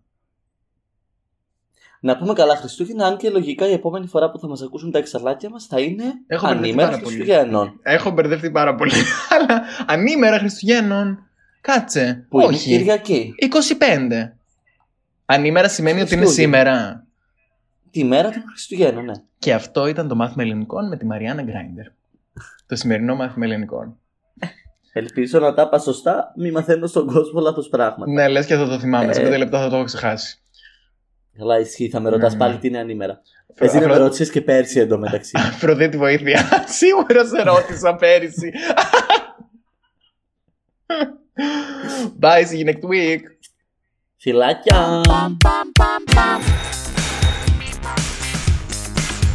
Να 2.04 2.18
πούμε 2.18 2.34
καλά 2.34 2.56
Χριστούγεννα, 2.56 3.06
αν 3.06 3.18
και 3.18 3.30
λογικά 3.30 3.68
η 3.68 3.72
επόμενη 3.74 4.08
φορά 4.08 4.32
που 4.32 4.40
θα 4.40 4.48
μας 4.48 4.62
ακούσουν 4.62 4.92
τα 4.92 4.98
εξαλάκια 4.98 5.50
μας 5.50 5.66
θα 5.66 5.80
είναι 5.80 6.04
Έχω 6.28 6.46
μπερδευτεί 6.48 6.68
ανήμερα 6.68 6.90
πάρα 6.90 7.02
πολύ. 7.02 7.16
Χριστουγέννων. 7.16 7.80
Έχω 7.82 8.12
μπερδευτεί 8.12 8.52
πάρα 8.52 8.76
πολύ. 8.76 8.92
Αλλά 9.40 9.62
ανήμερα 9.86 10.38
Χριστουγέννων. 10.40 11.20
Κάτσε. 11.62 12.26
Που 12.30 12.40
είναι 12.40 12.48
Όχι. 12.48 12.70
Κυριακή. 12.78 13.34
25. 13.80 14.32
Ανήμερα 15.26 15.68
σημαίνει 15.70 16.02
ότι 16.02 16.14
είναι 16.14 16.24
Χριστούγεννα. 16.24 16.58
σήμερα. 16.58 17.06
Τη 17.92 18.04
μέρα 18.04 18.30
των 18.30 18.44
Χριστουγέννων, 18.48 19.06
ναι. 19.06 19.14
Και 19.38 19.54
αυτό 19.54 19.88
ήταν 19.88 20.08
το 20.08 20.16
μάθημα 20.16 20.44
ελληνικών 20.44 20.88
με 20.88 20.98
τη 20.98 21.06
Μαριάννα 21.06 21.42
Γκράιντερ. 21.42 21.86
το 22.66 22.76
σημερινό 22.76 23.16
μάθημα 23.16 23.46
ελληνικών. 23.46 23.96
Ελπίζω 24.94 25.40
να 25.40 25.54
τα 25.54 25.62
είπα 25.62 25.80
σωστά, 25.80 26.34
μη 26.38 26.52
μαθαίνω 26.52 26.88
στον 26.88 27.06
κόσμο 27.08 27.40
λάθος 27.40 27.68
πράγματα. 27.70 28.12
Ναι, 28.12 28.28
λες 28.28 28.46
και 28.46 28.56
θα 28.56 28.68
το 28.68 28.80
θυμάμαι. 28.80 29.14
Σε 29.14 29.20
Ε. 29.20 29.24
πέντε 29.24 29.38
λεπτά 29.38 29.60
θα 29.62 29.70
το 29.70 29.76
έχω 29.76 29.86
ξεχάσει. 29.86 30.41
Καλά, 31.38 31.60
ισχύει, 31.60 31.90
θα 31.90 32.00
με 32.00 32.10
ρωτάς 32.10 32.32
Ναι, 32.34 32.40
πάλι 32.40 32.54
ναι. 32.54 32.60
τι 32.60 32.68
είναι 32.68 32.78
ανήμερα. 32.80 33.22
Αφρο- 33.54 33.68
Εσύ 33.68 33.76
να 33.76 33.82
με 33.88 33.92
αφρο- 33.94 34.04
ρώτησε 34.06 34.32
και 34.32 34.42
πέρσι 34.42 34.80
εντωμεταξύ. 34.80 35.32
Αφροδίτη 35.50 35.98
βοήθεια. 35.98 36.50
Σίγουρα 36.80 37.26
σε 37.26 37.42
ρώτησα 37.44 37.96
πέρυσι. 37.96 38.52
Bye, 42.20 42.44
see 42.50 42.60
you 42.60 42.66
next 42.70 42.86
week. 42.94 43.22
Φιλάκια! 44.18 45.02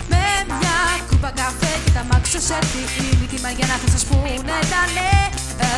Με 0.08 0.24
μια 0.58 0.78
κούπα 1.10 1.30
καφέ 1.36 1.72
και 1.84 1.90
τα 1.94 2.04
μάξω 2.10 2.40
σε 2.40 2.54
φίλη 2.94 3.26
τη 3.26 3.40
Μαριάννα 3.42 3.74
θα 3.82 3.88
σας 3.94 4.04
πούνε 4.04 4.34
τα 4.72 4.82
νέα 4.96 5.24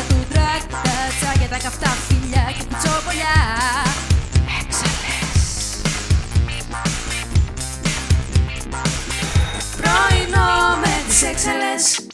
του 0.09 0.15
τρακ 0.33 0.61
Τα 0.85 0.95
τσάγια, 1.19 1.47
τα 1.49 1.57
καυτά 1.63 1.89
φιλιά 2.07 2.45
και 2.57 2.63
κουτσόπολιά 2.69 3.35
Πρωινό 10.29 10.77
με 10.79 11.03
τις 11.07 11.23
έξαλες 11.23 12.07